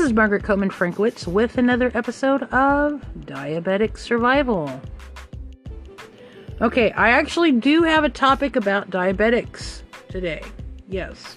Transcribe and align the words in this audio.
This 0.00 0.08
is 0.08 0.14
Margaret 0.14 0.44
Koopman 0.44 0.70
Frankwitz 0.70 1.26
with 1.26 1.58
another 1.58 1.90
episode 1.92 2.44
of 2.44 3.04
Diabetic 3.26 3.98
Survival. 3.98 4.80
Okay, 6.62 6.90
I 6.92 7.10
actually 7.10 7.52
do 7.52 7.82
have 7.82 8.02
a 8.02 8.08
topic 8.08 8.56
about 8.56 8.88
diabetics 8.88 9.82
today. 10.08 10.42
Yes. 10.88 11.36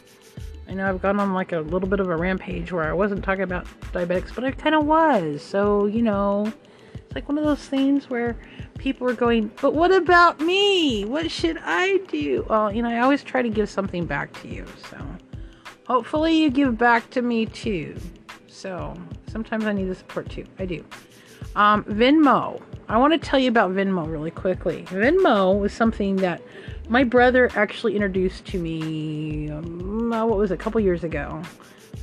I 0.70 0.76
know 0.76 0.88
I've 0.88 1.02
gone 1.02 1.20
on 1.20 1.34
like 1.34 1.52
a 1.52 1.60
little 1.60 1.90
bit 1.90 2.00
of 2.00 2.08
a 2.08 2.16
rampage 2.16 2.72
where 2.72 2.86
I 2.86 2.94
wasn't 2.94 3.22
talking 3.22 3.44
about 3.44 3.68
diabetics, 3.92 4.34
but 4.34 4.46
I 4.46 4.52
kind 4.52 4.76
of 4.76 4.86
was. 4.86 5.42
So, 5.42 5.88
you 5.88 6.02
know, 6.02 6.50
it's 6.94 7.16
like 7.16 7.28
one 7.28 7.38
of 7.38 7.44
those 7.44 7.68
things 7.68 8.10
where 8.10 8.38
people 8.78 9.10
are 9.10 9.14
going, 9.14 9.52
but 9.62 9.74
what 9.74 9.92
about 9.92 10.40
me? 10.40 11.04
What 11.04 11.30
should 11.30 11.58
I 11.62 11.98
do? 12.08 12.46
Well, 12.50 12.74
you 12.74 12.82
know, 12.82 12.90
I 12.90 13.00
always 13.00 13.24
try 13.24 13.42
to 13.42 13.50
give 13.50 13.70
something 13.70 14.06
back 14.06 14.32
to 14.42 14.48
you. 14.48 14.66
So 14.90 14.98
hopefully 15.86 16.42
you 16.42 16.50
give 16.50 16.78
back 16.78 17.10
to 17.10 17.22
me 17.22 17.46
too. 17.46 17.98
So 18.64 18.96
sometimes 19.28 19.66
I 19.66 19.74
need 19.74 19.90
the 19.90 19.96
support 19.96 20.30
too. 20.30 20.46
I 20.58 20.66
do. 20.66 20.86
Um, 21.58 21.84
Venmo. 21.84 22.62
I 22.88 22.98
want 22.98 23.12
to 23.12 23.20
tell 23.20 23.38
you 23.38 23.50
about 23.50 23.72
Venmo 23.72 24.10
really 24.10 24.32
quickly. 24.32 24.84
Venmo 24.84 25.60
was 25.60 25.74
something 25.74 26.16
that 26.18 26.42
my 26.88 27.04
brother 27.04 27.50
actually 27.56 27.94
introduced 27.94 28.46
to 28.46 28.60
me. 28.60 29.52
Um, 29.52 30.12
what 30.12 30.38
was 30.38 30.52
it, 30.52 30.54
a 30.54 30.58
couple 30.58 30.80
years 30.80 31.04
ago, 31.04 31.42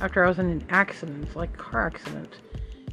after 0.01 0.23
I 0.23 0.27
was 0.27 0.37
in 0.37 0.51
an 0.51 0.63
accident, 0.69 1.35
like 1.35 1.57
car 1.57 1.87
accident, 1.87 2.35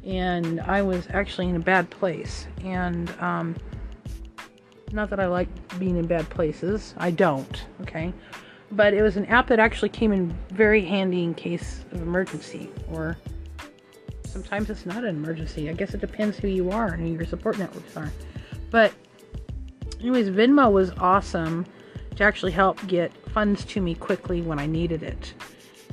and 0.02 0.62
I 0.62 0.80
was 0.80 1.06
actually 1.10 1.50
in 1.50 1.56
a 1.56 1.60
bad 1.60 1.90
place. 1.90 2.46
And 2.64 3.10
um, 3.20 3.54
not 4.92 5.10
that 5.10 5.20
I 5.20 5.26
like 5.26 5.48
being 5.78 5.98
in 5.98 6.06
bad 6.06 6.30
places. 6.30 6.94
I 6.96 7.10
don't. 7.10 7.66
Okay. 7.82 8.14
But 8.72 8.94
it 8.94 9.02
was 9.02 9.18
an 9.18 9.26
app 9.26 9.46
that 9.48 9.58
actually 9.58 9.90
came 9.90 10.12
in 10.12 10.34
very 10.52 10.82
handy 10.86 11.22
in 11.22 11.34
case 11.34 11.84
of 11.92 12.00
emergency 12.00 12.70
or 12.90 13.18
sometimes 14.38 14.70
it's 14.70 14.86
not 14.86 14.98
an 14.98 15.16
emergency. 15.16 15.68
I 15.68 15.72
guess 15.72 15.94
it 15.94 16.00
depends 16.00 16.38
who 16.38 16.46
you 16.46 16.70
are 16.70 16.92
and 16.92 17.02
who 17.02 17.12
your 17.12 17.26
support 17.26 17.58
networks 17.58 17.96
are. 17.96 18.12
But, 18.70 18.92
anyways, 20.00 20.30
Venmo 20.30 20.70
was 20.70 20.92
awesome 20.98 21.66
to 22.14 22.22
actually 22.22 22.52
help 22.52 22.84
get 22.86 23.12
funds 23.30 23.64
to 23.64 23.80
me 23.80 23.96
quickly 23.96 24.40
when 24.40 24.60
I 24.60 24.66
needed 24.66 25.02
it. 25.02 25.34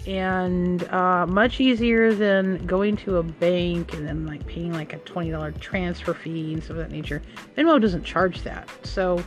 And 0.05 0.83
uh, 0.89 1.25
much 1.25 1.59
easier 1.59 2.13
than 2.13 2.63
going 2.67 2.97
to 2.97 3.17
a 3.17 3.23
bank 3.23 3.93
and 3.93 4.07
then 4.07 4.27
like 4.27 4.45
paying 4.45 4.73
like 4.73 4.93
a 4.93 4.97
$20 4.97 5.59
transfer 5.59 6.13
fee 6.13 6.53
and 6.53 6.63
stuff 6.63 6.77
of 6.77 6.83
that 6.83 6.91
nature. 6.91 7.23
Venmo 7.57 7.81
doesn't 7.81 8.03
charge 8.03 8.43
that. 8.43 8.69
So 8.83 9.23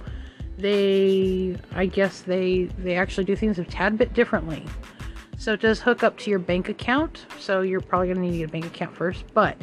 they, 0.58 1.56
I 1.72 1.86
guess 1.86 2.20
they, 2.20 2.66
they 2.78 2.94
actually 2.94 3.24
do 3.24 3.34
things 3.34 3.58
a 3.58 3.64
tad 3.64 3.98
bit 3.98 4.14
differently. 4.14 4.64
So 5.38 5.52
it 5.52 5.60
does 5.60 5.80
hook 5.80 6.02
up 6.02 6.18
to 6.18 6.30
your 6.30 6.40
bank 6.40 6.68
account. 6.68 7.26
So 7.38 7.62
you're 7.62 7.80
probably 7.80 8.08
going 8.08 8.16
to 8.16 8.22
need 8.22 8.32
to 8.32 8.38
get 8.38 8.48
a 8.48 8.52
bank 8.52 8.66
account 8.66 8.96
first. 8.96 9.24
But 9.32 9.56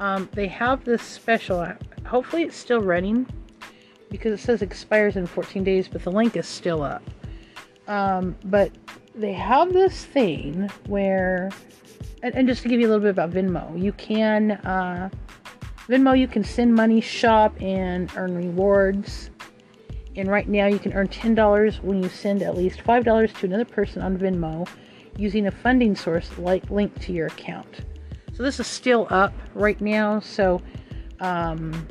um, 0.00 0.28
they 0.32 0.48
have 0.48 0.84
this 0.84 1.02
special, 1.02 1.70
hopefully 2.06 2.44
it's 2.44 2.56
still 2.56 2.80
running 2.80 3.26
because 4.10 4.32
it 4.32 4.42
says 4.42 4.62
expires 4.62 5.16
in 5.16 5.26
14 5.26 5.62
days, 5.62 5.86
but 5.86 6.02
the 6.02 6.10
link 6.10 6.34
is 6.36 6.46
still 6.46 6.82
up. 6.82 7.02
Um, 7.88 8.36
but 8.44 8.72
they 9.14 9.34
have 9.34 9.74
this 9.74 10.06
thing 10.06 10.70
where, 10.86 11.50
and, 12.22 12.34
and, 12.34 12.48
just 12.48 12.62
to 12.62 12.68
give 12.68 12.80
you 12.80 12.86
a 12.86 12.90
little 12.90 13.02
bit 13.02 13.10
about 13.10 13.32
Venmo, 13.32 13.80
you 13.80 13.92
can, 13.92 14.52
uh, 14.52 15.10
Venmo, 15.88 16.18
you 16.18 16.28
can 16.28 16.44
send 16.44 16.74
money, 16.74 17.00
shop, 17.00 17.54
and 17.60 18.10
earn 18.16 18.34
rewards. 18.34 19.30
And 20.16 20.28
right 20.28 20.48
now, 20.48 20.66
you 20.66 20.78
can 20.78 20.92
earn 20.92 21.08
$10 21.08 21.82
when 21.82 22.02
you 22.02 22.08
send 22.08 22.42
at 22.42 22.56
least 22.56 22.82
$5 22.84 23.34
to 23.38 23.46
another 23.46 23.64
person 23.64 24.00
on 24.00 24.16
Venmo 24.16 24.66
using 25.16 25.46
a 25.46 25.50
funding 25.50 25.94
source 25.94 26.30
like 26.38 26.70
linked 26.70 27.00
to 27.02 27.12
your 27.12 27.26
account. 27.26 27.80
So 28.34 28.42
this 28.42 28.58
is 28.58 28.66
still 28.66 29.06
up 29.10 29.34
right 29.54 29.80
now. 29.80 30.20
So 30.20 30.62
um, 31.20 31.86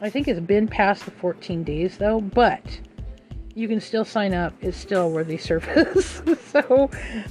I 0.00 0.10
think 0.10 0.28
it's 0.28 0.40
been 0.40 0.68
past 0.68 1.04
the 1.04 1.10
14 1.12 1.64
days 1.64 1.98
though, 1.98 2.20
but 2.20 2.80
you 3.54 3.68
can 3.68 3.80
still 3.80 4.04
sign 4.04 4.34
up. 4.34 4.52
It's 4.60 4.76
still 4.76 5.06
a 5.06 5.08
worthy 5.08 5.38
service. 5.38 6.22
so 6.52 6.90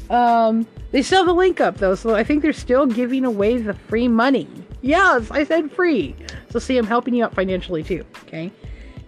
um, 0.09 0.65
they 0.91 1.01
still 1.01 1.19
have 1.19 1.27
the 1.27 1.33
link 1.33 1.61
up 1.61 1.77
though. 1.77 1.95
So 1.95 2.15
I 2.15 2.23
think 2.23 2.41
they're 2.41 2.53
still 2.53 2.85
giving 2.85 3.25
away 3.25 3.57
the 3.57 3.73
free 3.73 4.07
money. 4.07 4.47
Yes, 4.81 5.29
I 5.31 5.43
said 5.43 5.71
free. 5.71 6.15
So 6.49 6.59
see, 6.59 6.77
I'm 6.77 6.87
helping 6.87 7.13
you 7.13 7.23
out 7.25 7.33
financially 7.33 7.83
too. 7.83 8.05
Okay. 8.23 8.51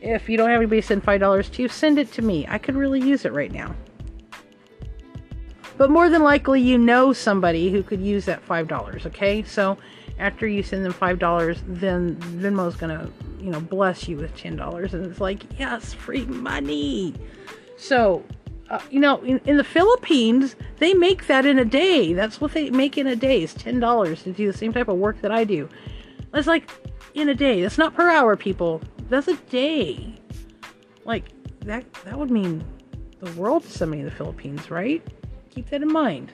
If 0.02 0.30
you 0.30 0.38
don't 0.38 0.50
have 0.50 0.58
anybody 0.58 0.82
send 0.82 1.04
five 1.04 1.20
dollars 1.20 1.50
to 1.52 1.64
you, 1.64 1.70
send 1.70 1.98
it 1.98 2.12
to 2.14 2.22
me. 2.22 2.46
I 2.48 2.58
could 2.58 2.76
really 2.76 3.02
use 3.02 3.26
it 3.26 3.34
right 3.34 3.52
now. 3.52 3.76
But 5.78 5.92
more 5.92 6.10
than 6.10 6.24
likely, 6.24 6.62
you 6.62 6.78
know 6.78 7.14
somebody 7.14 7.70
who 7.72 7.84
could 7.84 8.02
use 8.02 8.26
that 8.26 8.46
$5, 8.46 9.06
okay? 9.06 9.44
So 9.44 9.78
after 10.20 10.48
you 10.48 10.64
send 10.64 10.84
them 10.84 10.94
$5, 10.94 11.62
then 11.68 12.16
Venmo's 12.16 12.78
to, 12.78 13.12
you 13.40 13.52
know, 13.52 13.60
bless 13.60 14.08
you 14.08 14.18
with 14.18 14.36
$10. 14.36 14.94
And 14.94 15.06
it's 15.06 15.22
like, 15.22 15.44
yes, 15.60 15.94
free 15.94 16.26
money. 16.26 17.14
So, 17.78 18.24
uh, 18.72 18.80
you 18.90 19.00
know, 19.00 19.22
in, 19.22 19.40
in, 19.46 19.58
the 19.58 19.64
Philippines, 19.64 20.56
they 20.78 20.96
make 20.96 21.28
that 21.28 21.46
in 21.46 21.60
a 21.60 21.66
day. 21.66 22.14
That's 22.14 22.42
what 22.42 22.54
they 22.54 22.72
make 22.72 22.98
in 22.98 23.06
a 23.06 23.16
day 23.16 23.44
is 23.44 23.54
$10 23.54 24.24
to 24.24 24.32
do 24.32 24.52
the 24.52 24.58
same 24.58 24.74
type 24.74 24.88
of 24.88 24.98
work 24.98 25.22
that 25.22 25.32
I 25.32 25.44
do. 25.44 25.70
That's 26.32 26.48
like 26.48 26.70
in 27.14 27.30
a 27.30 27.36
day. 27.36 27.62
That's 27.62 27.78
not 27.78 27.94
per 27.94 28.10
hour, 28.10 28.36
people. 28.36 28.82
That's 29.10 29.28
a 29.28 29.36
day. 29.36 30.16
Like, 31.06 31.26
that, 31.62 31.86
that 32.06 32.18
would 32.18 32.32
mean 32.32 32.64
the 33.20 33.32
world 33.34 33.64
to 33.64 33.70
somebody 33.70 34.02
in 34.02 34.06
the 34.06 34.12
Philippines, 34.12 34.70
right? 34.72 35.06
Keep 35.58 35.70
that 35.72 35.82
in 35.82 35.92
mind. 35.92 36.32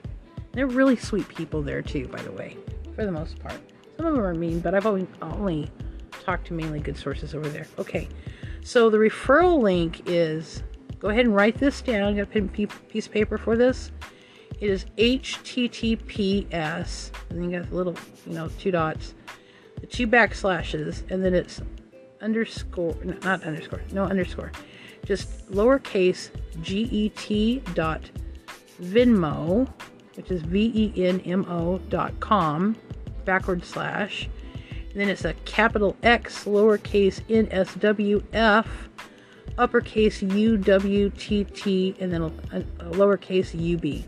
They're 0.52 0.68
really 0.68 0.98
sweet 0.98 1.26
people 1.30 1.62
there 1.62 1.82
too, 1.82 2.10
by 2.10 2.22
the 2.22 2.34
way, 2.34 2.58
for 2.94 3.06
the 3.06 3.12
most 3.12 3.40
part. 3.40 3.58
Some 3.96 4.06
of 4.06 4.16
them 4.16 4.22
are 4.22 4.34
mean, 4.34 4.60
but 4.60 4.76
I've 4.76 4.86
only, 4.86 5.08
only 5.22 5.72
talked 6.26 6.48
to 6.48 6.54
mainly 6.54 6.82
good 6.82 6.98
sources 6.98 7.34
over 7.34 7.48
there. 7.48 7.66
Okay, 7.80 8.10
so 8.64 8.90
the 8.90 8.98
referral 8.98 9.62
link 9.62 10.02
is 10.08 10.62
go 11.00 11.08
ahead 11.08 11.24
and 11.26 11.34
write 11.34 11.58
this 11.58 11.82
down. 11.82 12.18
You 12.18 12.26
got 12.26 12.36
a 12.36 12.42
piece 12.90 13.06
of 13.06 13.14
paper 13.14 13.38
for 13.38 13.56
this. 13.56 13.94
It 14.60 14.70
is 14.70 14.88
HTTPS, 14.98 16.52
and 17.30 17.40
then 17.40 17.50
you 17.50 17.60
got 17.60 17.70
the 17.70 17.76
little, 17.76 17.96
you 18.28 18.34
know, 18.34 18.50
two 18.60 18.72
dots, 18.72 19.14
the 19.80 19.88
two 19.88 20.06
backslashes, 20.06 21.10
and 21.10 21.24
then 21.24 21.34
it's 21.34 21.62
underscore, 22.20 22.98
not 23.24 23.44
underscore, 23.44 23.82
no 23.94 24.04
underscore, 24.04 24.52
just 25.06 25.50
lowercase 25.50 26.30
get 26.62 27.74
dot 27.74 28.02
Venmo, 28.84 29.68
which 30.16 30.30
is 30.30 30.42
V 30.42 30.72
E 30.76 31.06
N 31.06 31.20
M 31.22 31.46
O 31.50 31.80
dot 31.90 32.20
com, 32.20 32.76
backward 33.26 33.64
slash. 33.66 34.30
And 34.92 35.02
then 35.02 35.10
it's 35.10 35.26
a 35.26 35.34
capital 35.46 35.96
X, 36.04 36.46
lowercase 36.46 37.22
N 37.30 37.48
S 37.52 37.74
W 37.76 38.24
F, 38.34 38.68
uppercase 39.58 40.22
U 40.22 40.58
W 40.58 41.10
T 41.12 41.44
T, 41.46 41.96
and 42.00 42.12
then 42.12 42.22
a, 42.22 42.58
a 42.58 42.92
lowercase 42.92 43.60
U 43.60 43.78
B. 43.78 44.06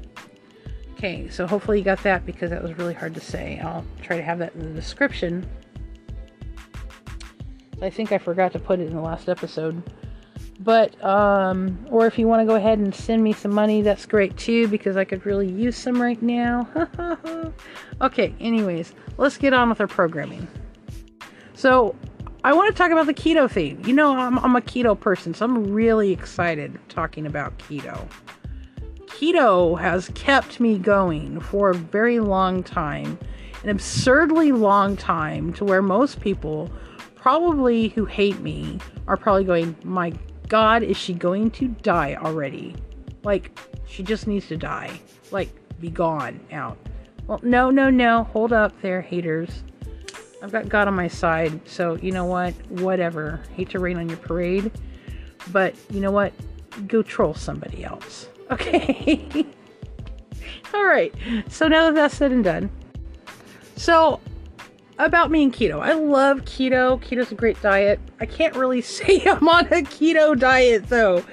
Okay, 0.94 1.28
so 1.30 1.46
hopefully 1.46 1.80
you 1.80 1.84
got 1.84 2.02
that 2.04 2.26
because 2.26 2.52
that 2.52 2.64
was 2.64 2.78
really 2.78 2.94
hard 2.94 3.14
to 3.16 3.20
say. 3.20 3.60
I'll 3.60 3.86
try 4.02 4.16
to 4.16 4.24
have 4.24 4.40
that 4.40 4.54
in 4.56 4.62
the 4.62 4.80
description. 4.80 5.46
I 7.82 7.90
think 7.90 8.14
I 8.14 8.18
forgot 8.18 8.54
to 8.54 8.60
put 8.60 8.80
it 8.80 8.88
in 8.88 8.94
the 8.94 9.02
last 9.02 9.28
episode. 9.28 9.84
But, 10.60 11.04
um, 11.04 11.86
or 11.90 12.08
if 12.08 12.18
you 12.18 12.28
want 12.28 12.42
to 12.42 12.46
go 12.46 12.56
ahead 12.56 12.80
and 12.80 12.96
send 12.96 13.24
me 13.24 13.34
some 13.34 13.54
money, 13.54 13.82
that's 13.82 14.06
great 14.06 14.38
too, 14.38 14.68
because 14.70 14.96
I 14.96 15.04
could 15.04 15.26
really 15.26 15.50
use 15.50 15.76
some 15.76 16.02
right 16.02 16.22
now. 16.22 16.70
okay, 18.02 18.34
anyways, 18.40 18.94
let's 19.18 19.38
get 19.38 19.54
on 19.54 19.70
with 19.70 19.82
our 19.82 19.88
programming. 19.88 20.48
So, 21.54 21.96
I 22.46 22.54
want 22.54 22.74
to 22.74 22.78
talk 22.78 22.92
about 22.92 23.08
the 23.08 23.14
keto 23.14 23.50
thing. 23.50 23.84
You 23.86 23.94
know, 23.94 24.16
I'm, 24.16 24.38
I'm 24.38 24.56
a 24.56 24.62
keto 24.62 24.98
person, 25.00 25.34
so 25.34 25.46
I'm 25.46 25.74
really 25.74 26.12
excited 26.12 26.78
talking 26.90 27.26
about 27.26 27.58
keto. 27.58 28.08
Keto 29.08 29.80
has 29.80 30.10
kept 30.14 30.60
me 30.60 30.78
going 30.78 31.40
for 31.40 31.72
a 31.72 31.74
very 31.74 32.20
long 32.20 32.62
time, 32.62 33.18
an 33.64 33.70
absurdly 33.70 34.52
long 34.52 34.96
time, 34.96 35.54
to 35.54 35.66
where 35.66 35.82
most 35.82 36.22
people, 36.22 36.70
probably 37.16 37.88
who 37.88 38.06
hate 38.06 38.40
me, 38.42 38.80
are 39.08 39.18
probably 39.18 39.44
going, 39.44 39.76
My 39.84 40.14
God, 40.48 40.84
is 40.84 40.98
she 40.98 41.14
going 41.14 41.52
to 41.52 41.68
die 41.68 42.16
already? 42.16 42.76
Like, 43.24 43.58
she 43.88 44.04
just 44.04 44.28
needs 44.28 44.48
to 44.48 44.58
die. 44.58 45.00
Like, 45.32 45.50
be 45.80 45.90
gone 45.90 46.40
out. 46.52 46.78
Well, 47.28 47.40
no, 47.44 47.72
no, 47.72 47.90
no. 47.90 48.24
Hold 48.26 48.54
up 48.54 48.80
there, 48.82 49.02
haters. 49.02 49.64
I've 50.44 50.52
got 50.52 50.70
God 50.70 50.88
on 50.88 50.94
my 50.94 51.08
side, 51.08 51.60
so 51.68 51.96
you 51.96 52.12
know 52.12 52.26
what? 52.26 52.54
Whatever. 52.70 53.42
Hate 53.56 53.70
to 53.72 53.80
rain 53.80 53.98
on 53.98 54.08
your 54.08 54.18
parade, 54.20 54.72
but 55.52 55.74
you 55.90 56.00
know 56.00 56.12
what? 56.12 56.34
Go 56.88 57.02
troll 57.02 57.34
somebody 57.34 57.84
else. 57.84 58.30
Okay? 58.52 59.44
All 60.72 60.86
right. 60.86 61.12
So 61.50 61.68
now 61.68 61.86
that 61.86 61.96
that's 61.96 62.16
said 62.16 62.32
and 62.32 62.44
done. 62.44 62.70
So 63.76 64.20
about 64.98 65.32
me 65.32 65.44
and 65.44 65.54
keto. 65.54 65.82
I 65.82 65.94
love 65.94 66.42
keto. 66.42 67.02
Keto's 67.02 67.32
a 67.32 67.36
great 67.36 67.62
diet. 67.62 68.00
I 68.20 68.26
can't 68.26 68.56
really 68.56 68.82
say 68.82 69.22
I'm 69.26 69.48
on 69.48 69.66
a 69.68 69.82
keto 69.82 70.38
diet 70.38 70.88
though, 70.90 71.24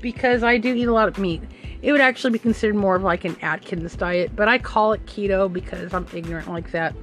because 0.00 0.42
I 0.42 0.58
do 0.58 0.74
eat 0.74 0.84
a 0.84 0.92
lot 0.92 1.08
of 1.08 1.18
meat. 1.18 1.42
It 1.82 1.90
would 1.92 2.00
actually 2.00 2.30
be 2.30 2.38
considered 2.38 2.76
more 2.76 2.94
of 2.94 3.02
like 3.02 3.24
an 3.24 3.36
Atkins 3.42 3.96
diet, 3.96 4.36
but 4.36 4.48
I 4.48 4.58
call 4.58 4.92
it 4.92 5.04
keto 5.06 5.52
because 5.52 5.92
I'm 5.92 6.06
ignorant 6.14 6.48
like 6.48 6.70
that. 6.70 6.94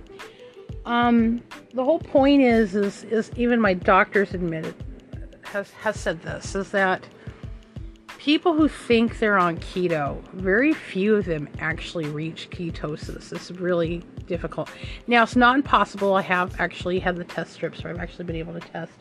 Um, 0.85 1.43
the 1.73 1.83
whole 1.83 1.99
point 1.99 2.41
is, 2.41 2.75
is, 2.75 3.03
is 3.03 3.29
even 3.35 3.59
my 3.59 3.73
doctors 3.73 4.33
admitted 4.33 4.73
has 5.49 5.71
has 5.71 5.99
said 5.99 6.21
this 6.21 6.55
is 6.55 6.71
that 6.71 7.05
people 8.19 8.53
who 8.53 8.67
think 8.67 9.17
they're 9.17 9.37
on 9.37 9.57
keto, 9.57 10.21
very 10.33 10.73
few 10.73 11.15
of 11.15 11.25
them 11.25 11.47
actually 11.59 12.05
reach 12.05 12.49
ketosis. 12.51 13.31
It's 13.31 13.49
really 13.49 14.03
difficult. 14.27 14.69
Now, 15.07 15.23
it's 15.23 15.37
not 15.37 15.55
impossible. 15.55 16.13
I 16.13 16.21
have 16.21 16.59
actually 16.59 16.99
had 16.99 17.15
the 17.15 17.23
test 17.23 17.53
strips 17.53 17.81
where 17.81 17.93
I've 17.93 17.99
actually 17.99 18.25
been 18.25 18.35
able 18.35 18.53
to 18.53 18.59
test 18.59 18.91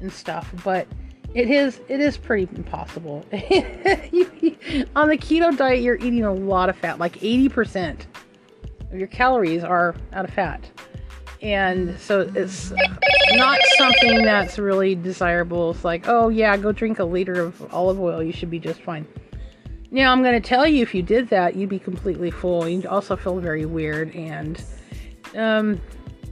and 0.00 0.12
stuff, 0.12 0.52
but 0.62 0.86
it 1.34 1.50
is 1.50 1.80
it 1.88 2.00
is 2.00 2.18
pretty 2.18 2.46
impossible. 2.54 3.24
on 3.32 5.08
the 5.08 5.16
keto 5.16 5.56
diet, 5.56 5.80
you're 5.80 5.96
eating 5.96 6.24
a 6.24 6.32
lot 6.32 6.68
of 6.68 6.76
fat, 6.76 6.98
like 6.98 7.18
80% 7.20 8.04
of 8.92 8.98
your 8.98 9.08
calories 9.08 9.64
are 9.64 9.94
out 10.12 10.26
of 10.26 10.34
fat. 10.34 10.70
And 11.42 11.98
so 11.98 12.30
it's 12.34 12.72
not 13.32 13.58
something 13.76 14.22
that's 14.22 14.60
really 14.60 14.94
desirable. 14.94 15.72
It's 15.72 15.84
like, 15.84 16.06
oh 16.06 16.28
yeah, 16.28 16.56
go 16.56 16.70
drink 16.70 17.00
a 17.00 17.04
liter 17.04 17.40
of 17.40 17.74
olive 17.74 18.00
oil, 18.00 18.22
you 18.22 18.32
should 18.32 18.50
be 18.50 18.60
just 18.60 18.80
fine. 18.80 19.06
Now, 19.90 20.10
I'm 20.12 20.22
going 20.22 20.40
to 20.40 20.48
tell 20.48 20.66
you 20.66 20.82
if 20.82 20.94
you 20.94 21.02
did 21.02 21.28
that, 21.28 21.54
you'd 21.54 21.68
be 21.68 21.78
completely 21.78 22.30
full. 22.30 22.66
You'd 22.66 22.86
also 22.86 23.14
feel 23.16 23.38
very 23.40 23.66
weird 23.66 24.14
and 24.14 24.64
um, 25.36 25.80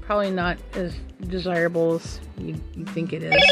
probably 0.01 0.31
not 0.31 0.59
as 0.75 0.97
desirable 1.27 1.97
as 1.97 2.21
you, 2.39 2.55
you 2.75 2.87
think 2.87 3.13
it 3.13 3.23
is. 3.23 3.43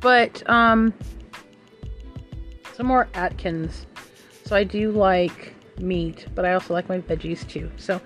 But 0.00 0.48
um, 0.48 0.92
some 2.74 2.86
more 2.86 3.08
Atkins. 3.14 3.86
So 4.44 4.54
I 4.54 4.62
do 4.62 4.92
like 4.92 5.54
meat, 5.80 6.26
but 6.34 6.44
I 6.44 6.52
also 6.52 6.74
like 6.74 6.88
my 6.88 7.00
veggies 7.00 7.48
too. 7.48 7.70
So 7.78 8.00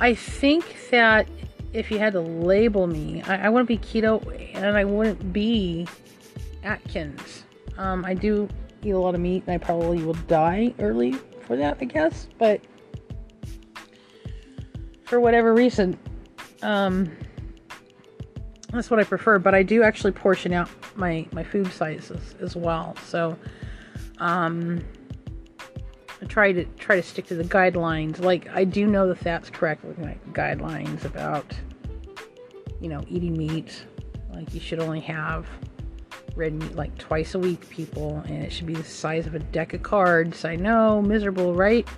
I 0.00 0.14
think 0.14 0.90
that 0.90 1.28
if 1.72 1.90
you 1.90 1.98
had 1.98 2.12
to 2.14 2.20
label 2.20 2.86
me, 2.86 3.22
I, 3.22 3.46
I 3.46 3.48
wouldn't 3.48 3.68
be 3.68 3.78
keto 3.78 4.22
and 4.54 4.76
I 4.76 4.84
wouldn't 4.84 5.32
be 5.32 5.86
Atkins. 6.62 7.44
Um, 7.78 8.04
I 8.04 8.14
do 8.14 8.48
eat 8.82 8.90
a 8.90 8.98
lot 8.98 9.14
of 9.14 9.20
meat 9.20 9.44
and 9.46 9.54
I 9.54 9.58
probably 9.58 10.02
will 10.02 10.14
die 10.14 10.74
early 10.78 11.12
for 11.46 11.56
that, 11.56 11.78
I 11.80 11.84
guess. 11.84 12.28
But 12.38 12.60
for 15.04 15.20
whatever 15.20 15.54
reason, 15.54 15.98
um, 16.62 17.10
that's 18.72 18.90
what 18.90 19.00
I 19.00 19.04
prefer. 19.04 19.38
But 19.38 19.54
I 19.54 19.62
do 19.62 19.82
actually 19.82 20.12
portion 20.12 20.52
out 20.52 20.68
my 20.96 21.26
my 21.32 21.44
food 21.44 21.72
sizes 21.72 22.34
as 22.40 22.56
well. 22.56 22.96
So, 23.04 23.36
um, 24.18 24.82
I 26.22 26.24
try 26.26 26.52
to 26.52 26.64
try 26.78 26.96
to 26.96 27.02
stick 27.02 27.26
to 27.26 27.34
the 27.34 27.44
guidelines. 27.44 28.20
Like 28.20 28.48
I 28.50 28.64
do 28.64 28.86
know 28.86 29.08
that 29.08 29.20
that's 29.20 29.50
correct. 29.50 29.84
Looking 29.84 30.04
at 30.04 30.24
guidelines 30.32 31.04
about 31.04 31.52
you 32.80 32.88
know 32.88 33.02
eating 33.08 33.36
meat, 33.36 33.84
like 34.32 34.54
you 34.54 34.60
should 34.60 34.78
only 34.78 35.00
have 35.00 35.48
red 36.36 36.54
meat 36.54 36.76
like 36.76 36.96
twice 36.96 37.34
a 37.34 37.38
week, 37.38 37.68
people, 37.68 38.22
and 38.26 38.44
it 38.44 38.52
should 38.52 38.66
be 38.66 38.74
the 38.74 38.84
size 38.84 39.26
of 39.26 39.34
a 39.34 39.40
deck 39.40 39.74
of 39.74 39.82
cards. 39.82 40.44
I 40.44 40.54
know, 40.54 41.02
miserable, 41.02 41.54
right? 41.54 41.88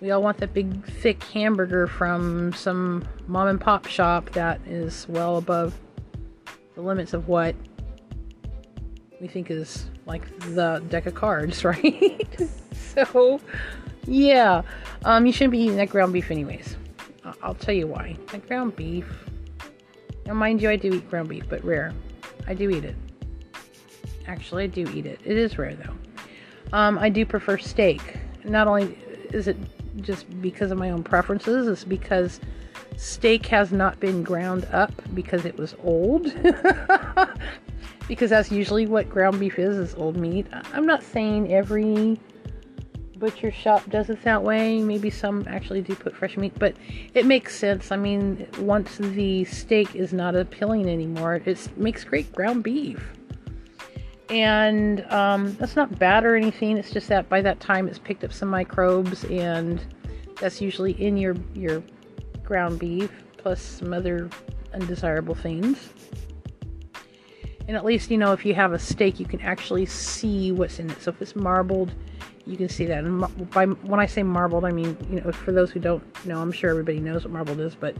We 0.00 0.10
all 0.10 0.22
want 0.22 0.38
that 0.38 0.54
big, 0.54 0.84
thick 0.84 1.22
hamburger 1.24 1.86
from 1.86 2.52
some 2.52 3.06
mom 3.26 3.48
and 3.48 3.60
pop 3.60 3.86
shop 3.86 4.30
that 4.30 4.60
is 4.66 5.06
well 5.08 5.36
above 5.36 5.74
the 6.74 6.80
limits 6.80 7.12
of 7.12 7.28
what 7.28 7.54
we 9.20 9.28
think 9.28 9.50
is 9.50 9.86
like 10.06 10.38
the 10.54 10.82
deck 10.88 11.06
of 11.06 11.14
cards, 11.14 11.64
right? 11.64 12.50
so, 12.72 13.40
yeah, 14.06 14.62
um, 15.04 15.26
you 15.26 15.32
shouldn't 15.32 15.52
be 15.52 15.58
eating 15.58 15.76
that 15.76 15.90
ground 15.90 16.12
beef, 16.12 16.30
anyways. 16.30 16.76
I'll 17.42 17.54
tell 17.54 17.74
you 17.74 17.86
why. 17.86 18.16
That 18.32 18.46
ground 18.48 18.76
beef. 18.76 19.06
Now, 20.26 20.34
mind 20.34 20.60
you, 20.60 20.70
I 20.70 20.76
do 20.76 20.94
eat 20.94 21.08
ground 21.08 21.28
beef, 21.28 21.44
but 21.48 21.64
rare. 21.64 21.92
I 22.46 22.54
do 22.54 22.70
eat 22.70 22.84
it. 22.84 22.96
Actually, 24.26 24.64
I 24.64 24.66
do 24.68 24.88
eat 24.94 25.06
it. 25.06 25.20
It 25.24 25.36
is 25.36 25.58
rare 25.58 25.74
though. 25.74 25.94
Um, 26.76 26.98
I 26.98 27.08
do 27.08 27.26
prefer 27.26 27.58
steak. 27.58 28.00
Not 28.44 28.66
only 28.66 28.98
is 29.32 29.48
it 29.48 29.56
just 30.00 30.40
because 30.40 30.70
of 30.70 30.78
my 30.78 30.90
own 30.90 31.02
preferences, 31.02 31.68
it's 31.68 31.84
because 31.84 32.40
steak 32.96 33.46
has 33.46 33.72
not 33.72 33.98
been 34.00 34.22
ground 34.22 34.66
up 34.72 34.92
because 35.14 35.44
it 35.44 35.56
was 35.56 35.74
old. 35.82 36.26
because 38.12 38.28
that's 38.28 38.52
usually 38.52 38.86
what 38.86 39.08
ground 39.08 39.40
beef 39.40 39.58
is, 39.58 39.74
is 39.78 39.94
old 39.94 40.18
meat. 40.18 40.46
I'm 40.74 40.84
not 40.84 41.02
saying 41.02 41.50
every 41.50 42.20
butcher 43.16 43.50
shop 43.50 43.88
does 43.88 44.10
it 44.10 44.22
that 44.24 44.42
way. 44.42 44.82
Maybe 44.82 45.08
some 45.08 45.46
actually 45.48 45.80
do 45.80 45.94
put 45.94 46.14
fresh 46.14 46.36
meat, 46.36 46.52
but 46.58 46.76
it 47.14 47.24
makes 47.24 47.56
sense. 47.56 47.90
I 47.90 47.96
mean, 47.96 48.46
once 48.58 48.98
the 48.98 49.46
steak 49.46 49.96
is 49.96 50.12
not 50.12 50.36
appealing 50.36 50.90
anymore, 50.90 51.36
it 51.36 51.78
makes 51.78 52.04
great 52.04 52.30
ground 52.34 52.62
beef 52.62 53.02
and 54.28 55.10
um, 55.10 55.54
that's 55.54 55.74
not 55.74 55.98
bad 55.98 56.26
or 56.26 56.36
anything. 56.36 56.76
It's 56.76 56.90
just 56.90 57.08
that 57.08 57.30
by 57.30 57.40
that 57.40 57.60
time 57.60 57.88
it's 57.88 57.98
picked 57.98 58.24
up 58.24 58.32
some 58.34 58.50
microbes, 58.50 59.24
and 59.24 59.82
that's 60.38 60.60
usually 60.60 60.92
in 61.02 61.16
your 61.16 61.34
your 61.54 61.82
ground 62.44 62.78
beef 62.78 63.10
plus 63.38 63.62
some 63.62 63.94
other 63.94 64.28
undesirable 64.74 65.34
things. 65.34 65.94
And 67.68 67.76
at 67.76 67.84
least 67.84 68.10
you 68.10 68.18
know 68.18 68.32
if 68.32 68.44
you 68.44 68.54
have 68.54 68.72
a 68.72 68.78
steak, 68.78 69.20
you 69.20 69.26
can 69.26 69.40
actually 69.40 69.86
see 69.86 70.52
what's 70.52 70.78
in 70.78 70.90
it. 70.90 71.00
So 71.00 71.10
if 71.10 71.22
it's 71.22 71.36
marbled, 71.36 71.92
you 72.46 72.56
can 72.56 72.68
see 72.68 72.86
that. 72.86 73.04
And 73.04 73.50
by 73.50 73.66
when 73.66 74.00
I 74.00 74.06
say 74.06 74.22
marbled, 74.22 74.64
I 74.64 74.72
mean 74.72 74.96
you 75.10 75.20
know 75.20 75.32
for 75.32 75.52
those 75.52 75.70
who 75.70 75.80
don't 75.80 76.02
know, 76.26 76.40
I'm 76.40 76.52
sure 76.52 76.70
everybody 76.70 77.00
knows 77.00 77.24
what 77.24 77.32
marbled 77.32 77.60
is, 77.60 77.74
but 77.74 77.96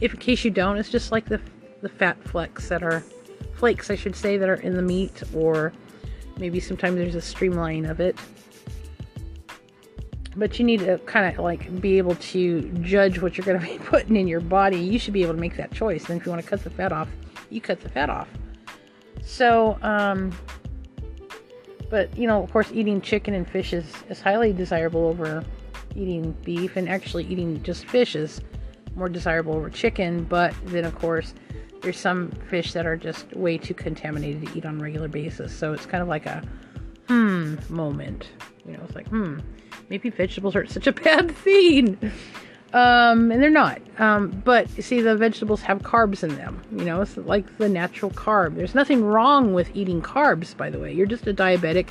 if 0.00 0.14
in 0.14 0.20
case 0.20 0.44
you 0.44 0.50
don't, 0.50 0.78
it's 0.78 0.90
just 0.90 1.12
like 1.12 1.26
the 1.26 1.40
the 1.82 1.88
fat 1.88 2.22
flecks 2.24 2.68
that 2.68 2.82
are 2.82 3.04
flakes, 3.54 3.90
I 3.90 3.96
should 3.96 4.16
say, 4.16 4.36
that 4.38 4.48
are 4.48 4.54
in 4.54 4.74
the 4.74 4.82
meat, 4.82 5.22
or 5.34 5.72
maybe 6.38 6.58
sometimes 6.60 6.96
there's 6.96 7.14
a 7.14 7.20
streamline 7.20 7.84
of 7.84 8.00
it. 8.00 8.16
But 10.34 10.58
you 10.58 10.64
need 10.64 10.80
to 10.80 10.98
kind 11.00 11.32
of 11.32 11.44
like 11.44 11.80
be 11.80 11.98
able 11.98 12.14
to 12.14 12.62
judge 12.80 13.20
what 13.20 13.36
you're 13.36 13.44
going 13.44 13.60
to 13.64 13.66
be 13.66 13.78
putting 13.78 14.16
in 14.16 14.26
your 14.26 14.40
body. 14.40 14.78
You 14.78 14.98
should 14.98 15.12
be 15.12 15.22
able 15.22 15.34
to 15.34 15.40
make 15.40 15.56
that 15.56 15.72
choice. 15.72 16.08
And 16.08 16.18
if 16.18 16.26
you 16.26 16.32
want 16.32 16.42
to 16.42 16.48
cut 16.48 16.64
the 16.64 16.70
fat 16.70 16.92
off, 16.92 17.08
you 17.50 17.60
cut 17.60 17.80
the 17.80 17.88
fat 17.88 18.08
off. 18.08 18.28
So, 19.24 19.78
um, 19.82 20.32
but 21.90 22.16
you 22.16 22.26
know, 22.26 22.42
of 22.42 22.50
course, 22.52 22.70
eating 22.72 23.00
chicken 23.00 23.34
and 23.34 23.48
fish 23.48 23.72
is, 23.72 23.86
is 24.08 24.20
highly 24.20 24.52
desirable 24.52 25.06
over 25.06 25.44
eating 25.94 26.32
beef, 26.44 26.76
and 26.76 26.88
actually 26.88 27.24
eating 27.24 27.62
just 27.62 27.86
fish 27.86 28.16
is 28.16 28.40
more 28.94 29.08
desirable 29.08 29.54
over 29.54 29.70
chicken. 29.70 30.24
But 30.24 30.54
then, 30.66 30.84
of 30.84 30.94
course, 30.94 31.34
there's 31.82 31.98
some 31.98 32.30
fish 32.48 32.72
that 32.72 32.86
are 32.86 32.96
just 32.96 33.34
way 33.34 33.58
too 33.58 33.74
contaminated 33.74 34.46
to 34.46 34.58
eat 34.58 34.64
on 34.64 34.80
a 34.80 34.82
regular 34.82 35.08
basis. 35.08 35.54
So 35.56 35.72
it's 35.72 35.86
kind 35.86 36.02
of 36.02 36.08
like 36.08 36.26
a 36.26 36.42
hmm 37.08 37.56
moment. 37.68 38.28
You 38.64 38.72
know, 38.72 38.80
it's 38.84 38.94
like, 38.94 39.08
hmm, 39.08 39.40
maybe 39.88 40.08
vegetables 40.10 40.56
aren't 40.56 40.70
such 40.70 40.86
a 40.86 40.92
bad 41.04 41.30
thing. 41.30 41.98
Um, 42.72 43.30
and 43.30 43.42
they're 43.42 43.50
not. 43.50 43.80
Um, 43.98 44.42
but 44.44 44.68
see, 44.70 45.02
the 45.02 45.16
vegetables 45.16 45.60
have 45.62 45.80
carbs 45.80 46.22
in 46.22 46.36
them. 46.36 46.62
You 46.72 46.84
know, 46.84 47.02
it's 47.02 47.16
like 47.16 47.58
the 47.58 47.68
natural 47.68 48.10
carb. 48.12 48.56
There's 48.56 48.74
nothing 48.74 49.04
wrong 49.04 49.52
with 49.52 49.70
eating 49.74 50.00
carbs, 50.00 50.56
by 50.56 50.70
the 50.70 50.78
way. 50.78 50.92
You're 50.92 51.06
just 51.06 51.26
a 51.26 51.34
diabetic 51.34 51.88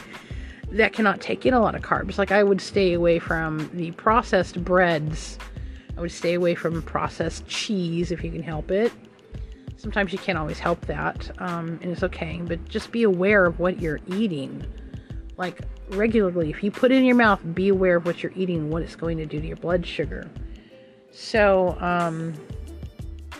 that 0.71 0.93
cannot 0.93 1.21
take 1.21 1.45
in 1.45 1.53
a 1.53 1.59
lot 1.59 1.75
of 1.75 1.81
carbs. 1.81 2.17
Like 2.17 2.31
I 2.31 2.43
would 2.43 2.61
stay 2.61 2.93
away 2.93 3.19
from 3.19 3.69
the 3.73 3.91
processed 3.91 4.63
breads. 4.63 5.37
I 5.97 6.01
would 6.01 6.11
stay 6.11 6.33
away 6.33 6.55
from 6.55 6.81
processed 6.81 7.47
cheese 7.47 8.11
if 8.11 8.23
you 8.23 8.31
can 8.31 8.41
help 8.41 8.71
it 8.71 8.91
sometimes 9.81 10.13
you 10.13 10.19
can't 10.19 10.37
always 10.37 10.59
help 10.59 10.85
that, 10.85 11.31
um, 11.39 11.79
and 11.81 11.91
it's 11.91 12.03
okay. 12.03 12.39
But 12.43 12.63
just 12.69 12.91
be 12.91 13.03
aware 13.03 13.45
of 13.45 13.59
what 13.59 13.81
you're 13.81 13.99
eating, 14.07 14.63
like 15.37 15.61
regularly. 15.89 16.49
If 16.49 16.63
you 16.63 16.71
put 16.71 16.91
it 16.91 16.95
in 16.95 17.03
your 17.03 17.15
mouth, 17.15 17.41
be 17.53 17.69
aware 17.69 17.97
of 17.97 18.05
what 18.05 18.21
you're 18.21 18.33
eating, 18.35 18.69
what 18.69 18.83
it's 18.83 18.95
going 18.95 19.17
to 19.17 19.25
do 19.25 19.41
to 19.41 19.47
your 19.47 19.57
blood 19.57 19.85
sugar. 19.85 20.29
So, 21.11 21.77
um, 21.79 22.33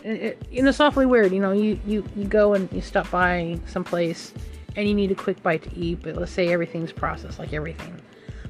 it, 0.04 0.10
it, 0.12 0.48
it's 0.52 0.80
awfully 0.80 1.06
weird. 1.06 1.32
You 1.32 1.40
know, 1.40 1.52
you, 1.52 1.80
you, 1.86 2.04
you 2.16 2.26
go 2.26 2.54
and 2.54 2.72
you 2.72 2.82
stop 2.82 3.10
by 3.12 3.60
someplace 3.66 4.34
and 4.76 4.88
you 4.88 4.94
need 4.94 5.12
a 5.12 5.16
quick 5.16 5.42
bite 5.44 5.64
to 5.64 5.76
eat, 5.78 6.02
but 6.02 6.16
let's 6.16 6.32
say 6.32 6.52
everything's 6.52 6.92
processed, 6.92 7.40
like 7.40 7.54
everything. 7.54 8.00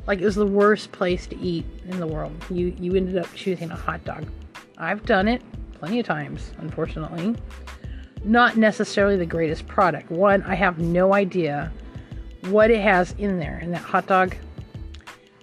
Like 0.07 0.19
it 0.19 0.25
was 0.25 0.35
the 0.35 0.45
worst 0.45 0.91
place 0.91 1.27
to 1.27 1.37
eat 1.39 1.65
in 1.87 1.99
the 1.99 2.07
world. 2.07 2.33
You 2.49 2.75
you 2.79 2.95
ended 2.95 3.17
up 3.17 3.31
choosing 3.35 3.69
a 3.69 3.75
hot 3.75 4.03
dog. 4.03 4.25
I've 4.77 5.05
done 5.05 5.27
it 5.27 5.43
plenty 5.73 5.99
of 5.99 6.05
times, 6.07 6.51
unfortunately 6.57 7.35
not 8.23 8.57
necessarily 8.57 9.17
the 9.17 9.25
greatest 9.25 9.67
product. 9.67 10.11
One, 10.11 10.43
I 10.43 10.55
have 10.55 10.79
no 10.79 11.13
idea 11.13 11.71
what 12.45 12.71
it 12.71 12.81
has 12.81 13.15
in 13.17 13.39
there 13.39 13.59
in 13.59 13.71
that 13.71 13.81
hot 13.81 14.07
dog. 14.07 14.35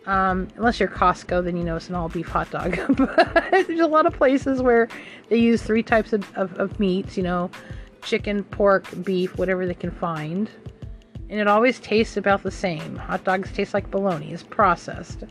Um, 0.09 0.49
unless 0.57 0.81
you're 0.81 0.89
Costco, 0.89 1.45
then 1.45 1.59
you 1.59 1.65
know 1.65 1.77
it's 1.77 1.91
an 1.91 1.95
all 1.95 2.09
beef 2.09 2.29
hot 2.29 2.51
dog. 2.51 2.79
there's 3.51 3.79
a 3.79 3.87
lot 3.87 4.07
of 4.07 4.15
places 4.15 4.63
where 4.63 4.89
they 5.29 5.37
use 5.37 5.63
three 5.63 5.83
types 5.83 6.15
of, 6.15 6.35
of, 6.35 6.55
of 6.55 6.81
meats, 6.81 7.19
you 7.19 7.23
know, 7.23 7.51
chicken, 8.01 8.43
pork, 8.43 8.87
beef, 9.05 9.37
whatever 9.37 9.67
they 9.67 9.75
can 9.75 9.91
find. 9.91 10.51
And 11.29 11.39
it 11.39 11.47
always 11.47 11.79
tastes 11.79 12.17
about 12.17 12.43
the 12.43 12.51
same. 12.51 12.97
Hot 12.97 13.23
dogs 13.25 13.53
taste 13.53 13.75
like 13.75 13.91
bologna. 13.91 14.33
It's 14.33 14.43
processed. 14.43 15.25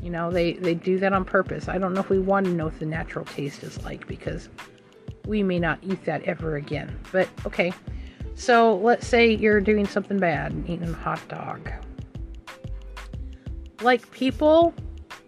You 0.00 0.10
know, 0.10 0.30
they, 0.30 0.52
they 0.52 0.74
do 0.74 1.00
that 1.00 1.12
on 1.12 1.24
purpose. 1.24 1.68
I 1.68 1.78
don't 1.78 1.92
know 1.92 2.00
if 2.00 2.08
we 2.08 2.20
want 2.20 2.46
to 2.46 2.52
know 2.52 2.66
what 2.66 2.78
the 2.78 2.86
natural 2.86 3.24
taste 3.24 3.64
is 3.64 3.82
like 3.82 4.06
because 4.06 4.48
we 5.26 5.42
may 5.42 5.58
not 5.58 5.80
eat 5.82 6.04
that 6.04 6.22
ever 6.22 6.54
again. 6.54 6.96
But 7.10 7.28
okay. 7.44 7.72
So 8.36 8.76
let's 8.76 9.08
say 9.08 9.34
you're 9.34 9.60
doing 9.60 9.88
something 9.88 10.20
bad, 10.20 10.52
and 10.52 10.70
eating 10.70 10.88
a 10.88 10.92
hot 10.92 11.20
dog. 11.28 11.72
Like 13.80 14.10
people, 14.10 14.74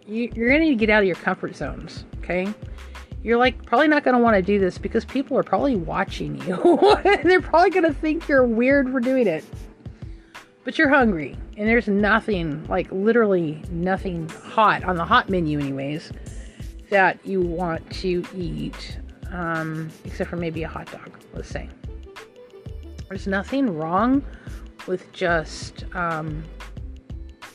you, 0.07 0.31
you're 0.35 0.49
to 0.51 0.59
need 0.59 0.71
to 0.71 0.77
get 0.77 0.91
out 0.91 1.03
of 1.03 1.07
your 1.07 1.17
comfort 1.17 1.55
zones, 1.57 2.05
okay? 2.19 2.53
You're 3.23 3.39
like 3.39 3.65
probably 3.67 3.89
not 3.89 4.03
to 4.17 4.23
want 4.23 4.37
to 4.37 4.43
do 4.43 4.59
this 4.59 4.79
because 4.79 5.05
people 5.05 5.37
are 5.39 5.43
probably 5.43 5.77
watching 5.77 6.41
you. 6.43 6.99
They're 7.23 7.43
probably 7.43 7.71
to 7.85 7.93
think 7.93 8.29
you're 8.29 8.47
weird 8.47 8.91
for 8.91 9.01
doing 9.01 9.27
it. 9.27 9.45
But 10.65 10.79
you're 10.79 10.89
hungry, 10.89 11.37
and 11.57 11.67
there's 11.67 11.89
nothing, 11.89 12.65
like 12.67 12.91
literally 12.93 13.63
nothing 13.71 14.29
hot 14.29 14.85
on 14.85 14.97
the 14.97 15.05
hot 15.05 15.31
menu, 15.31 15.59
anyways, 15.59 16.13
that 16.91 17.19
you 17.25 17.41
want 17.41 17.89
to 17.93 18.25
eat, 18.37 18.99
um, 19.31 19.89
except 20.05 20.29
for 20.29 20.37
maybe 20.37 20.63
a 20.63 20.69
hot 20.69 20.91
dog, 20.93 21.11
let's 21.33 21.49
say. 21.49 21.69
There's 23.09 23.27
nothing 23.27 23.75
wrong 23.75 24.23
with 24.87 25.11
just 25.13 25.85
um, 25.95 26.45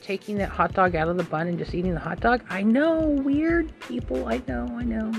taking 0.06 0.38
that 0.38 0.50
hot 0.50 0.74
dog 0.74 0.96
out 0.96 1.08
of 1.08 1.18
the 1.18 1.24
bun 1.24 1.48
and 1.48 1.58
just 1.58 1.74
eating 1.74 1.94
the 1.94 2.00
hot 2.00 2.20
dog. 2.20 2.44
I 2.50 2.62
know, 2.62 3.00
weird 3.00 3.78
people. 3.80 4.28
I 4.28 4.40
know, 4.48 4.68
I 4.78 4.84
know. 4.84 5.12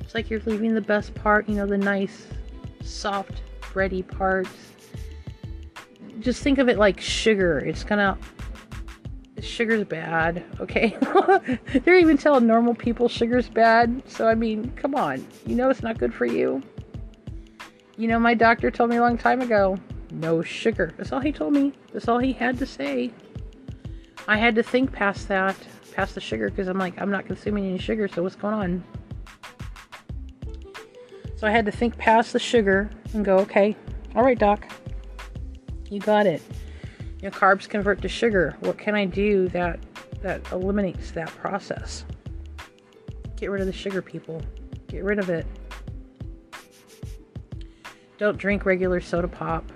It's 0.00 0.14
like 0.14 0.28
you're 0.28 0.40
leaving 0.40 0.74
the 0.74 0.80
best 0.80 1.14
part, 1.14 1.48
you 1.48 1.54
know, 1.54 1.66
the 1.66 1.78
nice, 1.78 2.26
soft, 2.82 3.42
bready 3.60 4.06
parts. 4.06 4.50
Just 6.18 6.42
think 6.42 6.58
of 6.58 6.68
it 6.68 6.76
like 6.76 7.00
sugar. 7.00 7.60
It's 7.60 7.84
gonna. 7.84 8.18
Sugar's 9.40 9.84
bad, 9.84 10.44
okay? 10.58 10.98
They're 11.84 11.96
even 11.96 12.18
telling 12.18 12.46
normal 12.46 12.74
people 12.74 13.08
sugar's 13.08 13.48
bad. 13.48 14.02
So, 14.06 14.28
I 14.28 14.34
mean, 14.34 14.70
come 14.72 14.94
on. 14.94 15.26
You 15.46 15.54
know 15.54 15.70
it's 15.70 15.82
not 15.82 15.98
good 15.98 16.12
for 16.12 16.26
you. 16.26 16.62
You 17.96 18.08
know, 18.08 18.18
my 18.18 18.34
doctor 18.34 18.70
told 18.70 18.90
me 18.90 18.96
a 18.96 19.00
long 19.00 19.16
time 19.16 19.40
ago 19.40 19.78
no 20.12 20.42
sugar. 20.42 20.92
That's 20.96 21.12
all 21.12 21.20
he 21.20 21.32
told 21.32 21.52
me. 21.52 21.72
That's 21.92 22.08
all 22.08 22.18
he 22.18 22.32
had 22.32 22.58
to 22.58 22.66
say. 22.66 23.12
I 24.30 24.36
had 24.36 24.54
to 24.54 24.62
think 24.62 24.92
past 24.92 25.26
that, 25.26 25.56
past 25.92 26.14
the 26.14 26.20
sugar, 26.20 26.50
because 26.50 26.68
I'm 26.68 26.78
like, 26.78 27.00
I'm 27.00 27.10
not 27.10 27.26
consuming 27.26 27.66
any 27.66 27.78
sugar, 27.78 28.06
so 28.06 28.22
what's 28.22 28.36
going 28.36 28.54
on? 28.54 28.84
So 31.34 31.48
I 31.48 31.50
had 31.50 31.66
to 31.66 31.72
think 31.72 31.98
past 31.98 32.32
the 32.32 32.38
sugar 32.38 32.88
and 33.12 33.24
go, 33.24 33.38
okay, 33.38 33.74
all 34.14 34.22
right, 34.22 34.38
doc, 34.38 34.70
you 35.90 35.98
got 35.98 36.26
it. 36.26 36.40
You 37.20 37.28
know, 37.28 37.30
carbs 37.30 37.68
convert 37.68 38.02
to 38.02 38.08
sugar. 38.08 38.56
What 38.60 38.78
can 38.78 38.94
I 38.94 39.04
do 39.04 39.48
that 39.48 39.80
that 40.22 40.48
eliminates 40.52 41.10
that 41.10 41.28
process? 41.30 42.04
Get 43.34 43.50
rid 43.50 43.60
of 43.60 43.66
the 43.66 43.72
sugar, 43.72 44.00
people. 44.00 44.40
Get 44.86 45.02
rid 45.02 45.18
of 45.18 45.28
it. 45.28 45.44
Don't 48.16 48.38
drink 48.38 48.64
regular 48.64 49.00
soda 49.00 49.26
pop 49.26 49.72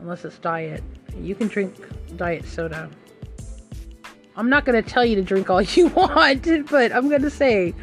unless 0.00 0.24
it's 0.24 0.38
diet. 0.38 0.82
You 1.14 1.34
can 1.34 1.48
drink 1.48 1.76
diet 2.16 2.46
soda. 2.46 2.88
I'm 4.36 4.48
not 4.48 4.64
going 4.64 4.82
to 4.82 4.88
tell 4.88 5.04
you 5.04 5.16
to 5.16 5.22
drink 5.22 5.50
all 5.50 5.62
you 5.62 5.88
want, 5.88 6.70
but 6.70 6.92
I'm 6.92 7.08
going 7.08 7.22
to 7.22 7.30
say 7.30 7.74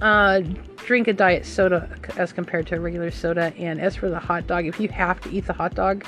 uh, 0.00 0.40
drink 0.76 1.08
a 1.08 1.12
diet 1.12 1.44
soda 1.44 1.88
as 2.16 2.32
compared 2.32 2.66
to 2.68 2.76
a 2.76 2.80
regular 2.80 3.10
soda. 3.10 3.52
And 3.56 3.80
as 3.80 3.96
for 3.96 4.08
the 4.08 4.18
hot 4.18 4.46
dog, 4.46 4.66
if 4.66 4.78
you 4.78 4.88
have 4.88 5.20
to 5.22 5.30
eat 5.30 5.46
the 5.46 5.52
hot 5.52 5.74
dog, 5.74 6.04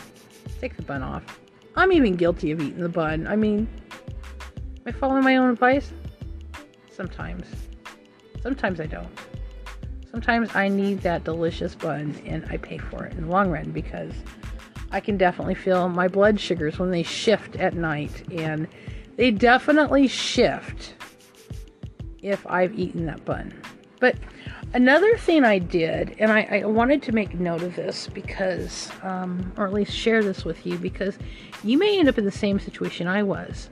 take 0.60 0.76
the 0.76 0.82
bun 0.82 1.02
off. 1.02 1.40
I'm 1.76 1.92
even 1.92 2.14
guilty 2.14 2.52
of 2.52 2.60
eating 2.60 2.80
the 2.80 2.88
bun. 2.88 3.26
I 3.26 3.36
mean, 3.36 3.68
am 3.90 4.82
I 4.86 4.92
following 4.92 5.24
my 5.24 5.36
own 5.36 5.50
advice? 5.50 5.92
Sometimes. 6.90 7.46
Sometimes 8.42 8.80
I 8.80 8.86
don't. 8.86 9.08
Sometimes 10.10 10.54
I 10.54 10.68
need 10.68 11.00
that 11.00 11.24
delicious 11.24 11.74
bun 11.74 12.14
and 12.24 12.46
I 12.48 12.56
pay 12.58 12.78
for 12.78 13.04
it 13.04 13.14
in 13.14 13.22
the 13.22 13.28
long 13.28 13.50
run 13.50 13.72
because 13.72 14.12
I 14.92 15.00
can 15.00 15.16
definitely 15.16 15.56
feel 15.56 15.88
my 15.88 16.06
blood 16.06 16.38
sugars 16.38 16.78
when 16.78 16.92
they 16.92 17.02
shift 17.02 17.56
at 17.56 17.74
night 17.74 18.22
and 18.30 18.68
they 19.16 19.30
definitely 19.30 20.08
shift 20.08 20.94
if 22.22 22.46
I've 22.46 22.78
eaten 22.78 23.06
that 23.06 23.24
bun. 23.24 23.54
But 24.00 24.16
another 24.72 25.16
thing 25.16 25.44
I 25.44 25.58
did, 25.58 26.16
and 26.18 26.32
I, 26.32 26.62
I 26.62 26.64
wanted 26.64 27.02
to 27.02 27.12
make 27.12 27.34
note 27.34 27.62
of 27.62 27.76
this 27.76 28.08
because, 28.12 28.90
um, 29.02 29.52
or 29.56 29.66
at 29.66 29.72
least 29.72 29.92
share 29.92 30.22
this 30.22 30.44
with 30.44 30.66
you 30.66 30.78
because 30.78 31.18
you 31.62 31.78
may 31.78 31.98
end 31.98 32.08
up 32.08 32.18
in 32.18 32.24
the 32.24 32.32
same 32.32 32.58
situation 32.58 33.06
I 33.06 33.22
was 33.22 33.70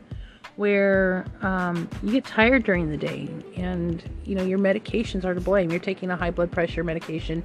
where 0.56 1.24
um, 1.40 1.88
you 2.02 2.12
get 2.12 2.24
tired 2.24 2.62
during 2.62 2.90
the 2.90 2.96
day 2.96 3.28
and 3.56 4.02
you 4.24 4.34
know 4.34 4.42
your 4.42 4.58
medications 4.58 5.24
are 5.24 5.34
to 5.34 5.40
blame. 5.40 5.70
You're 5.70 5.80
taking 5.80 6.10
a 6.10 6.16
high 6.16 6.30
blood 6.30 6.52
pressure 6.52 6.84
medication. 6.84 7.42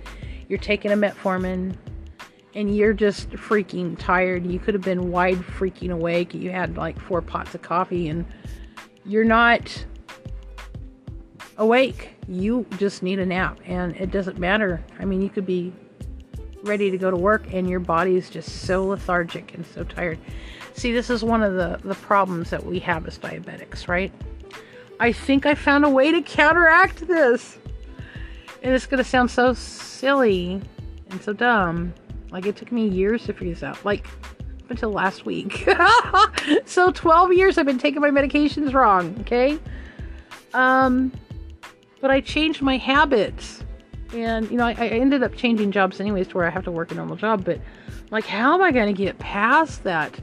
You're 0.49 0.59
taking 0.59 0.91
a 0.91 0.95
metformin 0.95 1.75
and 2.55 2.75
you're 2.75 2.93
just 2.93 3.29
freaking 3.31 3.97
tired 3.97 4.45
you 4.45 4.59
could 4.59 4.73
have 4.73 4.83
been 4.83 5.11
wide 5.11 5.37
freaking 5.37 5.91
awake 5.91 6.33
you 6.33 6.51
had 6.51 6.77
like 6.77 6.99
four 6.99 7.21
pots 7.21 7.53
of 7.55 7.61
coffee 7.61 8.07
and 8.09 8.25
you're 9.05 9.23
not 9.23 9.85
awake 11.57 12.15
you 12.27 12.65
just 12.77 13.03
need 13.03 13.19
a 13.19 13.25
nap 13.25 13.59
and 13.65 13.95
it 13.95 14.11
doesn't 14.11 14.37
matter 14.37 14.83
i 14.99 15.05
mean 15.05 15.21
you 15.21 15.29
could 15.29 15.45
be 15.45 15.73
ready 16.63 16.91
to 16.91 16.97
go 16.97 17.09
to 17.09 17.17
work 17.17 17.53
and 17.53 17.69
your 17.69 17.79
body 17.79 18.15
is 18.15 18.29
just 18.29 18.63
so 18.63 18.85
lethargic 18.85 19.53
and 19.53 19.65
so 19.65 19.83
tired 19.83 20.19
See, 20.77 20.91
this 20.91 21.09
is 21.09 21.23
one 21.23 21.41
of 21.41 21.55
the, 21.55 21.79
the 21.83 21.95
problems 21.95 22.51
that 22.51 22.63
we 22.63 22.77
have 22.79 23.07
as 23.07 23.17
diabetics, 23.17 23.87
right? 23.87 24.11
I 24.99 25.11
think 25.11 25.47
I 25.47 25.55
found 25.55 25.83
a 25.85 25.89
way 25.89 26.11
to 26.11 26.21
counteract 26.21 27.07
this. 27.07 27.57
And 28.61 28.75
it's 28.75 28.85
going 28.85 29.03
to 29.03 29.09
sound 29.09 29.31
so 29.31 29.53
silly 29.53 30.61
and 31.09 31.19
so 31.23 31.33
dumb. 31.33 31.95
Like, 32.31 32.45
it 32.45 32.55
took 32.55 32.71
me 32.71 32.87
years 32.87 33.25
to 33.25 33.33
figure 33.33 33.53
this 33.53 33.63
out. 33.63 33.83
Like, 33.85 34.07
up 34.63 34.71
until 34.71 34.91
last 34.91 35.25
week. 35.25 35.67
so, 36.65 36.91
12 36.91 37.33
years 37.33 37.57
I've 37.57 37.65
been 37.65 37.77
taking 37.77 38.01
my 38.01 38.09
medications 38.09 38.73
wrong, 38.73 39.15
okay? 39.21 39.57
Um, 40.53 41.11
but 42.01 42.11
I 42.11 42.21
changed 42.21 42.61
my 42.61 42.77
habits. 42.77 43.63
And, 44.13 44.49
you 44.49 44.57
know, 44.57 44.65
I, 44.65 44.71
I 44.71 44.87
ended 44.87 45.23
up 45.23 45.35
changing 45.35 45.71
jobs 45.71 45.99
anyways 45.99 46.27
to 46.29 46.37
where 46.37 46.47
I 46.47 46.49
have 46.49 46.63
to 46.65 46.71
work 46.71 46.91
a 46.91 46.95
normal 46.95 47.15
job. 47.15 47.43
But, 47.43 47.59
like, 48.11 48.25
how 48.25 48.53
am 48.53 48.61
I 48.61 48.71
going 48.71 48.93
to 48.93 48.97
get 48.97 49.19
past 49.19 49.83
that? 49.83 50.17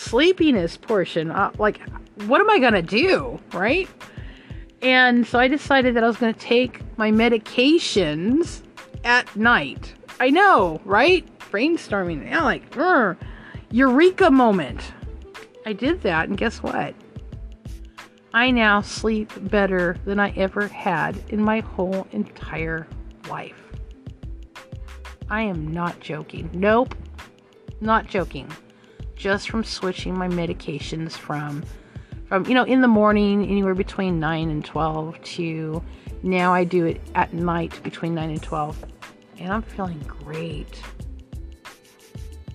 sleepiness 0.00 0.76
portion. 0.76 1.30
Uh, 1.30 1.52
like, 1.58 1.80
what 2.26 2.40
am 2.40 2.48
I 2.48 2.58
going 2.58 2.72
to 2.72 2.82
do? 2.82 3.38
Right? 3.52 3.88
And 4.82 5.26
so 5.26 5.38
I 5.38 5.48
decided 5.48 5.94
that 5.96 6.04
I 6.04 6.06
was 6.06 6.16
going 6.16 6.32
to 6.32 6.40
take 6.40 6.80
my 6.96 7.10
medications 7.10 8.62
at 9.04 9.34
night. 9.36 9.94
I 10.20 10.30
know, 10.30 10.80
right? 10.84 11.26
Brainstorming. 11.50 12.24
Yeah, 12.24 12.42
like, 12.42 12.76
er, 12.76 13.18
eureka 13.72 14.30
moment. 14.30 14.92
I 15.66 15.72
did 15.72 16.02
that, 16.02 16.28
and 16.28 16.38
guess 16.38 16.62
what? 16.62 16.94
I 18.32 18.52
now 18.52 18.80
sleep 18.80 19.32
better 19.50 19.96
than 20.04 20.20
I 20.20 20.30
ever 20.36 20.68
had 20.68 21.20
in 21.30 21.42
my 21.42 21.60
whole 21.60 22.06
entire 22.12 22.86
life. 23.28 23.60
I 25.28 25.42
am 25.42 25.72
not 25.72 25.98
joking. 25.98 26.48
Nope, 26.52 26.94
not 27.80 28.06
joking 28.06 28.48
just 29.20 29.50
from 29.50 29.62
switching 29.62 30.16
my 30.16 30.26
medications 30.26 31.12
from 31.12 31.62
from 32.26 32.46
you 32.46 32.54
know 32.54 32.64
in 32.64 32.80
the 32.80 32.88
morning 32.88 33.44
anywhere 33.44 33.74
between 33.74 34.18
9 34.18 34.48
and 34.48 34.64
12 34.64 35.22
to 35.22 35.82
now 36.22 36.54
I 36.54 36.64
do 36.64 36.86
it 36.86 37.02
at 37.14 37.34
night 37.34 37.78
between 37.82 38.14
9 38.14 38.30
and 38.30 38.42
12 38.42 38.82
and 39.40 39.52
I'm 39.52 39.62
feeling 39.62 39.98
great. 40.06 40.80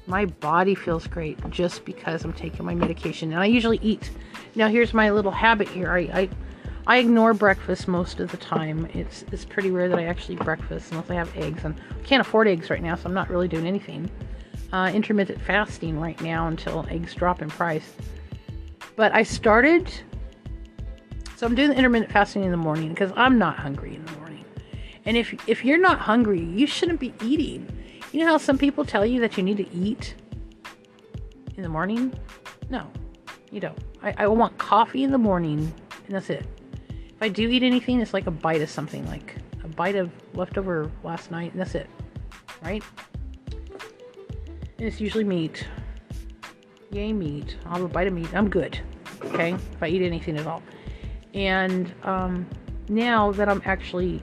My 0.07 0.25
body 0.25 0.75
feels 0.75 1.07
great 1.07 1.37
just 1.49 1.83
because 1.83 2.23
I'm 2.23 2.33
taking 2.33 2.65
my 2.65 2.75
medication 2.75 3.31
and 3.33 3.41
I 3.41 3.47
usually 3.47 3.79
eat. 3.81 4.11
Now 4.53 4.69
here's 4.69 4.93
my 4.93 5.09
little 5.09 5.31
habit 5.31 5.67
here. 5.67 5.91
I 5.91 5.99
I, 5.99 6.29
I 6.87 6.97
ignore 6.99 7.33
breakfast 7.33 7.87
most 7.87 8.19
of 8.19 8.31
the 8.31 8.37
time. 8.37 8.87
It's 8.93 9.25
it's 9.31 9.43
pretty 9.43 9.71
rare 9.71 9.89
that 9.89 9.99
I 9.99 10.05
actually 10.05 10.35
breakfast 10.35 10.91
unless 10.91 11.09
I 11.09 11.15
have 11.15 11.35
eggs 11.35 11.65
and 11.65 11.75
I 11.89 12.03
can't 12.03 12.21
afford 12.21 12.47
eggs 12.47 12.69
right 12.69 12.81
now 12.81 12.95
so 12.95 13.07
I'm 13.07 13.13
not 13.13 13.29
really 13.29 13.47
doing 13.47 13.65
anything 13.65 14.09
uh, 14.75 14.91
intermittent 14.93 15.41
fasting 15.41 15.99
right 15.99 16.19
now 16.21 16.47
until 16.47 16.85
eggs 16.89 17.13
drop 17.13 17.41
in 17.41 17.49
price. 17.49 17.93
But 18.95 19.13
I 19.13 19.23
started, 19.23 19.91
so 21.35 21.45
I'm 21.45 21.55
doing 21.55 21.69
the 21.69 21.75
intermittent 21.75 22.11
fasting 22.11 22.43
in 22.43 22.51
the 22.51 22.57
morning 22.57 22.89
because 22.89 23.11
I'm 23.15 23.37
not 23.37 23.57
hungry 23.57 23.95
in 23.95 24.05
the 24.05 24.11
morning. 24.11 24.24
And 25.05 25.17
if 25.17 25.33
if 25.47 25.63
you're 25.63 25.77
not 25.77 25.99
hungry, 25.99 26.41
you 26.41 26.67
shouldn't 26.67 26.99
be 26.99 27.13
eating. 27.23 27.67
You 28.11 28.21
know 28.21 28.27
how 28.27 28.37
some 28.37 28.57
people 28.57 28.85
tell 28.85 29.05
you 29.05 29.19
that 29.21 29.37
you 29.37 29.43
need 29.43 29.57
to 29.57 29.75
eat 29.75 30.15
in 31.57 31.63
the 31.63 31.69
morning? 31.69 32.13
No, 32.69 32.87
you 33.51 33.59
don't. 33.59 33.77
I, 34.01 34.13
I 34.17 34.27
want 34.27 34.57
coffee 34.57 35.03
in 35.03 35.11
the 35.11 35.17
morning, 35.17 35.59
and 36.05 36.15
that's 36.15 36.29
it. 36.29 36.45
If 36.89 37.21
I 37.21 37.29
do 37.29 37.47
eat 37.49 37.63
anything, 37.63 38.01
it's 38.01 38.13
like 38.13 38.27
a 38.27 38.31
bite 38.31 38.61
of 38.61 38.69
something, 38.69 39.05
like 39.07 39.35
a 39.63 39.67
bite 39.67 39.95
of 39.95 40.11
leftover 40.33 40.91
last 41.03 41.31
night, 41.31 41.51
and 41.51 41.61
that's 41.61 41.75
it. 41.75 41.89
Right? 42.63 42.83
And 44.77 44.87
it's 44.87 44.99
usually 44.99 45.23
meat. 45.23 45.67
yay 46.91 47.13
meat. 47.13 47.57
I'll 47.65 47.73
have 47.73 47.83
a 47.83 47.87
bite 47.87 48.07
of 48.07 48.13
meat. 48.13 48.33
I'm 48.33 48.49
good. 48.49 48.79
Okay, 49.23 49.53
if 49.53 49.81
I 49.81 49.87
eat 49.87 50.01
anything 50.01 50.37
at 50.37 50.45
all. 50.45 50.61
And 51.33 51.93
um, 52.03 52.45
now 52.89 53.31
that 53.33 53.49
I'm 53.49 53.61
actually, 53.65 54.21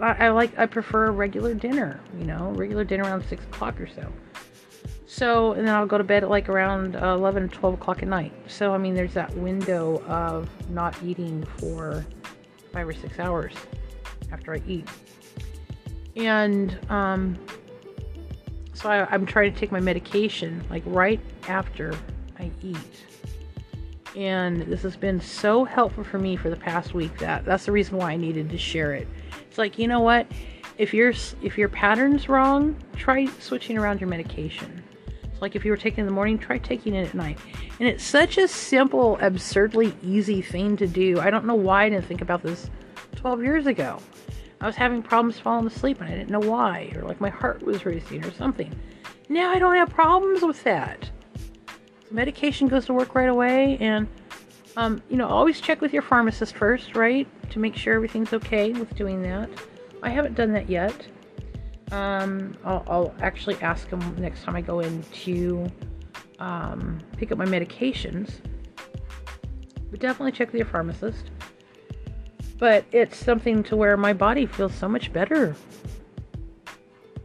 I, 0.00 0.28
like, 0.30 0.58
I 0.58 0.66
prefer 0.66 1.06
a 1.06 1.10
regular 1.10 1.54
dinner. 1.54 2.00
You 2.18 2.24
know, 2.24 2.52
regular 2.56 2.84
dinner 2.84 3.04
around 3.04 3.24
six 3.24 3.44
o'clock 3.44 3.80
or 3.80 3.86
so. 3.86 4.10
So, 5.06 5.52
and 5.52 5.68
then 5.68 5.74
I'll 5.74 5.86
go 5.86 5.98
to 5.98 6.04
bed 6.04 6.22
at 6.22 6.30
like 6.30 6.48
around 6.48 6.96
uh, 6.96 7.14
11, 7.14 7.50
12 7.50 7.74
o'clock 7.74 8.02
at 8.02 8.08
night. 8.08 8.32
So, 8.46 8.72
I 8.72 8.78
mean, 8.78 8.94
there's 8.94 9.12
that 9.12 9.34
window 9.36 10.02
of 10.06 10.48
not 10.70 10.96
eating 11.02 11.44
for 11.58 12.04
five 12.72 12.88
or 12.88 12.94
six 12.94 13.18
hours 13.18 13.52
after 14.32 14.54
I 14.54 14.62
eat. 14.66 14.88
And 16.16 16.78
um, 16.90 17.38
so 18.72 18.90
I, 18.90 19.14
am 19.14 19.26
trying 19.26 19.52
to 19.52 19.58
take 19.58 19.70
my 19.70 19.80
medication 19.80 20.64
like 20.70 20.82
right 20.86 21.20
after 21.46 21.94
I 22.38 22.50
eat. 22.62 22.76
And 24.16 24.62
this 24.62 24.82
has 24.82 24.96
been 24.96 25.20
so 25.20 25.64
helpful 25.64 26.04
for 26.04 26.18
me 26.18 26.36
for 26.36 26.50
the 26.50 26.56
past 26.56 26.94
week 26.94 27.18
that 27.18 27.44
that's 27.44 27.66
the 27.66 27.72
reason 27.72 27.96
why 27.96 28.12
I 28.12 28.16
needed 28.16 28.50
to 28.50 28.58
share 28.58 28.92
it. 28.92 29.08
It's 29.52 29.58
like, 29.58 29.78
you 29.78 29.86
know 29.86 30.00
what? 30.00 30.26
If 30.78 30.94
your 30.94 31.12
if 31.42 31.58
your 31.58 31.68
pattern's 31.68 32.26
wrong, 32.26 32.74
try 32.96 33.26
switching 33.38 33.76
around 33.76 34.00
your 34.00 34.08
medication. 34.08 34.82
It's 35.24 35.42
like 35.42 35.54
if 35.54 35.62
you 35.62 35.70
were 35.70 35.76
taking 35.76 36.00
in 36.00 36.06
the 36.06 36.12
morning, 36.12 36.38
try 36.38 36.56
taking 36.56 36.94
it 36.94 37.06
at 37.06 37.12
night. 37.12 37.38
And 37.78 37.86
it's 37.86 38.02
such 38.02 38.38
a 38.38 38.48
simple, 38.48 39.18
absurdly 39.20 39.94
easy 40.02 40.40
thing 40.40 40.78
to 40.78 40.86
do. 40.86 41.20
I 41.20 41.28
don't 41.28 41.44
know 41.44 41.54
why 41.54 41.84
I 41.84 41.90
didn't 41.90 42.06
think 42.06 42.22
about 42.22 42.42
this 42.42 42.70
12 43.16 43.42
years 43.42 43.66
ago. 43.66 43.98
I 44.62 44.66
was 44.66 44.74
having 44.74 45.02
problems 45.02 45.38
falling 45.38 45.66
asleep 45.66 46.00
and 46.00 46.08
I 46.08 46.16
didn't 46.16 46.30
know 46.30 46.40
why, 46.40 46.90
or 46.96 47.02
like 47.02 47.20
my 47.20 47.28
heart 47.28 47.62
was 47.62 47.84
racing 47.84 48.24
or 48.24 48.32
something. 48.32 48.74
Now 49.28 49.50
I 49.50 49.58
don't 49.58 49.76
have 49.76 49.90
problems 49.90 50.40
with 50.40 50.64
that. 50.64 51.10
Medication 52.10 52.68
goes 52.68 52.86
to 52.86 52.94
work 52.94 53.14
right 53.14 53.28
away, 53.28 53.76
and 53.82 54.08
um, 54.76 55.02
you 55.08 55.16
know, 55.16 55.26
always 55.26 55.60
check 55.60 55.80
with 55.80 55.92
your 55.92 56.02
pharmacist 56.02 56.54
first, 56.56 56.96
right, 56.96 57.26
to 57.50 57.58
make 57.58 57.76
sure 57.76 57.94
everything's 57.94 58.32
okay 58.32 58.72
with 58.72 58.94
doing 58.96 59.22
that. 59.22 59.48
I 60.02 60.10
haven't 60.10 60.34
done 60.34 60.52
that 60.52 60.68
yet. 60.68 61.06
Um, 61.90 62.56
I'll, 62.64 62.84
I'll, 62.88 63.14
actually 63.20 63.56
ask 63.60 63.88
them 63.90 64.16
next 64.18 64.44
time 64.44 64.56
I 64.56 64.62
go 64.62 64.80
in 64.80 65.02
to 65.02 65.70
um, 66.38 67.00
pick 67.18 67.30
up 67.30 67.38
my 67.38 67.44
medications. 67.44 68.30
But 69.90 70.00
definitely 70.00 70.32
check 70.32 70.48
with 70.52 70.58
your 70.58 70.66
pharmacist 70.66 71.30
but 72.62 72.84
it's 72.92 73.16
something 73.16 73.64
to 73.64 73.74
where 73.74 73.96
my 73.96 74.12
body 74.12 74.46
feels 74.46 74.72
so 74.72 74.88
much 74.88 75.12
better. 75.12 75.56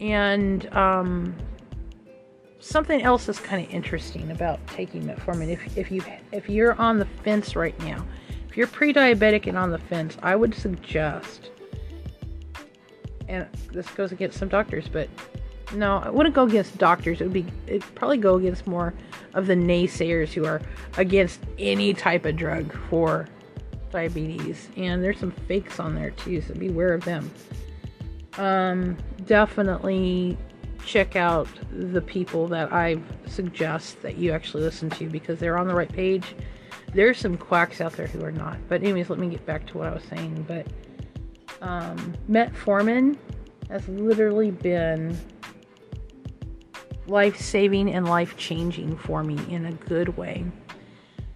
And 0.02 0.66
um, 0.76 1.36
something 2.60 3.02
else 3.02 3.30
is 3.30 3.40
kind 3.40 3.66
of 3.66 3.72
interesting 3.74 4.32
about 4.32 4.66
taking 4.68 5.04
metformin. 5.04 5.50
If 5.50 5.78
if 5.78 5.92
you 5.92 6.04
if 6.32 6.50
you're 6.50 6.74
on 6.80 6.98
the 6.98 7.06
fence 7.06 7.56
right 7.56 7.78
now, 7.80 8.06
if 8.50 8.58
you're 8.58 8.68
pre-diabetic 8.68 9.48
and 9.48 9.58
on 9.58 9.72
the 9.72 9.78
fence, 9.78 10.18
I 10.22 10.36
would 10.36 10.54
suggest. 10.54 11.52
And 13.28 13.46
this 13.72 13.88
goes 13.90 14.12
against 14.12 14.38
some 14.40 14.48
doctors, 14.48 14.88
but 14.88 15.10
no, 15.74 15.98
I 15.98 16.10
wouldn't 16.10 16.34
go 16.34 16.44
against 16.44 16.78
doctors. 16.78 17.20
It 17.20 17.26
would 17.26 17.34
be 17.34 17.46
it'd 17.68 17.96
probably 17.96 18.18
go 18.18 18.36
against 18.36 18.68
more 18.68 18.94
of 19.34 19.48
the 19.48 19.56
naysayers 19.56 20.30
who 20.30 20.46
are 20.46 20.62
against 20.98 21.42
any 21.60 21.94
type 21.94 22.26
of 22.26 22.38
drug 22.38 22.74
for 22.90 23.28
diabetes, 23.92 24.70
and 24.78 25.04
there's 25.04 25.20
some 25.20 25.32
fakes 25.32 25.80
on 25.80 25.94
there 25.96 26.12
too, 26.12 26.42
so 26.42 26.54
beware 26.54 26.94
of 26.94 27.04
them. 27.04 27.30
Um, 28.38 28.98
definitely 29.26 30.38
check 30.88 31.16
out 31.16 31.48
the 31.72 32.02
people 32.02 32.48
that 32.48 32.74
I 32.74 32.98
suggest 33.28 34.02
that 34.02 34.18
you 34.18 34.32
actually 34.32 34.64
listen 34.64 34.90
to 34.92 35.10
because 35.10 35.40
they're 35.40 35.58
on 35.58 35.68
the 35.68 35.76
right 35.76 35.92
page. 35.92 36.36
There's 36.94 37.18
some 37.18 37.38
quacks 37.38 37.82
out 37.82 37.94
there 37.94 38.08
who 38.08 38.24
are 38.24 38.32
not. 38.32 38.58
But 38.68 38.82
anyways, 38.82 39.10
let 39.10 39.20
me 39.20 39.30
get 39.30 39.46
back 39.46 39.68
to 39.68 39.78
what 39.78 39.88
I 39.88 39.94
was 39.94 40.04
saying. 40.04 40.46
But 40.48 40.66
um, 41.62 42.16
metformin 42.30 43.18
has 43.70 43.88
literally 43.88 44.52
been 44.52 45.18
life 47.08 47.40
saving 47.40 47.94
and 47.94 48.08
life 48.08 48.36
changing 48.38 48.98
for 48.98 49.24
me 49.24 49.38
in 49.54 49.66
a 49.66 49.74
good 49.74 50.16
way 50.18 50.46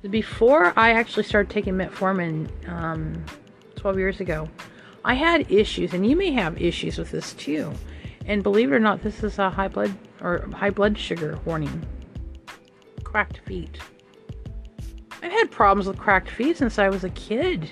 before 0.10 0.74
I 0.78 0.92
actually 0.92 1.24
started 1.24 1.52
taking 1.52 1.76
metformin 1.76 2.50
um, 2.68 3.24
12 3.76 3.98
years 4.00 4.20
ago, 4.20 4.50
I 5.06 5.14
had 5.14 5.52
issues, 5.52 5.94
and 5.94 6.06
you 6.08 6.16
may 6.16 6.32
have 6.32 6.60
issues 6.62 6.98
with 6.98 7.12
this 7.12 7.34
too. 7.34 7.74
And 8.26 8.44
believe 8.44 8.72
it 8.72 8.76
or 8.76 8.80
not, 8.80 9.02
this 9.02 9.24
is 9.24 9.40
a 9.40 9.50
high 9.50 9.68
blood 9.68 9.96
or 10.22 10.48
high 10.54 10.70
blood 10.70 10.98
sugar 10.98 11.40
warning. 11.46 11.86
Cracked 13.04 13.40
feet. 13.40 13.80
I've 15.22 15.32
had 15.32 15.52
problems 15.52 15.88
with 15.88 15.98
cracked 15.98 16.30
feet 16.30 16.58
since 16.58 16.80
I 16.80 16.90
was 16.90 17.04
a 17.04 17.10
kid. 17.10 17.70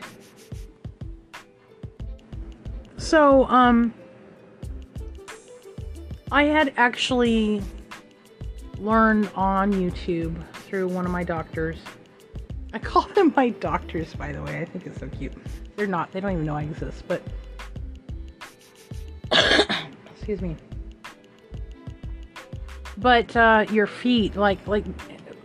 So, 2.98 3.46
um, 3.46 3.94
I 6.32 6.44
had 6.44 6.74
actually 6.78 7.62
learned 8.78 9.32
on 9.36 9.74
YouTube 9.74 10.36
through 10.54 10.88
one 10.90 11.06
of 11.06 11.12
my 11.12 11.24
doctors 11.24 11.78
I 12.72 12.80
call 12.80 13.02
them 13.16 13.34
my 13.36 13.50
doctors, 13.50 14.14
by 14.14 14.32
the 14.32 14.42
way. 14.44 14.60
I 14.60 14.66
think 14.66 14.86
it's 14.86 15.00
so 15.00 15.08
cute. 15.08 15.34
They're 15.76 15.88
not. 15.88 16.12
They 16.12 16.20
don't 16.20 16.34
even 16.34 16.46
know 16.46 16.56
I 16.56 16.64
exist, 16.64 17.04
but 17.08 17.22
excuse 20.30 20.42
me. 20.42 20.56
But 22.98 23.36
uh, 23.36 23.66
your 23.72 23.88
feet, 23.88 24.36
like 24.36 24.66
like 24.68 24.86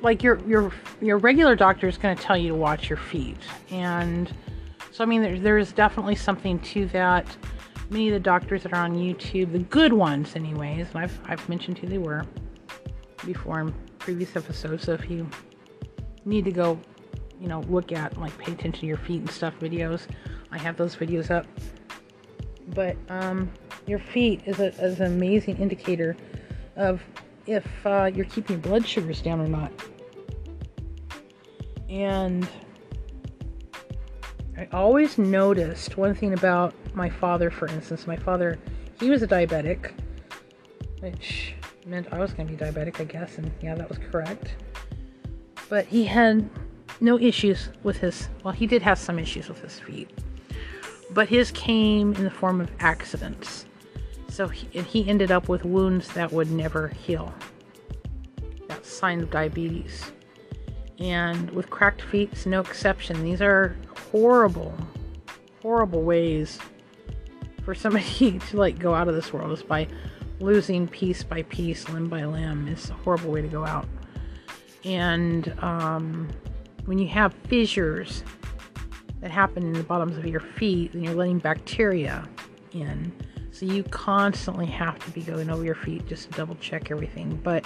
like 0.03 0.23
your 0.23 0.41
your 0.47 0.73
your 1.01 1.19
regular 1.19 1.57
doctor 1.57 1.89
is 1.89 1.97
going 1.97 2.17
to 2.17 2.23
tell 2.23 2.37
you 2.37 2.49
to 2.49 2.55
watch 2.55 2.91
your 2.91 2.99
feet, 2.99 3.39
and 3.71 4.33
so 4.91 5.05
I 5.05 5.07
mean 5.07 5.23
there, 5.23 5.39
there's 5.39 5.73
definitely 5.73 6.17
something 6.17 6.59
to 6.61 6.87
that. 6.87 7.27
Many 7.91 8.09
of 8.09 8.15
the 8.15 8.21
doctors 8.21 8.63
that 8.65 8.73
are 8.73 8.83
on 8.83 8.95
YouTube, 8.95 9.53
the 9.53 9.59
good 9.59 9.93
ones, 9.93 10.37
anyways, 10.37 10.89
and 10.89 10.99
I've 10.99 11.19
I've 11.27 11.49
mentioned 11.49 11.79
who 11.79 11.87
they 11.87 11.99
were 11.99 12.25
before 13.25 13.61
in 13.61 13.73
previous 13.99 14.37
episodes. 14.37 14.85
So 14.85 14.93
if 14.93 15.09
you 15.09 15.29
need 16.25 16.45
to 16.45 16.53
go 16.53 16.79
you 17.41 17.49
know, 17.49 17.61
look 17.63 17.93
at, 17.93 18.17
like, 18.17 18.37
pay 18.39 18.53
attention 18.53 18.81
to 18.81 18.87
your 18.87 18.97
feet 18.97 19.21
and 19.21 19.31
stuff 19.31 19.53
videos. 19.61 20.07
I 20.51 20.57
have 20.59 20.77
those 20.79 20.97
videos 20.97 21.31
up. 21.31 21.47
But 22.69 22.97
um, 23.11 23.51
your 23.87 23.99
feet 23.99 24.43
is, 24.47 24.61
a, 24.61 24.67
is 24.83 25.01
an 25.01 25.07
amazing 25.07 25.59
indicator 25.59 26.17
of 26.77 27.03
if 27.47 27.67
uh, 27.87 28.11
you're 28.15 28.25
keeping 28.27 28.59
blood 28.61 28.87
sugars 28.87 29.21
down 29.21 29.41
or 29.41 29.49
not. 29.49 29.73
And 31.89 32.49
I 34.57 34.69
always 34.73 35.19
noticed 35.19 35.97
one 35.97 36.15
thing 36.15 36.33
about 36.33 36.75
my 36.95 37.11
father, 37.11 37.51
for 37.51 37.69
instance. 37.69 38.07
My 38.07 38.17
father, 38.17 38.59
he 38.99 39.11
was 39.11 39.23
a 39.23 39.27
diabetic, 39.27 39.93
which 41.01 41.55
meant 41.87 42.13
I 42.13 42.19
was 42.19 42.33
going 42.33 42.49
to 42.49 42.55
be 42.55 42.59
diabetic, 42.59 43.01
I 43.01 43.05
guess. 43.05 43.39
And 43.39 43.51
yeah, 43.61 43.75
that 43.75 43.89
was 43.89 43.99
correct. 43.99 44.55
But 45.69 45.87
he 45.87 46.05
had 46.05 46.49
no 47.01 47.19
issues 47.19 47.69
with 47.83 47.99
his, 47.99 48.29
well, 48.43 48.55
he 48.55 48.67
did 48.67 48.83
have 48.83 48.99
some 48.99 49.19
issues 49.19 49.49
with 49.49 49.61
his 49.61 49.79
feet, 49.81 50.11
but 51.11 51.29
his 51.29 51.51
came 51.51 52.15
in 52.15 52.25
the 52.25 52.31
form 52.31 52.61
of 52.61 52.71
accidents. 52.81 53.67
So 54.35 54.49
he, 54.49 54.67
he 54.81 55.09
ended 55.09 55.31
up 55.31 55.49
with 55.49 55.65
wounds 55.65 56.09
that 56.15 56.33
would 56.33 56.51
never 56.51 56.89
heal. 56.89 57.33
That's 58.67 58.93
sign 58.93 59.21
of 59.21 59.31
diabetes. 59.31 60.11
And 60.99 61.49
with 61.51 61.71
cracked 61.71 62.03
feet, 62.03 62.31
it's 62.33 62.45
no 62.45 62.59
exception. 62.59 63.23
These 63.23 63.41
are 63.41 63.77
horrible, 64.11 64.75
horrible 65.63 66.03
ways 66.03 66.59
for 67.65 67.77
somebody 67.77 68.41
to 68.51 68.57
like 68.57 68.77
go 68.77 68.93
out 68.93 69.07
of 69.07 69.15
this 69.15 69.33
world 69.33 69.53
is 69.53 69.63
by 69.63 69.87
losing 70.41 70.89
piece 70.89 71.23
by 71.23 71.43
piece, 71.43 71.89
limb 71.89 72.09
by 72.09 72.25
limb. 72.25 72.67
It's 72.67 72.91
a 72.91 72.95
horrible 72.95 73.31
way 73.31 73.41
to 73.41 73.47
go 73.47 73.65
out. 73.65 73.87
And 74.85 75.55
um, 75.63 76.29
when 76.87 76.99
you 76.99 77.07
have 77.07 77.35
fissures 77.47 78.25
that 79.21 79.31
happen 79.31 79.63
in 79.63 79.75
the 79.75 79.85
bottoms 79.85 80.19
of 80.19 80.27
your 80.27 80.41
feet, 80.41 80.93
then 80.93 81.05
you're 81.05 81.15
letting 81.15 81.39
bacteria 81.39 82.29
in. 82.73 83.13
So 83.55 83.67
you 83.67 83.85
constantly 83.85 84.67
have 84.67 84.99
to 85.05 85.11
be 85.13 85.23
going 85.23 85.49
over 85.49 85.65
your 85.65 85.77
feet 85.77 86.09
just 86.09 86.29
to 86.29 86.37
double 86.37 86.57
check 86.57 86.91
everything. 86.91 87.41
But 87.45 87.65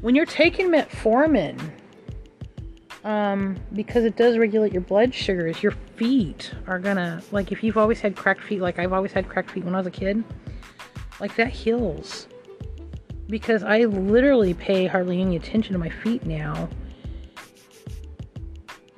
when 0.00 0.14
you're 0.14 0.26
taking 0.26 0.68
metformin, 0.68 1.60
um, 3.02 3.56
because 3.72 4.04
it 4.04 4.16
does 4.16 4.38
regulate 4.38 4.72
your 4.72 4.82
blood 4.82 5.12
sugars, 5.12 5.60
your 5.60 5.72
feet 5.96 6.52
are 6.68 6.78
gonna 6.78 7.20
like 7.32 7.50
if 7.50 7.64
you've 7.64 7.76
always 7.76 8.00
had 8.00 8.14
cracked 8.14 8.44
feet, 8.44 8.60
like 8.60 8.78
I've 8.78 8.92
always 8.92 9.10
had 9.10 9.28
cracked 9.28 9.50
feet 9.50 9.64
when 9.64 9.74
I 9.74 9.78
was 9.78 9.88
a 9.88 9.90
kid, 9.90 10.22
like 11.18 11.34
that 11.34 11.50
heals. 11.50 12.28
Because 13.26 13.64
I 13.64 13.86
literally 13.86 14.54
pay 14.54 14.86
hardly 14.86 15.20
any 15.20 15.34
attention 15.34 15.72
to 15.72 15.80
my 15.80 15.88
feet 15.88 16.24
now 16.24 16.68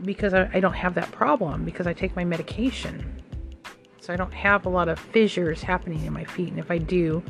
because 0.03 0.35
I, 0.35 0.51
I 0.53 0.61
don't 0.61 0.75
have 0.75 0.95
that 0.97 1.11
problem 1.13 1.65
because 1.65 1.87
I 1.87 1.95
take 1.95 2.15
my 2.15 2.27
medication. 2.27 3.18
So 4.09 4.15
I 4.15 4.17
don't 4.17 4.33
have 4.33 4.65
a 4.65 4.71
lot 4.71 4.89
of 4.89 4.99
fissures 4.99 5.61
happening 5.61 6.03
in 6.07 6.15
my 6.15 6.25
feet. 6.25 6.49
And 6.49 6.59
if 6.59 6.71
I 6.71 6.79
do, 6.79 7.23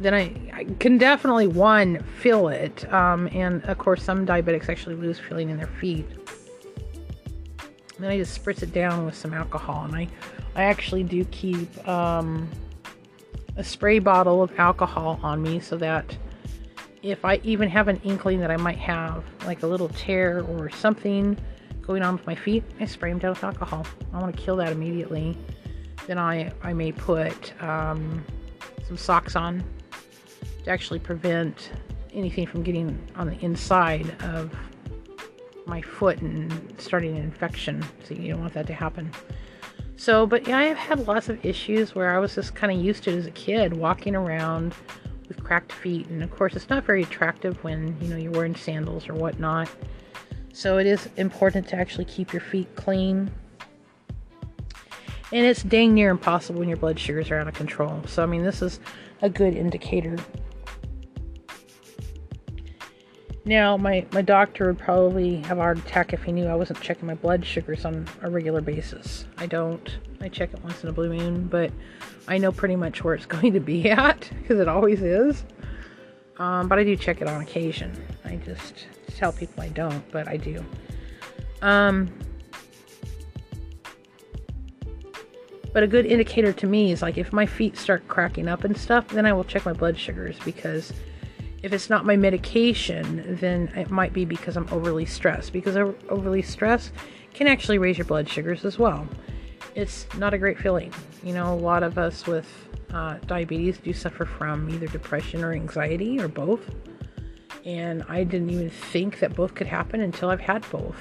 then 0.00 0.14
I, 0.14 0.34
I 0.52 0.64
can 0.80 0.98
definitely 0.98 1.46
one 1.46 2.02
feel 2.20 2.48
it, 2.48 2.92
um, 2.92 3.28
and 3.28 3.64
of 3.66 3.78
course 3.78 4.02
some 4.02 4.26
diabetics 4.26 4.68
actually 4.68 4.96
lose 4.96 5.20
feeling 5.20 5.48
in 5.48 5.56
their 5.56 5.68
feet. 5.68 6.08
then 8.00 8.10
I 8.10 8.18
just 8.18 8.42
spritz 8.42 8.64
it 8.64 8.72
down 8.72 9.06
with 9.06 9.14
some 9.14 9.32
alcohol, 9.32 9.84
and 9.84 9.94
I 9.94 10.08
I 10.56 10.64
actually 10.64 11.04
do 11.04 11.24
keep 11.26 11.86
um, 11.86 12.48
a 13.56 13.62
spray 13.62 14.00
bottle 14.00 14.42
of 14.42 14.50
alcohol 14.58 15.20
on 15.22 15.40
me 15.40 15.60
so 15.60 15.76
that 15.76 16.18
if 17.04 17.24
I 17.24 17.36
even 17.44 17.68
have 17.68 17.86
an 17.86 18.00
inkling 18.02 18.40
that 18.40 18.50
I 18.50 18.56
might 18.56 18.78
have 18.78 19.22
like 19.46 19.62
a 19.62 19.68
little 19.68 19.88
tear 19.90 20.42
or 20.42 20.68
something 20.68 21.38
going 21.80 22.02
on 22.02 22.16
with 22.16 22.26
my 22.26 22.34
feet, 22.34 22.64
I 22.80 22.86
spray 22.86 23.10
them 23.10 23.20
down 23.20 23.30
with 23.30 23.44
alcohol. 23.44 23.86
I 24.12 24.18
want 24.18 24.36
to 24.36 24.42
kill 24.42 24.56
that 24.56 24.72
immediately. 24.72 25.36
Then 26.08 26.18
I, 26.18 26.50
I 26.62 26.72
may 26.72 26.90
put 26.90 27.52
um, 27.62 28.24
some 28.86 28.96
socks 28.96 29.36
on 29.36 29.62
to 30.64 30.70
actually 30.70 30.98
prevent 30.98 31.70
anything 32.14 32.46
from 32.46 32.62
getting 32.62 32.98
on 33.14 33.26
the 33.26 33.38
inside 33.44 34.20
of 34.22 34.52
my 35.66 35.82
foot 35.82 36.22
and 36.22 36.74
starting 36.78 37.14
an 37.16 37.22
infection. 37.22 37.84
So 38.04 38.14
you 38.14 38.32
don't 38.32 38.40
want 38.40 38.54
that 38.54 38.66
to 38.68 38.72
happen. 38.72 39.12
So, 39.96 40.26
but 40.26 40.48
yeah, 40.48 40.56
I've 40.56 40.78
had 40.78 41.06
lots 41.06 41.28
of 41.28 41.44
issues 41.44 41.94
where 41.94 42.16
I 42.16 42.18
was 42.18 42.34
just 42.34 42.54
kind 42.54 42.72
of 42.72 42.82
used 42.82 43.04
to 43.04 43.10
it 43.10 43.16
as 43.16 43.26
a 43.26 43.30
kid, 43.32 43.76
walking 43.76 44.16
around 44.16 44.74
with 45.28 45.44
cracked 45.44 45.72
feet. 45.72 46.08
And 46.08 46.22
of 46.22 46.30
course, 46.30 46.56
it's 46.56 46.70
not 46.70 46.84
very 46.84 47.02
attractive 47.02 47.62
when 47.62 47.94
you 48.00 48.08
know 48.08 48.16
you're 48.16 48.32
wearing 48.32 48.56
sandals 48.56 49.08
or 49.10 49.14
whatnot. 49.14 49.68
So 50.54 50.78
it 50.78 50.86
is 50.86 51.06
important 51.18 51.68
to 51.68 51.76
actually 51.76 52.06
keep 52.06 52.32
your 52.32 52.40
feet 52.40 52.74
clean. 52.76 53.30
And 55.32 55.44
it's 55.44 55.62
dang 55.62 55.94
near 55.94 56.10
impossible 56.10 56.60
when 56.60 56.68
your 56.68 56.78
blood 56.78 56.98
sugars 56.98 57.30
are 57.30 57.38
out 57.38 57.48
of 57.48 57.54
control. 57.54 58.02
So 58.06 58.22
I 58.22 58.26
mean, 58.26 58.42
this 58.42 58.62
is 58.62 58.80
a 59.20 59.28
good 59.28 59.54
indicator 59.54 60.16
now, 63.48 63.78
my, 63.78 64.04
my 64.12 64.20
doctor 64.20 64.66
would 64.66 64.78
probably 64.78 65.36
have 65.36 65.56
a 65.56 65.62
heart 65.62 65.78
attack 65.78 66.12
if 66.12 66.22
he 66.22 66.32
knew 66.32 66.46
I 66.46 66.54
wasn't 66.54 66.82
checking 66.82 67.06
my 67.06 67.14
blood 67.14 67.46
sugars 67.46 67.86
on 67.86 68.06
a 68.20 68.28
regular 68.28 68.60
basis. 68.60 69.24
I 69.38 69.46
don't. 69.46 69.96
I 70.20 70.28
check 70.28 70.52
it 70.52 70.62
once 70.62 70.82
in 70.82 70.90
a 70.90 70.92
blue 70.92 71.08
moon, 71.08 71.46
but 71.46 71.72
I 72.28 72.36
know 72.36 72.52
pretty 72.52 72.76
much 72.76 73.02
where 73.02 73.14
it's 73.14 73.24
going 73.40 73.54
to 73.54 73.60
be 73.60 73.90
at 73.90 74.30
because 74.42 74.60
it 74.60 74.68
always 74.68 75.00
is. 75.00 75.44
Um, 76.36 76.68
but 76.68 76.78
I 76.78 76.84
do 76.84 76.94
check 76.94 77.22
it 77.22 77.26
on 77.26 77.40
occasion. 77.40 77.90
I 78.22 78.36
just 78.36 78.86
tell 79.16 79.32
people 79.32 79.62
I 79.62 79.70
don't, 79.70 80.08
but 80.12 80.28
I 80.28 80.36
do. 80.36 80.62
Um, 81.62 82.12
but 85.72 85.82
a 85.82 85.86
good 85.86 86.06
indicator 86.06 86.52
to 86.52 86.66
me 86.66 86.92
is 86.92 87.02
like 87.02 87.18
if 87.18 87.32
my 87.32 87.46
feet 87.46 87.76
start 87.76 88.06
cracking 88.08 88.48
up 88.48 88.64
and 88.64 88.76
stuff, 88.76 89.08
then 89.08 89.26
I 89.26 89.32
will 89.32 89.44
check 89.44 89.64
my 89.64 89.72
blood 89.72 89.98
sugars 89.98 90.38
because 90.44 90.92
if 91.62 91.72
it's 91.72 91.90
not 91.90 92.06
my 92.06 92.16
medication, 92.16 93.36
then 93.40 93.68
it 93.76 93.90
might 93.90 94.12
be 94.12 94.24
because 94.24 94.56
I'm 94.56 94.68
overly 94.70 95.04
stressed. 95.04 95.52
Because 95.52 95.76
overly 95.76 96.42
stressed 96.42 96.92
can 97.34 97.46
actually 97.46 97.78
raise 97.78 97.98
your 97.98 98.04
blood 98.06 98.28
sugars 98.28 98.64
as 98.64 98.78
well. 98.78 99.06
It's 99.74 100.06
not 100.16 100.34
a 100.34 100.38
great 100.38 100.58
feeling. 100.58 100.92
You 101.22 101.34
know, 101.34 101.52
a 101.52 101.56
lot 101.56 101.82
of 101.82 101.98
us 101.98 102.26
with 102.26 102.46
uh, 102.92 103.18
diabetes 103.26 103.78
do 103.78 103.92
suffer 103.92 104.24
from 104.24 104.70
either 104.70 104.86
depression 104.86 105.44
or 105.44 105.52
anxiety 105.52 106.20
or 106.20 106.28
both. 106.28 106.70
And 107.64 108.04
I 108.08 108.24
didn't 108.24 108.50
even 108.50 108.70
think 108.70 109.18
that 109.18 109.34
both 109.34 109.54
could 109.54 109.66
happen 109.66 110.00
until 110.00 110.30
I've 110.30 110.40
had 110.40 110.68
both. 110.70 110.96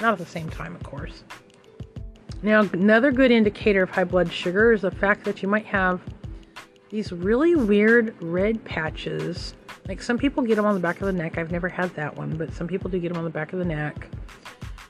Not 0.00 0.12
at 0.12 0.18
the 0.18 0.26
same 0.26 0.48
time, 0.48 0.74
of 0.74 0.82
course. 0.82 1.24
Now, 2.42 2.62
another 2.72 3.12
good 3.12 3.30
indicator 3.30 3.84
of 3.84 3.90
high 3.90 4.04
blood 4.04 4.32
sugar 4.32 4.72
is 4.72 4.82
the 4.82 4.90
fact 4.90 5.24
that 5.24 5.42
you 5.42 5.48
might 5.48 5.66
have 5.66 6.00
these 6.90 7.12
really 7.12 7.54
weird 7.54 8.14
red 8.20 8.64
patches 8.64 9.54
like 9.88 10.00
some 10.00 10.18
people 10.18 10.42
get 10.42 10.56
them 10.56 10.64
on 10.64 10.74
the 10.74 10.80
back 10.80 11.00
of 11.00 11.06
the 11.06 11.12
neck. 11.12 11.38
I've 11.38 11.50
never 11.50 11.68
had 11.68 11.94
that 11.96 12.16
one, 12.16 12.36
but 12.36 12.52
some 12.52 12.66
people 12.66 12.88
do 12.88 12.98
get 12.98 13.08
them 13.08 13.18
on 13.18 13.24
the 13.24 13.30
back 13.30 13.52
of 13.52 13.58
the 13.58 13.64
neck. 13.64 14.08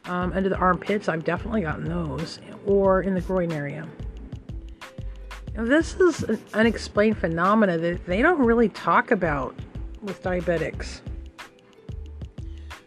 Um, 0.05 0.33
under 0.33 0.49
the 0.49 0.57
armpits, 0.57 1.09
I've 1.09 1.25
definitely 1.25 1.63
gotten 1.63 1.85
those, 1.85 2.41
or 2.67 3.03
in 3.03 3.15
the 3.15 3.21
groin 3.21 3.53
area. 3.53 3.89
Now, 5.55 5.65
this 5.65 5.95
is 5.95 6.25
an 6.25 6.43
unexplained 6.55 7.19
phenomena 7.19 7.79
that 7.79 8.05
they 8.07 8.21
don't 8.23 8.41
really 8.41 8.69
talk 8.71 9.11
about 9.11 9.55
with 10.03 10.23
diabetics 10.23 11.01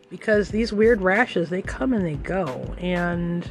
because 0.09 0.49
these 0.49 0.73
weird 0.73 1.01
rashes 1.01 1.49
they 1.49 1.61
come 1.61 1.93
and 1.93 2.05
they 2.05 2.15
go 2.15 2.75
and 2.77 3.49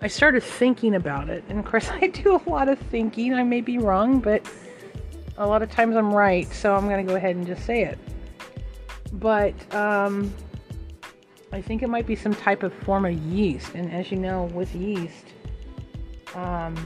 i 0.00 0.06
started 0.06 0.42
thinking 0.42 0.94
about 0.94 1.28
it 1.28 1.42
and 1.48 1.58
of 1.58 1.64
course 1.64 1.88
i 2.02 2.06
do 2.06 2.36
a 2.36 2.50
lot 2.50 2.68
of 2.68 2.78
thinking 2.78 3.34
i 3.34 3.42
may 3.42 3.60
be 3.60 3.78
wrong 3.78 4.20
but 4.20 4.46
a 5.38 5.46
lot 5.46 5.62
of 5.62 5.70
times 5.70 5.96
I'm 5.96 6.12
right, 6.12 6.50
so 6.52 6.74
I'm 6.74 6.88
going 6.88 7.04
to 7.04 7.10
go 7.10 7.16
ahead 7.16 7.36
and 7.36 7.46
just 7.46 7.64
say 7.64 7.84
it. 7.84 7.98
But 9.12 9.54
um, 9.74 10.32
I 11.52 11.60
think 11.60 11.82
it 11.82 11.88
might 11.88 12.06
be 12.06 12.16
some 12.16 12.34
type 12.34 12.62
of 12.62 12.72
form 12.72 13.04
of 13.04 13.12
yeast, 13.12 13.74
and 13.74 13.92
as 13.92 14.10
you 14.10 14.18
know, 14.18 14.44
with 14.54 14.74
yeast, 14.74 15.26
um, 16.34 16.76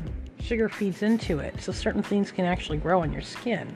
sugar 0.41 0.69
feeds 0.69 1.03
into 1.03 1.39
it, 1.39 1.61
so 1.61 1.73
certain 1.73 2.03
things 2.03 2.31
can 2.31 2.45
actually 2.45 2.79
grow 2.79 3.03
on 3.03 3.13
your 3.13 3.23
skin. 3.23 3.75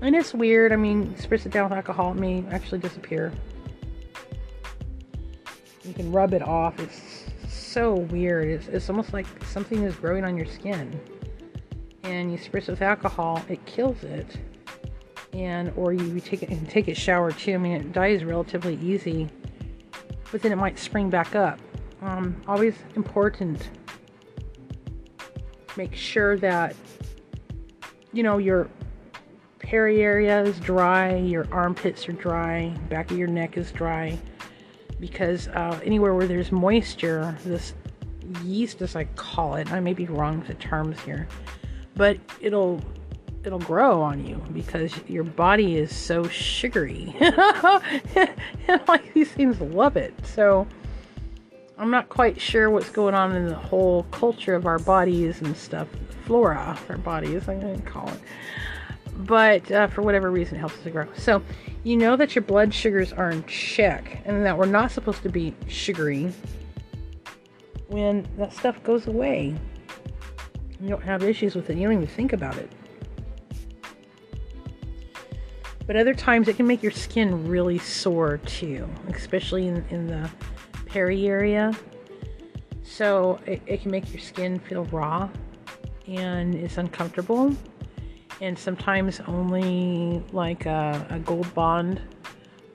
And 0.00 0.16
it's 0.16 0.34
weird. 0.34 0.72
I 0.72 0.76
mean, 0.76 1.14
spritz 1.14 1.46
it 1.46 1.52
down 1.52 1.64
with 1.64 1.76
alcohol, 1.76 2.12
it 2.12 2.16
may 2.16 2.44
actually 2.50 2.78
disappear. 2.78 3.32
You 5.84 5.92
can 5.92 6.10
rub 6.10 6.32
it 6.32 6.42
off. 6.42 6.78
It's 6.80 7.21
so 7.72 7.94
weird. 7.94 8.48
It's, 8.48 8.68
it's 8.68 8.90
almost 8.90 9.12
like 9.12 9.26
something 9.44 9.82
is 9.82 9.96
growing 9.96 10.24
on 10.24 10.36
your 10.36 10.46
skin 10.46 11.00
and 12.04 12.32
you 12.32 12.38
spritz 12.38 12.68
with 12.68 12.82
alcohol, 12.82 13.42
it 13.48 13.64
kills 13.66 14.02
it. 14.04 14.36
And 15.32 15.72
or 15.76 15.92
you 15.92 16.20
take 16.20 16.42
it 16.42 16.50
and 16.50 16.68
take 16.68 16.88
a 16.88 16.94
shower 16.94 17.32
too. 17.32 17.54
I 17.54 17.56
mean, 17.56 17.72
it 17.72 17.92
dies 17.92 18.22
relatively 18.22 18.76
easy, 18.82 19.30
but 20.30 20.42
then 20.42 20.52
it 20.52 20.56
might 20.56 20.78
spring 20.78 21.08
back 21.08 21.34
up. 21.34 21.58
Um, 22.02 22.36
always 22.46 22.74
important. 22.96 23.70
Make 25.76 25.94
sure 25.94 26.36
that 26.38 26.76
you 28.12 28.22
know 28.22 28.36
your 28.36 28.68
peri 29.58 30.02
area 30.02 30.42
is 30.42 30.60
dry, 30.60 31.16
your 31.16 31.46
armpits 31.50 32.06
are 32.10 32.12
dry, 32.12 32.68
back 32.90 33.10
of 33.10 33.16
your 33.16 33.28
neck 33.28 33.56
is 33.56 33.72
dry, 33.72 34.18
because 35.02 35.48
uh, 35.48 35.78
anywhere 35.84 36.14
where 36.14 36.26
there's 36.26 36.50
moisture, 36.50 37.36
this 37.44 37.74
yeast, 38.42 38.80
as 38.80 38.96
I 38.96 39.04
call 39.16 39.56
it, 39.56 39.70
I 39.70 39.80
may 39.80 39.92
be 39.92 40.06
wrong 40.06 40.38
with 40.38 40.48
the 40.48 40.54
terms 40.54 40.98
here 41.00 41.28
but 41.94 42.18
it'll 42.40 42.80
it'll 43.44 43.58
grow 43.58 44.00
on 44.00 44.24
you 44.24 44.36
because 44.52 44.94
your 45.08 45.24
body 45.24 45.76
is 45.76 45.94
so 45.94 46.26
sugary. 46.28 47.14
and 47.20 48.80
like 48.86 49.12
these 49.14 49.32
things 49.32 49.60
love 49.60 49.96
it. 49.96 50.14
So 50.24 50.66
I'm 51.76 51.90
not 51.90 52.08
quite 52.08 52.40
sure 52.40 52.70
what's 52.70 52.90
going 52.90 53.16
on 53.16 53.34
in 53.34 53.48
the 53.48 53.56
whole 53.56 54.04
culture 54.12 54.54
of 54.54 54.66
our 54.66 54.78
bodies 54.78 55.40
and 55.40 55.56
stuff, 55.56 55.88
flora 56.24 56.78
our 56.88 56.98
bodies, 56.98 57.48
I'm 57.48 57.60
to 57.60 57.82
call 57.82 58.08
it. 58.08 58.20
But 59.14 59.70
uh, 59.70 59.86
for 59.88 60.02
whatever 60.02 60.30
reason, 60.30 60.56
it 60.56 60.60
helps 60.60 60.78
to 60.82 60.90
grow. 60.90 61.06
So 61.16 61.42
you 61.84 61.96
know 61.96 62.16
that 62.16 62.34
your 62.34 62.42
blood 62.42 62.72
sugars 62.72 63.12
are 63.12 63.30
in 63.30 63.44
check 63.44 64.22
and 64.24 64.44
that 64.44 64.56
we're 64.56 64.66
not 64.66 64.90
supposed 64.90 65.22
to 65.22 65.28
be 65.28 65.54
sugary 65.68 66.32
when 67.88 68.26
that 68.38 68.52
stuff 68.52 68.82
goes 68.82 69.06
away. 69.06 69.54
You 70.80 70.88
don't 70.88 71.02
have 71.02 71.22
issues 71.22 71.54
with 71.54 71.70
it. 71.70 71.76
You 71.76 71.84
don't 71.84 71.94
even 71.94 72.06
think 72.06 72.32
about 72.32 72.56
it. 72.56 72.70
But 75.86 75.96
other 75.96 76.14
times 76.14 76.48
it 76.48 76.56
can 76.56 76.66
make 76.66 76.82
your 76.82 76.92
skin 76.92 77.48
really 77.48 77.78
sore 77.78 78.38
too, 78.38 78.88
especially 79.08 79.66
in, 79.68 79.84
in 79.90 80.06
the 80.06 80.30
peri 80.86 81.26
area. 81.26 81.72
So 82.82 83.38
it, 83.46 83.62
it 83.66 83.82
can 83.82 83.90
make 83.90 84.12
your 84.12 84.20
skin 84.20 84.58
feel 84.58 84.84
raw 84.86 85.28
and 86.06 86.54
it's 86.54 86.78
uncomfortable. 86.78 87.54
And 88.42 88.58
sometimes 88.58 89.20
only 89.28 90.20
like 90.32 90.66
a, 90.66 91.06
a 91.10 91.20
gold 91.20 91.54
bond 91.54 92.02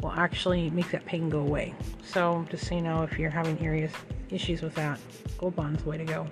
will 0.01 0.13
actually 0.13 0.69
make 0.69 0.89
that 0.91 1.05
pain 1.05 1.29
go 1.29 1.39
away. 1.39 1.75
So 2.01 2.45
just 2.49 2.67
so 2.67 2.75
you 2.75 2.81
know, 2.81 3.03
if 3.03 3.19
you're 3.19 3.29
having 3.29 3.59
areas 3.59 3.91
issues 4.29 4.61
with 4.61 4.73
that, 4.75 4.97
gold 5.37 5.57
bond's 5.57 5.83
the 5.83 5.89
way 5.89 5.97
to 5.97 6.05
go. 6.05 6.27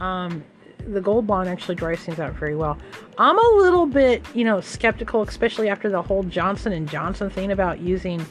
Um, 0.00 0.42
the 0.88 1.00
gold 1.00 1.24
bond 1.24 1.48
actually 1.48 1.76
dries 1.76 2.00
things 2.00 2.18
out 2.18 2.32
very 2.32 2.56
well. 2.56 2.76
I'm 3.16 3.38
a 3.38 3.56
little 3.58 3.86
bit, 3.86 4.26
you 4.34 4.42
know, 4.42 4.60
skeptical, 4.60 5.22
especially 5.22 5.68
after 5.68 5.88
the 5.88 6.02
whole 6.02 6.24
Johnson 6.24 6.72
and 6.72 6.88
Johnson 6.90 7.30
thing 7.30 7.52
about 7.52 7.78
using 7.78 8.26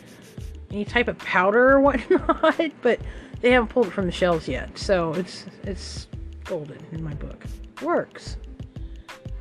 any 0.71 0.83
type 0.83 1.07
of 1.07 1.17
powder 1.19 1.71
or 1.71 1.79
whatnot. 1.81 2.71
but 2.81 2.99
they 3.39 3.51
haven't 3.51 3.69
pulled 3.69 3.87
it 3.87 3.93
from 3.93 4.05
the 4.05 4.11
shelves 4.11 4.49
yet, 4.49 4.77
so 4.77 5.13
it's 5.13 5.45
it's 5.63 6.07
golden 6.43 6.83
in 6.91 7.01
my 7.01 7.13
book. 7.13 7.45
Works. 7.81 8.35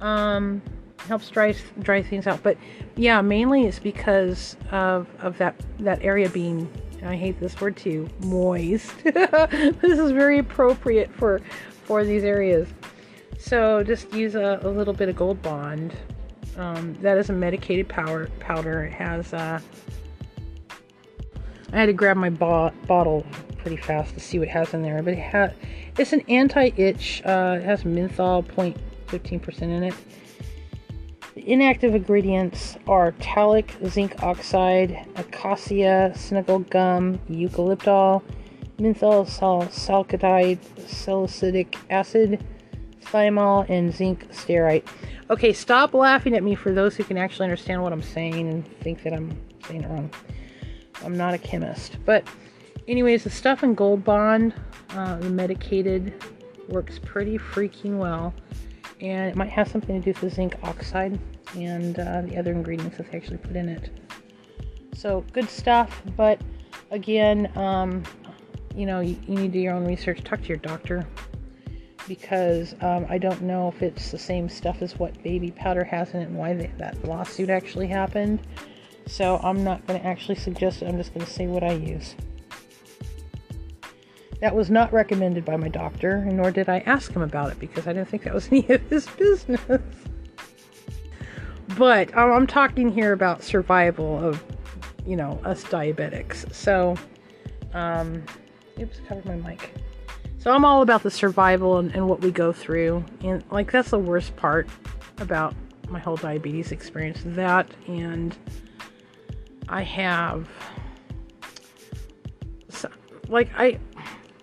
Um, 0.01 0.63
helps 1.07 1.29
dry 1.31 1.55
dry 1.81 2.03
things 2.03 2.27
out. 2.27 2.43
But 2.43 2.57
yeah, 2.97 3.21
mainly 3.21 3.67
it's 3.67 3.79
because 3.79 4.57
of 4.71 5.07
of 5.21 5.39
that 5.39 5.55
that 5.81 6.03
area 6.03 6.29
being. 6.29 6.71
I 7.05 7.15
hate 7.15 7.39
this 7.39 7.61
word 7.61 7.77
too. 7.77 8.09
Moist. 8.25 8.93
this 9.05 9.99
is 9.99 10.11
very 10.11 10.39
appropriate 10.39 11.13
for 11.13 11.41
for 11.85 12.05
these 12.05 12.25
areas 12.25 12.69
So 13.39 13.85
just 13.85 14.13
use 14.13 14.35
a, 14.35 14.59
a 14.63 14.69
little 14.69 14.95
bit 14.95 15.09
of 15.09 15.15
Gold 15.15 15.41
Bond. 15.43 15.95
Um, 16.57 16.95
that 17.03 17.19
is 17.19 17.31
a 17.31 17.33
medicated 17.33 17.89
powder. 17.89 18.31
Powder. 18.41 18.85
It 18.85 18.93
has. 18.95 19.33
Uh, 19.33 19.61
I 21.73 21.77
had 21.77 21.87
to 21.87 21.93
grab 21.93 22.17
my 22.17 22.31
bo- 22.31 22.73
bottle 22.87 23.27
pretty 23.59 23.77
fast 23.77 24.15
to 24.15 24.21
see 24.21 24.39
what 24.39 24.49
it 24.49 24.53
has 24.53 24.73
in 24.75 24.83
there, 24.83 25.03
but 25.03 25.13
it 25.13 25.19
has. 25.19 25.53
It's 25.99 26.13
an 26.13 26.23
anti-itch. 26.29 27.23
Uh, 27.25 27.59
it 27.61 27.65
has 27.65 27.85
menthol, 27.85 28.43
0.15% 28.43 29.63
in 29.63 29.83
it. 29.83 29.95
Inactive 31.47 31.95
ingredients 31.95 32.77
are 32.89 33.13
talc, 33.21 33.71
zinc 33.87 34.21
oxide, 34.21 35.07
acacia, 35.15 36.13
Senegal 36.17 36.59
gum, 36.59 37.21
eucalyptol, 37.31 38.21
menthol 38.81 39.25
salicylate, 39.27 40.59
salicylic 40.89 41.77
acid, 41.89 42.45
thymol, 43.01 43.65
and 43.71 43.95
zinc 43.95 44.29
stearate. 44.33 44.85
Okay, 45.31 45.53
stop 45.53 45.95
laughing 45.95 46.35
at 46.35 46.43
me 46.43 46.57
for 46.57 46.73
those 46.73 46.97
who 46.97 47.05
can 47.05 47.17
actually 47.17 47.45
understand 47.45 47.81
what 47.81 47.93
I'm 47.93 48.03
saying 48.03 48.49
and 48.49 48.67
think 48.81 49.05
that 49.05 49.13
I'm 49.13 49.41
saying 49.69 49.85
it 49.85 49.89
wrong. 49.89 50.11
I'm 51.05 51.17
not 51.17 51.33
a 51.33 51.39
chemist. 51.39 51.97
But, 52.05 52.27
anyways, 52.89 53.23
the 53.23 53.31
stuff 53.31 53.63
in 53.63 53.77
Gold 53.77 54.03
Bond, 54.03 54.53
uh, 54.91 55.15
the 55.19 55.31
medicated, 55.31 56.13
works 56.69 56.99
pretty 56.99 57.39
freaking 57.39 57.99
well 57.99 58.35
and 59.01 59.29
it 59.29 59.37
might 59.37 59.51
have 59.51 59.69
something 59.69 60.01
to 60.01 60.05
do 60.05 60.11
with 60.11 60.21
the 60.21 60.35
zinc 60.35 60.57
oxide 60.63 61.19
and 61.55 61.99
uh, 61.99 62.23
the 62.23 62.37
other 62.37 62.53
ingredients 62.53 62.97
that 62.97 63.11
they 63.11 63.19
actually 63.19 63.39
put 63.39 63.57
in 63.57 63.69
it. 63.69 63.91
So 64.95 65.25
good 65.33 65.49
stuff, 65.49 66.03
but 66.17 66.41
again, 66.91 67.51
um, 67.57 68.03
you 68.75 68.87
know, 68.87 69.01
you, 69.01 69.17
you, 69.27 69.37
need 69.37 69.53
to 69.53 69.59
do 69.59 69.59
your 69.59 69.75
own 69.75 69.87
research. 69.87 70.23
Talk 70.23 70.43
to 70.43 70.49
your 70.49 70.59
doctor 70.59 71.07
because 72.09 72.75
um, 72.81 73.07
I 73.09 73.19
don't 73.19 73.43
know 73.43 73.69
if 73.69 73.83
it's 73.83 74.11
the 74.11 74.19
same 74.19 74.49
stuff 74.49 74.83
as 74.83 74.99
what 74.99 75.21
baby 75.23 75.51
powder 75.51 75.85
has 75.85 76.15
in 76.15 76.21
it 76.21 76.29
and 76.29 76.37
why 76.37 76.55
they, 76.55 76.71
that 76.79 77.05
lawsuit 77.05 77.51
actually 77.51 77.87
happened. 77.87 78.41
So 79.07 79.39
I'm 79.43 79.63
not 79.65 79.87
going 79.87 80.01
to 80.01 80.07
actually 80.07 80.37
suggest 80.37 80.83
it. 80.83 80.89
I'm 80.89 80.97
just 80.97 81.15
going 81.15 81.25
to 81.25 81.33
say 81.33 81.47
what 81.47 81.63
I 81.63 81.73
use. 81.73 82.15
That 84.41 84.55
was 84.55 84.71
not 84.71 84.93
recommended 84.93 85.45
by 85.45 85.57
my 85.57 85.69
doctor, 85.69 86.25
nor 86.27 86.51
did 86.51 86.69
I 86.69 86.81
ask 86.81 87.11
him 87.13 87.23
about 87.23 87.53
it 87.53 87.59
because 87.59 87.87
I 87.87 87.93
didn't 87.93 88.09
think 88.09 88.25
that 88.25 88.35
was 88.35 88.49
any 88.51 88.69
of 88.69 88.83
his 88.83 89.07
business. 89.07 89.81
But 91.77 92.17
um, 92.17 92.33
I'm 92.33 92.47
talking 92.47 92.91
here 92.91 93.13
about 93.13 93.43
survival 93.43 94.19
of, 94.25 94.43
you 95.07 95.17
know, 95.17 95.41
us 95.45 95.65
diabetics. 95.65 96.53
So, 96.55 96.97
um, 97.75 98.23
oops, 98.81 99.01
covered 99.09 99.27
my 99.27 99.37
mic. 99.37 99.75
So 100.39 100.53
I'm 100.53 100.65
all 100.65 100.83
about 100.83 101.03
the 101.03 101.11
survival 101.11 101.79
and, 101.79 101.93
and 101.95 102.09
what 102.09 102.21
we 102.21 102.31
go 102.31 102.53
through. 102.53 103.05
And, 103.25 103.43
like, 103.51 103.73
that's 103.73 103.91
the 103.91 103.99
worst 103.99 104.37
part 104.37 104.69
about 105.19 105.55
my 105.89 105.99
whole 105.99 106.17
diabetes 106.17 106.73
experience. 106.73 107.21
That 107.25 107.69
and 107.89 108.37
I 109.69 109.83
have, 109.83 110.49
like, 113.29 113.51
I 113.57 113.79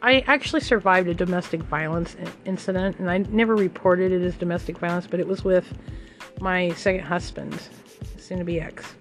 I 0.02 0.20
actually 0.28 0.60
survived 0.60 1.08
a 1.08 1.14
domestic 1.14 1.64
violence 1.64 2.18
incident, 2.44 3.00
and 3.00 3.10
I 3.10 3.20
never 3.20 3.56
reported 3.56 4.12
it 4.12 4.22
as 4.22 4.36
domestic 4.36 4.78
violence, 4.78 5.08
but 5.08 5.22
it 5.22 5.28
was 5.28 5.46
with 5.46 5.74
my 6.40 6.70
second 6.74 7.02
husband, 7.02 7.60
soon 8.18 8.40
to 8.40 8.44
be 8.44 8.60
ex. 8.60 8.96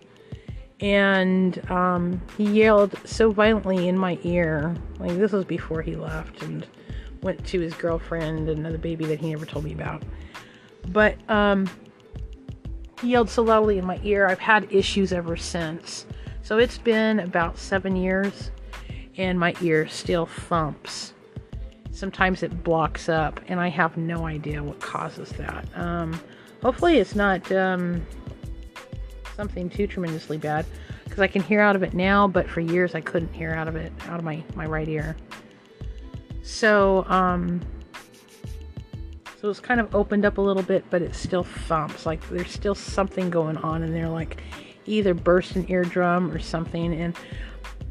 And 0.80 1.70
um, 1.70 2.20
he 2.36 2.44
yelled 2.44 2.94
so 3.04 3.30
violently 3.30 3.88
in 3.88 3.96
my 3.96 4.18
ear, 4.24 4.74
like 4.98 5.16
this 5.16 5.32
was 5.32 5.44
before 5.44 5.80
he 5.80 5.94
left 5.94 6.42
and 6.42 6.66
went 7.22 7.44
to 7.46 7.60
his 7.60 7.72
girlfriend 7.74 8.48
and 8.48 8.64
the 8.66 8.78
baby 8.78 9.04
that 9.06 9.20
he 9.20 9.30
never 9.30 9.46
told 9.46 9.64
me 9.64 9.72
about. 9.72 10.02
But 10.88 11.16
um, 11.30 11.70
he 13.00 13.10
yelled 13.10 13.30
so 13.30 13.42
loudly 13.42 13.78
in 13.78 13.86
my 13.86 14.00
ear. 14.02 14.26
I've 14.26 14.40
had 14.40 14.72
issues 14.72 15.12
ever 15.12 15.36
since. 15.36 16.04
So 16.42 16.58
it's 16.58 16.78
been 16.78 17.20
about 17.20 17.58
seven 17.58 17.94
years 17.94 18.50
and 19.16 19.38
my 19.38 19.54
ear 19.60 19.86
still 19.88 20.26
thumps. 20.26 21.14
Sometimes 21.90 22.42
it 22.42 22.64
blocks 22.64 23.08
up, 23.08 23.40
and 23.48 23.60
I 23.60 23.68
have 23.68 23.96
no 23.96 24.26
idea 24.26 24.62
what 24.62 24.80
causes 24.80 25.28
that. 25.32 25.66
Um, 25.76 26.18
hopefully, 26.62 26.98
it's 26.98 27.14
not 27.14 27.50
um, 27.52 28.04
something 29.36 29.68
too 29.68 29.86
tremendously 29.86 30.38
bad 30.38 30.64
because 31.04 31.20
I 31.20 31.26
can 31.26 31.42
hear 31.42 31.60
out 31.60 31.76
of 31.76 31.82
it 31.82 31.92
now, 31.92 32.26
but 32.26 32.48
for 32.48 32.60
years 32.60 32.94
I 32.94 33.00
couldn't 33.00 33.32
hear 33.34 33.50
out 33.50 33.68
of 33.68 33.76
it, 33.76 33.92
out 34.08 34.18
of 34.18 34.24
my, 34.24 34.42
my 34.54 34.64
right 34.64 34.88
ear. 34.88 35.16
So, 36.42 37.04
um, 37.06 37.60
so 39.40 39.50
it's 39.50 39.60
kind 39.60 39.80
of 39.80 39.94
opened 39.94 40.24
up 40.24 40.38
a 40.38 40.40
little 40.40 40.62
bit, 40.62 40.84
but 40.88 41.02
it 41.02 41.14
still 41.14 41.44
thumps. 41.44 42.06
Like 42.06 42.26
there's 42.30 42.50
still 42.50 42.74
something 42.74 43.28
going 43.28 43.56
on 43.58 43.82
in 43.82 43.92
there, 43.92 44.08
like 44.08 44.40
either 44.86 45.14
burst 45.14 45.56
an 45.56 45.66
eardrum 45.68 46.30
or 46.30 46.38
something. 46.38 46.94
And 46.94 47.16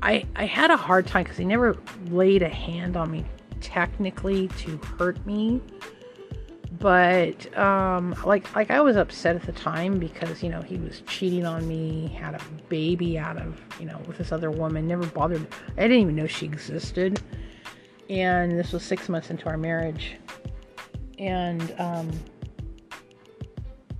I, 0.01 0.25
I 0.36 0.45
had 0.45 0.71
a 0.71 0.77
hard 0.77 1.05
time 1.05 1.23
because 1.23 1.38
he 1.38 1.45
never 1.45 1.77
laid 2.10 2.41
a 2.41 2.49
hand 2.49 2.97
on 2.97 3.12
me 3.12 3.25
technically 3.60 4.47
to 4.47 4.77
hurt 4.97 5.23
me 5.25 5.62
but 6.82 7.56
um, 7.58 8.15
like 8.26 8.54
like 8.56 8.72
I 8.72 8.82
was 8.82 8.96
upset 8.98 9.36
at 9.36 9.44
the 9.44 9.52
time 9.52 10.00
because 10.00 10.41
you 10.41 10.50
know 10.50 10.62
he 10.62 10.78
was 10.78 11.02
cheating 11.02 11.46
on 11.46 11.67
me, 11.67 12.08
had 12.08 12.34
a 12.34 12.41
baby 12.70 13.20
out 13.20 13.38
of 13.38 13.62
you 13.80 13.86
know 13.86 14.00
with 14.08 14.17
this 14.17 14.32
other 14.32 14.50
woman. 14.50 14.88
Never 14.88 15.06
bothered. 15.06 15.48
I 15.78 15.82
didn't 15.84 16.00
even 16.00 16.15
know 16.15 16.26
she 16.26 16.48
existed, 16.48 17.22
and 18.10 18.58
this 18.58 18.74
was 18.74 18.84
six 18.84 19.10
months 19.10 19.30
into 19.30 19.46
our 19.46 19.58
marriage, 19.58 20.17
and 21.20 21.74
um, 21.80 22.10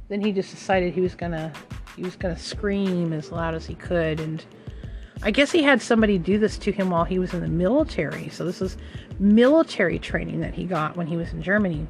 then 0.10 0.20
he 0.20 0.32
just 0.32 0.50
decided 0.50 0.92
he 0.92 1.02
was 1.02 1.14
gonna 1.14 1.54
he 1.96 2.02
was 2.02 2.16
gonna 2.16 2.38
scream 2.38 3.14
as 3.14 3.32
loud 3.32 3.54
as 3.54 3.68
he 3.68 3.76
could, 3.76 4.20
and 4.20 4.44
I 5.22 5.30
guess 5.30 5.52
he 5.52 5.62
had 5.62 5.84
somebody 5.84 6.18
do 6.18 6.40
this 6.40 6.58
to 6.58 6.72
him 6.72 6.90
while 6.90 7.04
he 7.04 7.20
was 7.20 7.36
in 7.36 7.42
the 7.42 7.48
military. 7.48 8.30
So 8.30 8.44
this 8.44 8.60
is 8.60 8.76
military 9.20 10.00
training 10.00 10.40
that 10.40 10.56
he 10.56 10.66
got 10.66 10.98
when 10.98 11.06
he 11.06 11.16
was 11.16 11.32
in 11.32 11.44
Germany. 11.44 11.86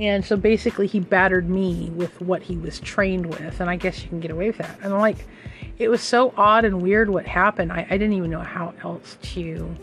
And 0.00 0.24
so 0.24 0.36
basically, 0.36 0.88
he 0.88 0.98
battered 0.98 1.48
me 1.48 1.90
with 1.94 2.20
what 2.20 2.42
he 2.42 2.56
was 2.56 2.80
trained 2.80 3.26
with, 3.26 3.60
and 3.60 3.70
I 3.70 3.76
guess 3.76 4.02
you 4.02 4.08
can 4.08 4.18
get 4.18 4.32
away 4.32 4.48
with 4.48 4.58
that. 4.58 4.78
And 4.82 4.92
like, 4.94 5.28
it 5.78 5.88
was 5.88 6.00
so 6.00 6.34
odd 6.36 6.64
and 6.64 6.82
weird 6.82 7.08
what 7.08 7.26
happened. 7.26 7.70
I, 7.70 7.86
I 7.88 7.98
didn't 7.98 8.14
even 8.14 8.30
know 8.30 8.40
how 8.40 8.74
else 8.82 9.18
to 9.34 9.76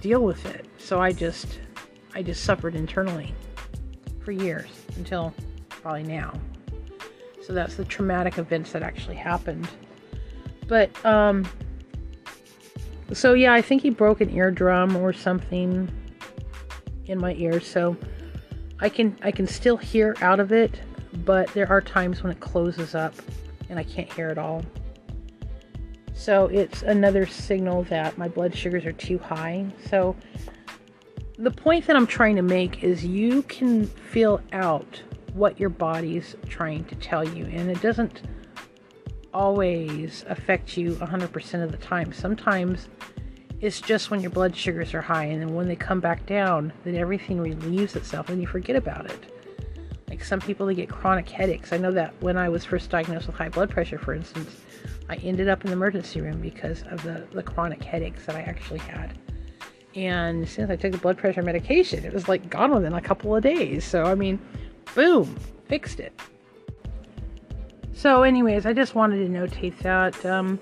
deal 0.00 0.22
with 0.22 0.44
it. 0.46 0.66
So 0.78 1.00
I 1.00 1.12
just, 1.12 1.58
I 2.14 2.22
just 2.22 2.44
suffered 2.44 2.76
internally 2.76 3.34
for 4.22 4.30
years 4.30 4.68
until 4.96 5.34
probably 5.68 6.04
now. 6.04 6.38
So 7.42 7.52
that's 7.52 7.74
the 7.74 7.84
traumatic 7.84 8.38
events 8.38 8.72
that 8.72 8.82
actually 8.82 9.16
happened 9.16 9.68
but 10.66 11.04
um 11.04 11.46
so 13.12 13.34
yeah, 13.34 13.52
I 13.52 13.60
think 13.60 13.82
he 13.82 13.90
broke 13.90 14.22
an 14.22 14.30
eardrum 14.30 14.96
or 14.96 15.12
something 15.12 15.90
in 17.04 17.18
my 17.18 17.34
ear, 17.34 17.60
so 17.60 17.96
I 18.84 18.90
can 18.90 19.16
I 19.22 19.30
can 19.30 19.46
still 19.46 19.78
hear 19.78 20.14
out 20.20 20.40
of 20.40 20.52
it, 20.52 20.78
but 21.24 21.48
there 21.54 21.66
are 21.70 21.80
times 21.80 22.22
when 22.22 22.30
it 22.30 22.40
closes 22.40 22.94
up 22.94 23.14
and 23.70 23.78
I 23.78 23.82
can't 23.82 24.12
hear 24.12 24.28
at 24.28 24.36
all. 24.36 24.62
So 26.12 26.48
it's 26.48 26.82
another 26.82 27.24
signal 27.24 27.84
that 27.84 28.18
my 28.18 28.28
blood 28.28 28.54
sugars 28.54 28.84
are 28.84 28.92
too 28.92 29.16
high. 29.16 29.64
So 29.88 30.14
the 31.38 31.50
point 31.50 31.86
that 31.86 31.96
I'm 31.96 32.06
trying 32.06 32.36
to 32.36 32.42
make 32.42 32.84
is 32.84 33.02
you 33.02 33.40
can 33.44 33.86
feel 33.86 34.42
out 34.52 35.02
what 35.32 35.58
your 35.58 35.70
body's 35.70 36.36
trying 36.50 36.84
to 36.84 36.94
tell 36.96 37.26
you 37.26 37.46
and 37.46 37.70
it 37.70 37.80
doesn't 37.80 38.20
always 39.32 40.26
affect 40.28 40.76
you 40.76 40.92
100% 40.96 41.64
of 41.64 41.72
the 41.72 41.78
time. 41.78 42.12
Sometimes 42.12 42.90
it's 43.60 43.80
just 43.80 44.10
when 44.10 44.20
your 44.20 44.30
blood 44.30 44.56
sugars 44.56 44.94
are 44.94 45.00
high, 45.00 45.24
and 45.24 45.40
then 45.40 45.54
when 45.54 45.68
they 45.68 45.76
come 45.76 46.00
back 46.00 46.26
down, 46.26 46.72
then 46.84 46.96
everything 46.96 47.40
relieves 47.40 47.96
itself 47.96 48.28
and 48.28 48.40
you 48.40 48.46
forget 48.46 48.76
about 48.76 49.06
it. 49.10 49.32
Like 50.08 50.22
some 50.22 50.40
people, 50.40 50.66
they 50.66 50.74
get 50.74 50.88
chronic 50.88 51.28
headaches. 51.28 51.72
I 51.72 51.78
know 51.78 51.90
that 51.92 52.14
when 52.20 52.36
I 52.36 52.48
was 52.48 52.64
first 52.64 52.90
diagnosed 52.90 53.26
with 53.26 53.36
high 53.36 53.48
blood 53.48 53.70
pressure, 53.70 53.98
for 53.98 54.14
instance, 54.14 54.60
I 55.08 55.16
ended 55.16 55.48
up 55.48 55.64
in 55.64 55.68
the 55.68 55.76
emergency 55.76 56.20
room 56.20 56.40
because 56.40 56.82
of 56.90 57.02
the, 57.02 57.26
the 57.32 57.42
chronic 57.42 57.82
headaches 57.82 58.26
that 58.26 58.36
I 58.36 58.42
actually 58.42 58.80
had. 58.80 59.18
And 59.94 60.48
since 60.48 60.70
I 60.70 60.76
took 60.76 60.92
the 60.92 60.98
blood 60.98 61.18
pressure 61.18 61.42
medication, 61.42 62.04
it 62.04 62.12
was 62.12 62.28
like 62.28 62.48
gone 62.50 62.74
within 62.74 62.94
a 62.94 63.00
couple 63.00 63.34
of 63.34 63.42
days. 63.42 63.84
So, 63.84 64.04
I 64.04 64.14
mean, 64.14 64.38
boom, 64.94 65.36
fixed 65.68 66.00
it. 66.00 66.12
So, 67.92 68.22
anyways, 68.22 68.66
I 68.66 68.72
just 68.72 68.94
wanted 68.94 69.24
to 69.24 69.32
notate 69.32 69.78
that 69.78 70.26
um, 70.26 70.58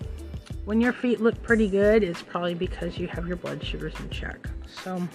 when 0.65 0.81
your 0.81 0.93
feet 0.93 1.21
look 1.21 1.43
pretty 1.43 1.69
good, 1.69 2.03
it's 2.03 2.23
probably 2.23 2.55
because 2.55 2.99
you 2.99 3.09
have 3.09 3.27
your 3.27 3.37
blood 3.37 3.65
sugars 3.65 3.95
in 3.99 4.11
check. 4.11 4.49
So, 4.67 5.07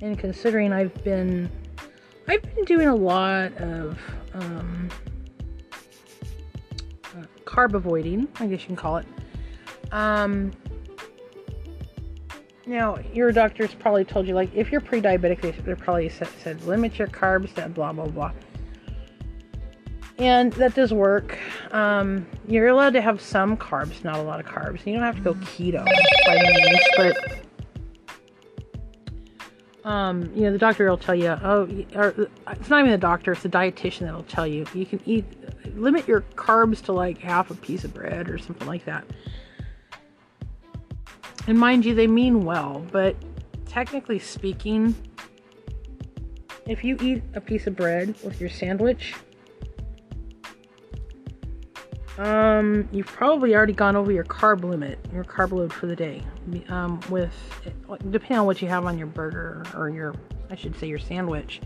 and 0.00 0.18
considering 0.18 0.72
I've 0.72 0.94
been, 1.04 1.50
I've 2.28 2.42
been 2.54 2.64
doing 2.64 2.88
a 2.88 2.94
lot 2.94 3.52
of 3.58 3.98
um, 4.34 4.88
uh, 7.04 7.24
carb 7.44 7.74
avoiding, 7.74 8.28
I 8.40 8.46
guess 8.46 8.60
you 8.60 8.66
can 8.66 8.76
call 8.76 8.96
it. 8.98 9.06
Um, 9.92 10.52
Now, 12.66 12.98
your 13.12 13.32
doctor's 13.32 13.74
probably 13.74 14.04
told 14.04 14.28
you, 14.28 14.34
like, 14.34 14.54
if 14.54 14.70
you're 14.70 14.80
pre 14.80 15.00
diabetic, 15.00 15.40
they, 15.40 15.74
probably 15.74 16.08
said, 16.08 16.28
said 16.40 16.62
limit 16.62 17.00
your 17.00 17.08
carbs 17.08 17.52
to 17.54 17.68
blah, 17.68 17.92
blah, 17.92 18.06
blah. 18.06 18.30
And 20.20 20.52
that 20.54 20.74
does 20.74 20.92
work. 20.92 21.38
Um, 21.72 22.26
you're 22.46 22.68
allowed 22.68 22.92
to 22.92 23.00
have 23.00 23.22
some 23.22 23.56
carbs, 23.56 24.04
not 24.04 24.16
a 24.18 24.22
lot 24.22 24.38
of 24.38 24.44
carbs. 24.44 24.84
You 24.84 24.92
don't 24.92 25.02
have 25.02 25.16
to 25.16 25.22
go 25.22 25.32
keto 25.34 25.82
by 26.26 26.36
any 26.36 26.62
means, 26.62 26.80
but 26.96 27.40
um, 29.90 30.30
you 30.34 30.42
know, 30.42 30.52
the 30.52 30.58
doctor 30.58 30.90
will 30.90 30.98
tell 30.98 31.14
you, 31.14 31.28
oh, 31.42 31.62
or 31.94 32.28
it's 32.50 32.68
not 32.68 32.80
even 32.80 32.90
the 32.90 32.98
doctor, 32.98 33.32
it's 33.32 33.42
the 33.42 33.48
dietitian 33.48 34.00
that'll 34.00 34.22
tell 34.24 34.46
you 34.46 34.66
you 34.74 34.84
can 34.84 35.00
eat, 35.06 35.24
limit 35.74 36.06
your 36.06 36.20
carbs 36.36 36.82
to 36.82 36.92
like 36.92 37.16
half 37.16 37.50
a 37.50 37.54
piece 37.54 37.84
of 37.84 37.94
bread 37.94 38.28
or 38.28 38.36
something 38.36 38.66
like 38.66 38.84
that. 38.84 39.04
And 41.46 41.58
mind 41.58 41.86
you, 41.86 41.94
they 41.94 42.06
mean 42.06 42.44
well, 42.44 42.84
but 42.92 43.16
technically 43.64 44.18
speaking, 44.18 44.94
if 46.66 46.84
you 46.84 46.98
eat 47.00 47.22
a 47.32 47.40
piece 47.40 47.66
of 47.66 47.74
bread 47.74 48.14
with 48.22 48.38
your 48.38 48.50
sandwich, 48.50 49.14
um, 52.20 52.86
you've 52.92 53.06
probably 53.06 53.54
already 53.54 53.72
gone 53.72 53.96
over 53.96 54.12
your 54.12 54.24
carb 54.24 54.62
limit, 54.62 54.98
your 55.10 55.24
carb 55.24 55.52
load 55.52 55.72
for 55.72 55.86
the 55.86 55.96
day. 55.96 56.22
Um, 56.68 57.00
with 57.08 57.34
depending 58.10 58.36
on 58.36 58.44
what 58.44 58.60
you 58.60 58.68
have 58.68 58.84
on 58.84 58.98
your 58.98 59.06
burger 59.06 59.64
or 59.74 59.88
your, 59.88 60.14
I 60.50 60.54
should 60.54 60.76
say, 60.78 60.86
your 60.86 60.98
sandwich. 60.98 61.62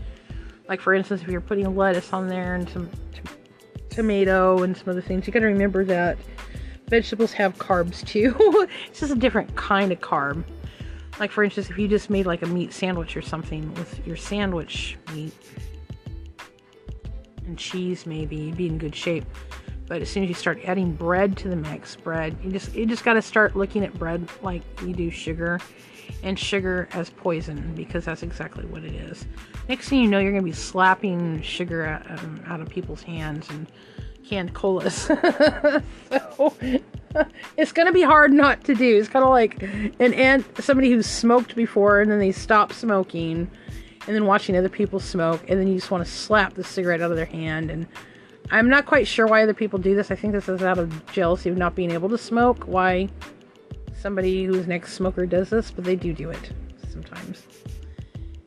Like 0.69 0.79
for 0.79 0.93
instance, 0.93 1.21
if 1.21 1.27
you're 1.27 1.41
putting 1.41 1.75
lettuce 1.75 2.13
on 2.13 2.29
there 2.29 2.55
and 2.55 2.69
some 2.69 2.89
t- 3.13 3.19
tomato 3.89 4.63
and 4.63 4.77
some 4.77 4.87
other 4.87 5.01
things, 5.01 5.27
you 5.27 5.33
got 5.33 5.39
to 5.39 5.45
remember 5.45 5.83
that 5.83 6.17
vegetables 6.87 7.33
have 7.33 7.57
carbs 7.57 8.05
too. 8.07 8.33
it's 8.87 9.01
just 9.01 9.11
a 9.11 9.17
different 9.17 9.53
kind 9.57 9.91
of 9.91 9.99
carb. 9.99 10.45
Like 11.19 11.31
for 11.31 11.43
instance, 11.43 11.69
if 11.69 11.77
you 11.77 11.89
just 11.89 12.09
made 12.09 12.25
like 12.25 12.43
a 12.43 12.47
meat 12.47 12.71
sandwich 12.71 13.17
or 13.17 13.21
something 13.21 13.73
with 13.73 14.07
your 14.07 14.15
sandwich 14.15 14.97
meat 15.13 15.33
and 17.45 17.57
cheese, 17.57 18.05
maybe 18.05 18.37
you'd 18.37 18.57
be 18.57 18.67
in 18.67 18.77
good 18.77 18.95
shape 18.95 19.25
but 19.87 20.01
as 20.01 20.09
soon 20.09 20.23
as 20.23 20.29
you 20.29 20.35
start 20.35 20.59
adding 20.65 20.93
bread 20.93 21.37
to 21.37 21.49
the 21.49 21.55
mix, 21.55 21.95
bread, 21.95 22.35
you 22.43 22.51
just 22.51 22.73
you 22.73 22.85
just 22.85 23.03
got 23.03 23.13
to 23.13 23.21
start 23.21 23.55
looking 23.55 23.83
at 23.83 23.93
bread 23.97 24.27
like 24.41 24.61
you 24.81 24.93
do 24.93 25.11
sugar, 25.11 25.59
and 26.23 26.37
sugar 26.37 26.87
as 26.93 27.09
poison 27.09 27.73
because 27.75 28.05
that's 28.05 28.23
exactly 28.23 28.65
what 28.65 28.83
it 28.83 28.93
is. 28.93 29.25
Next 29.69 29.89
thing 29.89 30.01
you 30.01 30.07
know, 30.07 30.19
you're 30.19 30.31
gonna 30.31 30.43
be 30.43 30.51
slapping 30.51 31.41
sugar 31.41 31.85
out, 31.85 32.09
um, 32.09 32.41
out 32.47 32.61
of 32.61 32.69
people's 32.69 33.03
hands 33.03 33.49
and 33.49 33.67
canned 34.27 34.53
colas. 34.53 34.95
so 36.09 36.53
it's 37.57 37.71
gonna 37.71 37.91
be 37.91 38.01
hard 38.01 38.33
not 38.33 38.63
to 38.65 38.75
do. 38.75 38.97
It's 38.97 39.09
kind 39.09 39.23
of 39.23 39.29
like 39.29 39.61
an 39.61 40.13
ant, 40.13 40.45
somebody 40.63 40.91
who's 40.91 41.07
smoked 41.07 41.55
before 41.55 42.01
and 42.01 42.11
then 42.11 42.19
they 42.19 42.31
stop 42.31 42.73
smoking, 42.73 43.49
and 44.07 44.15
then 44.15 44.25
watching 44.25 44.55
other 44.55 44.69
people 44.69 44.99
smoke, 44.99 45.43
and 45.47 45.59
then 45.59 45.67
you 45.67 45.75
just 45.75 45.91
want 45.91 46.05
to 46.05 46.11
slap 46.11 46.53
the 46.53 46.63
cigarette 46.63 47.01
out 47.01 47.11
of 47.11 47.17
their 47.17 47.25
hand 47.25 47.71
and 47.71 47.87
I'm 48.51 48.69
not 48.69 48.85
quite 48.85 49.07
sure 49.07 49.25
why 49.25 49.43
other 49.43 49.53
people 49.53 49.79
do 49.79 49.95
this. 49.95 50.11
I 50.11 50.15
think 50.15 50.33
this 50.33 50.47
is 50.47 50.61
out 50.61 50.77
of 50.77 51.05
jealousy 51.11 51.49
of 51.49 51.57
not 51.57 51.75
being 51.75 51.91
able 51.91 52.09
to 52.09 52.17
smoke. 52.17 52.65
Why 52.65 53.09
somebody 53.99 54.45
who's 54.45 54.65
an 54.65 54.71
ex 54.71 54.93
smoker 54.93 55.25
does 55.25 55.49
this, 55.49 55.71
but 55.71 55.83
they 55.83 55.95
do 55.95 56.13
do 56.13 56.29
it 56.29 56.51
sometimes. 56.91 57.43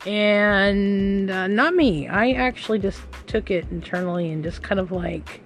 And 0.06 1.30
uh, 1.30 1.48
not 1.48 1.74
me. 1.74 2.08
I 2.08 2.32
actually 2.32 2.78
just 2.78 3.00
took 3.26 3.50
it 3.50 3.66
internally 3.70 4.30
and 4.30 4.44
just 4.44 4.62
kind 4.62 4.80
of 4.80 4.92
like 4.92 5.42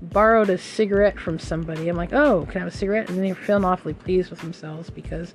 borrowed 0.00 0.50
a 0.50 0.58
cigarette 0.58 1.18
from 1.18 1.38
somebody. 1.38 1.88
I'm 1.88 1.96
like, 1.96 2.12
oh, 2.12 2.46
can 2.46 2.56
I 2.56 2.64
have 2.64 2.72
a 2.72 2.76
cigarette? 2.76 3.08
And 3.10 3.22
they're 3.22 3.34
feeling 3.34 3.64
awfully 3.64 3.94
pleased 3.94 4.30
with 4.30 4.40
themselves 4.40 4.88
because 4.90 5.34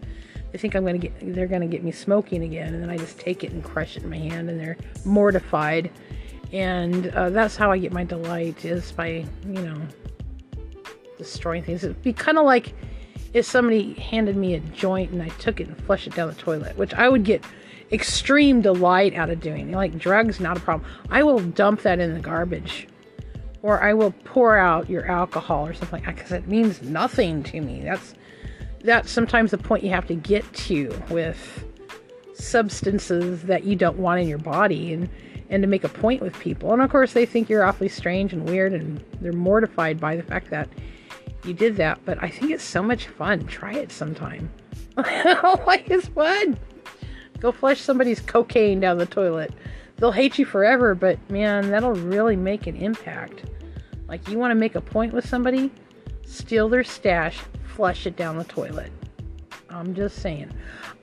they 0.51 0.57
think 0.57 0.75
I'm 0.75 0.85
gonna 0.85 0.97
get 0.97 1.13
they're 1.21 1.47
gonna 1.47 1.67
get 1.67 1.83
me 1.83 1.91
smoking 1.91 2.43
again. 2.43 2.73
And 2.73 2.81
then 2.81 2.89
I 2.89 2.97
just 2.97 3.19
take 3.19 3.43
it 3.43 3.51
and 3.51 3.63
crush 3.63 3.95
it 3.95 4.03
in 4.03 4.09
my 4.09 4.17
hand, 4.17 4.49
and 4.49 4.59
they're 4.59 4.77
mortified 5.05 5.91
and 6.51 7.07
uh, 7.07 7.29
that's 7.29 7.55
how 7.55 7.71
I 7.71 7.77
get 7.77 7.91
my 7.91 8.03
delight 8.03 8.65
is 8.65 8.91
by 8.91 9.25
you 9.45 9.61
know 9.61 9.81
destroying 11.17 11.63
things. 11.63 11.83
It'd 11.83 12.01
be 12.01 12.13
kind 12.13 12.37
of 12.37 12.45
like 12.45 12.73
if 13.33 13.45
somebody 13.45 13.93
handed 13.93 14.35
me 14.35 14.55
a 14.55 14.59
joint 14.59 15.11
and 15.11 15.21
I 15.21 15.29
took 15.29 15.59
it 15.59 15.67
and 15.67 15.77
flushed 15.85 16.07
it 16.07 16.15
down 16.15 16.29
the 16.29 16.35
toilet, 16.35 16.77
which 16.77 16.93
I 16.93 17.09
would 17.09 17.23
get 17.23 17.43
extreme 17.91 18.61
delight 18.61 19.13
out 19.15 19.29
of 19.29 19.39
doing. 19.39 19.71
Like 19.71 19.97
drugs, 19.97 20.39
not 20.39 20.57
a 20.57 20.59
problem. 20.59 20.89
I 21.09 21.23
will 21.23 21.39
dump 21.39 21.81
that 21.83 21.99
in 21.99 22.13
the 22.13 22.19
garbage, 22.19 22.87
or 23.61 23.81
I 23.81 23.93
will 23.93 24.11
pour 24.23 24.57
out 24.57 24.89
your 24.89 25.05
alcohol 25.05 25.67
or 25.67 25.73
something 25.73 26.03
like 26.03 26.15
because 26.15 26.31
it 26.31 26.47
means 26.47 26.81
nothing 26.81 27.43
to 27.43 27.61
me. 27.61 27.81
That's 27.81 28.15
that's 28.83 29.11
sometimes 29.11 29.51
the 29.51 29.57
point 29.57 29.83
you 29.83 29.89
have 29.89 30.07
to 30.07 30.15
get 30.15 30.51
to 30.53 30.97
with 31.09 31.65
substances 32.33 33.43
that 33.43 33.65
you 33.65 33.75
don't 33.75 33.97
want 33.97 34.21
in 34.21 34.27
your 34.27 34.37
body 34.37 34.93
and 34.93 35.09
and 35.49 35.63
to 35.63 35.67
make 35.67 35.83
a 35.83 35.89
point 35.89 36.21
with 36.21 36.37
people. 36.39 36.73
And 36.73 36.81
of 36.81 36.89
course, 36.89 37.13
they 37.13 37.25
think 37.25 37.49
you're 37.49 37.63
awfully 37.63 37.89
strange 37.89 38.33
and 38.33 38.47
weird, 38.47 38.73
and 38.73 39.03
they're 39.21 39.33
mortified 39.33 39.99
by 39.99 40.15
the 40.15 40.23
fact 40.23 40.49
that 40.51 40.69
you 41.43 41.53
did 41.53 41.75
that. 41.77 41.99
But 42.05 42.21
I 42.21 42.29
think 42.29 42.51
it's 42.51 42.63
so 42.63 42.83
much 42.83 43.07
fun. 43.07 43.45
Try 43.47 43.73
it 43.73 43.91
sometime. 43.91 44.49
like 44.97 45.89
it's 45.89 46.07
fun. 46.09 46.57
Go 47.39 47.51
flush 47.51 47.79
somebody's 47.79 48.19
cocaine 48.19 48.79
down 48.79 48.97
the 48.97 49.05
toilet. 49.05 49.53
They'll 49.97 50.11
hate 50.11 50.37
you 50.37 50.45
forever, 50.45 50.95
but 50.95 51.17
man, 51.29 51.69
that'll 51.69 51.93
really 51.93 52.35
make 52.35 52.67
an 52.67 52.75
impact. 52.75 53.43
Like 54.07 54.27
you 54.27 54.37
want 54.37 54.51
to 54.51 54.55
make 54.55 54.75
a 54.75 54.81
point 54.81 55.13
with 55.13 55.27
somebody, 55.27 55.71
steal 56.25 56.69
their 56.69 56.83
stash, 56.83 57.39
flush 57.75 58.05
it 58.05 58.15
down 58.15 58.37
the 58.37 58.43
toilet. 58.43 58.91
I'm 59.69 59.93
just 59.93 60.17
saying. 60.17 60.51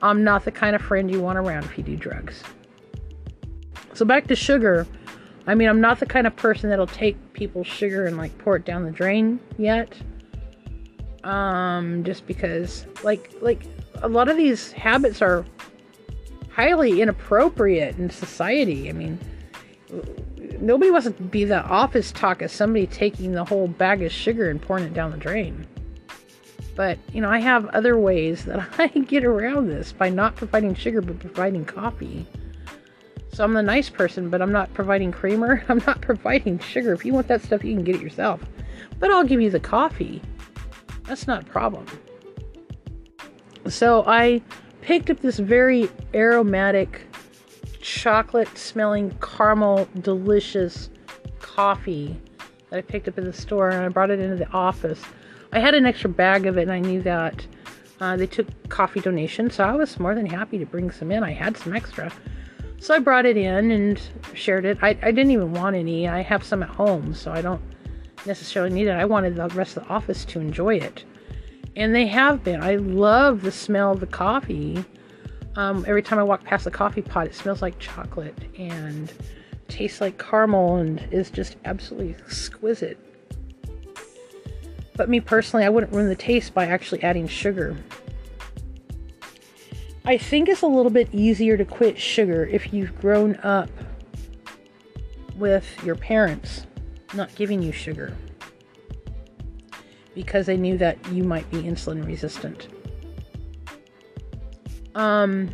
I'm 0.01 0.23
not 0.23 0.45
the 0.45 0.51
kind 0.51 0.75
of 0.75 0.81
friend 0.81 1.09
you 1.09 1.21
want 1.21 1.37
around 1.37 1.63
if 1.65 1.77
you 1.77 1.83
do 1.83 1.95
drugs. 1.95 2.43
So 3.97 4.05
back 4.05 4.27
to 4.27 4.35
sugar. 4.35 4.85
I 5.47 5.55
mean, 5.55 5.67
I'm 5.67 5.81
not 5.81 5.99
the 5.99 6.05
kind 6.05 6.27
of 6.27 6.35
person 6.35 6.69
that'll 6.69 6.85
take 6.85 7.33
people's 7.33 7.65
sugar 7.65 8.05
and 8.05 8.15
like 8.15 8.37
pour 8.37 8.55
it 8.55 8.63
down 8.63 8.83
the 8.83 8.91
drain 8.91 9.39
yet. 9.57 9.91
Um, 11.23 12.03
just 12.03 12.27
because 12.27 12.85
like 13.03 13.31
like 13.41 13.63
a 14.03 14.07
lot 14.07 14.29
of 14.29 14.37
these 14.37 14.71
habits 14.71 15.19
are 15.23 15.43
highly 16.51 17.01
inappropriate 17.01 17.97
in 17.97 18.11
society. 18.11 18.87
I 18.87 18.91
mean, 18.93 19.17
nobody 20.61 20.91
wants 20.91 21.07
to 21.07 21.11
be 21.11 21.43
the 21.43 21.63
office 21.63 22.11
talk 22.11 22.43
of 22.43 22.51
somebody 22.51 22.85
taking 22.85 23.31
the 23.31 23.45
whole 23.45 23.67
bag 23.67 24.03
of 24.03 24.11
sugar 24.11 24.51
and 24.51 24.61
pouring 24.61 24.83
it 24.83 24.93
down 24.93 25.09
the 25.09 25.17
drain. 25.17 25.65
But, 26.75 26.99
you 27.11 27.21
know, 27.21 27.31
I 27.31 27.39
have 27.39 27.65
other 27.69 27.97
ways 27.97 28.45
that 28.45 28.63
I 28.77 28.89
get 28.89 29.23
around 29.23 29.69
this 29.69 29.91
by 29.91 30.11
not 30.11 30.35
providing 30.35 30.75
sugar 30.75 31.01
but 31.01 31.17
providing 31.17 31.65
coffee. 31.65 32.27
So 33.37 33.43
I'm 33.43 33.53
the 33.53 33.61
nice 33.61 33.87
person, 33.87 34.31
but 34.31 34.41
I'm 34.41 34.51
not 34.51 34.73
providing 34.73 35.11
creamer. 35.11 35.63
I'm 35.69 35.77
not 35.85 36.01
providing 36.01 36.57
sugar. 36.57 36.91
If 36.91 37.05
you 37.05 37.13
want 37.13 37.27
that 37.27 37.43
stuff, 37.43 37.63
you 37.63 37.75
can 37.75 37.83
get 37.83 37.93
it 37.93 38.01
yourself. 38.01 38.41
But 38.97 39.11
I'll 39.11 39.25
give 39.25 39.39
you 39.39 39.51
the 39.51 39.59
coffee. 39.59 40.23
That's 41.03 41.27
not 41.27 41.43
a 41.43 41.45
problem. 41.45 41.85
So 43.67 44.03
I 44.07 44.41
picked 44.81 45.11
up 45.11 45.19
this 45.19 45.37
very 45.37 45.87
aromatic, 46.15 47.05
chocolate 47.79 48.57
smelling, 48.57 49.15
caramel, 49.21 49.87
delicious 50.01 50.89
coffee 51.39 52.19
that 52.71 52.77
I 52.79 52.81
picked 52.81 53.07
up 53.07 53.19
in 53.19 53.23
the 53.23 53.33
store 53.33 53.69
and 53.69 53.85
I 53.85 53.89
brought 53.89 54.09
it 54.09 54.19
into 54.19 54.37
the 54.37 54.49
office. 54.49 55.03
I 55.51 55.59
had 55.59 55.75
an 55.75 55.85
extra 55.85 56.09
bag 56.09 56.47
of 56.47 56.57
it 56.57 56.63
and 56.63 56.71
I 56.71 56.79
knew 56.79 57.03
that 57.03 57.45
uh, 58.01 58.17
they 58.17 58.25
took 58.25 58.47
coffee 58.69 58.99
donations, 58.99 59.53
so 59.53 59.63
I 59.63 59.73
was 59.73 59.99
more 59.99 60.15
than 60.15 60.25
happy 60.25 60.57
to 60.57 60.65
bring 60.65 60.89
some 60.89 61.11
in. 61.11 61.23
I 61.23 61.33
had 61.33 61.55
some 61.55 61.75
extra. 61.75 62.11
So 62.79 62.93
I 62.93 62.99
brought 62.99 63.25
it 63.25 63.37
in 63.37 63.71
and 63.71 64.01
shared 64.33 64.65
it. 64.65 64.77
I, 64.81 64.89
I 64.89 65.11
didn't 65.11 65.31
even 65.31 65.53
want 65.53 65.75
any. 65.75 66.07
I 66.07 66.21
have 66.21 66.43
some 66.43 66.63
at 66.63 66.69
home, 66.69 67.13
so 67.13 67.31
I 67.31 67.41
don't 67.41 67.61
necessarily 68.25 68.73
need 68.73 68.87
it. 68.87 68.91
I 68.91 69.05
wanted 69.05 69.35
the 69.35 69.47
rest 69.49 69.77
of 69.77 69.83
the 69.83 69.89
office 69.89 70.23
to 70.25 70.39
enjoy 70.39 70.75
it. 70.75 71.03
And 71.75 71.93
they 71.93 72.07
have 72.07 72.43
been. 72.43 72.61
I 72.61 72.75
love 72.75 73.41
the 73.41 73.51
smell 73.51 73.91
of 73.91 73.99
the 73.99 74.07
coffee. 74.07 74.83
Um, 75.55 75.85
every 75.87 76.03
time 76.03 76.19
I 76.19 76.23
walk 76.23 76.43
past 76.43 76.65
the 76.65 76.71
coffee 76.71 77.01
pot, 77.01 77.27
it 77.27 77.35
smells 77.35 77.61
like 77.61 77.77
chocolate 77.79 78.37
and 78.57 79.11
tastes 79.67 80.01
like 80.01 80.17
caramel 80.17 80.77
and 80.77 81.05
is 81.11 81.29
just 81.29 81.57
absolutely 81.65 82.15
exquisite. 82.15 82.99
But 84.95 85.09
me 85.09 85.19
personally, 85.19 85.65
I 85.65 85.69
wouldn't 85.69 85.93
ruin 85.93 86.09
the 86.09 86.15
taste 86.15 86.53
by 86.53 86.65
actually 86.65 87.03
adding 87.03 87.27
sugar. 87.27 87.75
I 90.07 90.17
think 90.17 90.47
it's 90.47 90.61
a 90.61 90.67
little 90.67 90.89
bit 90.89 91.09
easier 91.13 91.57
to 91.57 91.65
quit 91.65 91.99
sugar 91.99 92.45
if 92.45 92.71
you've 92.71 92.97
grown 93.01 93.35
up 93.43 93.69
with 95.35 95.67
your 95.83 95.95
parents 95.95 96.65
not 97.13 97.35
giving 97.35 97.61
you 97.61 97.73
sugar 97.73 98.15
because 100.15 100.45
they 100.45 100.55
knew 100.55 100.77
that 100.77 100.97
you 101.11 101.25
might 101.25 101.49
be 101.51 101.61
insulin 101.61 102.07
resistant. 102.07 102.69
Um, 104.95 105.53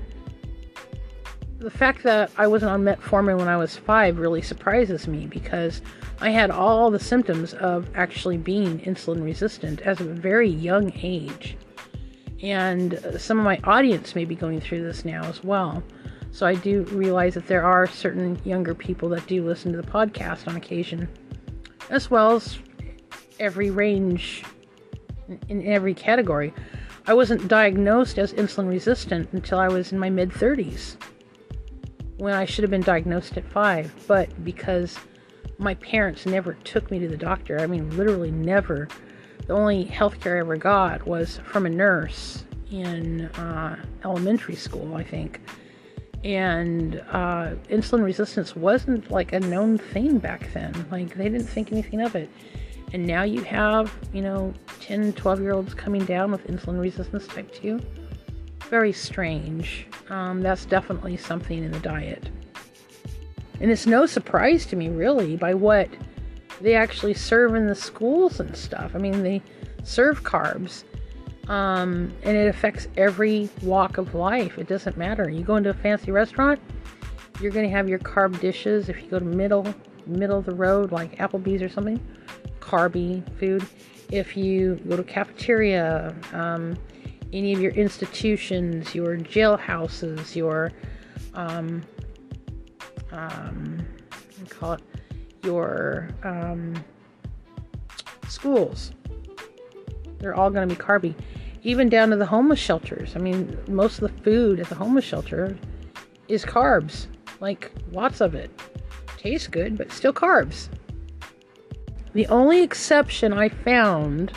the 1.57 1.71
fact 1.71 2.03
that 2.03 2.29
I 2.37 2.45
wasn't 2.45 2.73
on 2.73 2.83
metformin 2.83 3.39
when 3.39 3.47
I 3.47 3.57
was 3.57 3.75
five 3.75 4.19
really 4.19 4.43
surprises 4.43 5.07
me 5.07 5.25
because 5.25 5.81
I 6.21 6.29
had 6.29 6.51
all 6.51 6.91
the 6.91 6.99
symptoms 6.99 7.55
of 7.55 7.89
actually 7.95 8.37
being 8.37 8.81
insulin 8.81 9.23
resistant 9.23 9.81
as 9.81 9.99
a 9.99 10.03
very 10.03 10.49
young 10.49 10.93
age 11.01 11.57
And 12.43 12.99
some 13.17 13.39
of 13.39 13.45
my 13.45 13.59
audience 13.63 14.13
may 14.13 14.25
be 14.25 14.35
going 14.35 14.61
through 14.61 14.83
this 14.83 15.05
now 15.05 15.23
as 15.23 15.43
well. 15.43 15.81
So 16.31 16.45
I 16.45 16.55
do 16.55 16.83
realize 16.91 17.33
that 17.35 17.47
there 17.47 17.63
are 17.63 17.87
certain 17.87 18.39
younger 18.43 18.75
people 18.75 19.09
that 19.09 19.25
do 19.27 19.43
listen 19.43 19.71
to 19.71 19.81
the 19.81 19.87
podcast 19.87 20.47
on 20.47 20.55
occasion, 20.55 21.07
as 21.89 22.11
well 22.11 22.35
as 22.35 22.59
every 23.39 23.71
range 23.71 24.43
in 25.47 25.65
every 25.65 25.93
category. 25.93 26.53
I 27.07 27.13
wasn't 27.13 27.47
diagnosed 27.47 28.19
as 28.19 28.33
insulin 28.33 28.67
resistant 28.67 29.31
until 29.31 29.57
I 29.57 29.69
was 29.69 29.91
in 29.91 29.99
my 29.99 30.09
mid 30.09 30.29
30s 30.29 30.97
when 32.17 32.33
I 32.33 32.45
should 32.45 32.63
have 32.63 32.71
been 32.71 32.81
diagnosed 32.81 33.37
at 33.37 33.45
five, 33.51 33.93
but 34.07 34.43
because 34.43 34.97
my 35.57 35.75
parents 35.75 36.25
never 36.25 36.53
took 36.63 36.89
me 36.91 36.99
to 36.99 37.07
the 37.07 37.17
doctor, 37.17 37.59
I 37.59 37.67
mean, 37.67 37.95
literally 37.97 38.31
never. 38.31 38.87
The 39.47 39.53
only 39.53 39.83
health 39.83 40.19
care 40.19 40.37
I 40.37 40.39
ever 40.39 40.55
got 40.55 41.05
was 41.05 41.39
from 41.45 41.65
a 41.65 41.69
nurse 41.69 42.43
in 42.71 43.25
uh, 43.25 43.77
elementary 44.03 44.55
school, 44.55 44.95
I 44.95 45.03
think. 45.03 45.41
And 46.23 47.01
uh, 47.09 47.55
insulin 47.69 48.03
resistance 48.03 48.55
wasn't 48.55 49.11
like 49.11 49.33
a 49.33 49.39
known 49.41 49.77
thing 49.77 50.19
back 50.19 50.51
then. 50.53 50.85
Like, 50.89 51.15
they 51.15 51.25
didn't 51.25 51.47
think 51.47 51.71
anything 51.71 52.01
of 52.01 52.15
it. 52.15 52.29
And 52.93 53.05
now 53.05 53.23
you 53.23 53.41
have, 53.43 53.93
you 54.13 54.21
know, 54.21 54.53
10, 54.79 55.13
12 55.13 55.41
year 55.41 55.53
olds 55.53 55.73
coming 55.73 56.05
down 56.05 56.31
with 56.31 56.47
insulin 56.47 56.79
resistance 56.79 57.27
type 57.27 57.51
2. 57.53 57.81
Very 58.69 58.93
strange. 58.93 59.87
Um, 60.09 60.41
that's 60.41 60.65
definitely 60.65 61.17
something 61.17 61.63
in 61.63 61.71
the 61.71 61.79
diet. 61.79 62.29
And 63.59 63.71
it's 63.71 63.85
no 63.85 64.05
surprise 64.05 64.65
to 64.67 64.75
me, 64.75 64.89
really, 64.89 65.35
by 65.35 65.53
what 65.53 65.89
they 66.63 66.75
actually 66.75 67.13
serve 67.13 67.55
in 67.55 67.67
the 67.67 67.75
schools 67.75 68.39
and 68.39 68.55
stuff. 68.55 68.93
I 68.95 68.97
mean, 68.97 69.21
they 69.21 69.41
serve 69.83 70.23
carbs, 70.23 70.85
um, 71.49 72.13
and 72.23 72.37
it 72.37 72.47
affects 72.47 72.87
every 72.95 73.49
walk 73.61 73.97
of 73.97 74.15
life. 74.15 74.57
It 74.57 74.67
doesn't 74.67 74.95
matter. 74.95 75.29
You 75.29 75.43
go 75.43 75.57
into 75.57 75.69
a 75.69 75.73
fancy 75.73 76.09
restaurant, 76.09 76.61
you're 77.41 77.51
going 77.51 77.69
to 77.69 77.75
have 77.75 77.89
your 77.89 77.99
carb 77.99 78.39
dishes. 78.39 78.87
If 78.87 79.03
you 79.03 79.09
go 79.09 79.19
to 79.19 79.25
middle 79.25 79.67
middle 80.07 80.39
of 80.39 80.45
the 80.45 80.55
road, 80.55 80.91
like 80.91 81.17
Applebee's 81.17 81.61
or 81.61 81.69
something, 81.69 81.99
carby 82.59 83.23
food. 83.37 83.65
If 84.09 84.37
you 84.37 84.75
go 84.87 84.95
to 84.95 85.03
cafeteria, 85.03 86.15
um, 86.31 86.77
any 87.33 87.53
of 87.53 87.59
your 87.59 87.71
institutions, 87.71 88.95
your 88.95 89.17
jailhouses, 89.17 90.35
your 90.35 90.71
um, 91.33 91.83
um, 93.11 93.85
call 94.49 94.73
it 94.73 94.81
your 95.43 96.09
um, 96.23 96.83
schools. 98.27 98.91
They're 100.19 100.35
all 100.35 100.49
going 100.49 100.67
to 100.67 100.75
be 100.75 100.81
carby, 100.81 101.15
even 101.63 101.89
down 101.89 102.09
to 102.09 102.15
the 102.15 102.25
homeless 102.25 102.59
shelters. 102.59 103.15
I 103.15 103.19
mean, 103.19 103.57
most 103.67 104.01
of 104.01 104.11
the 104.11 104.21
food 104.23 104.59
at 104.59 104.69
the 104.69 104.75
homeless 104.75 105.05
shelter 105.05 105.57
is 106.27 106.45
carbs, 106.45 107.07
like 107.39 107.71
lots 107.91 108.21
of 108.21 108.35
it. 108.35 108.49
Tastes 109.17 109.47
good, 109.47 109.77
but 109.77 109.91
still 109.91 110.13
carbs. 110.13 110.69
The 112.13 112.27
only 112.27 112.61
exception 112.61 113.33
I 113.33 113.49
found 113.49 114.31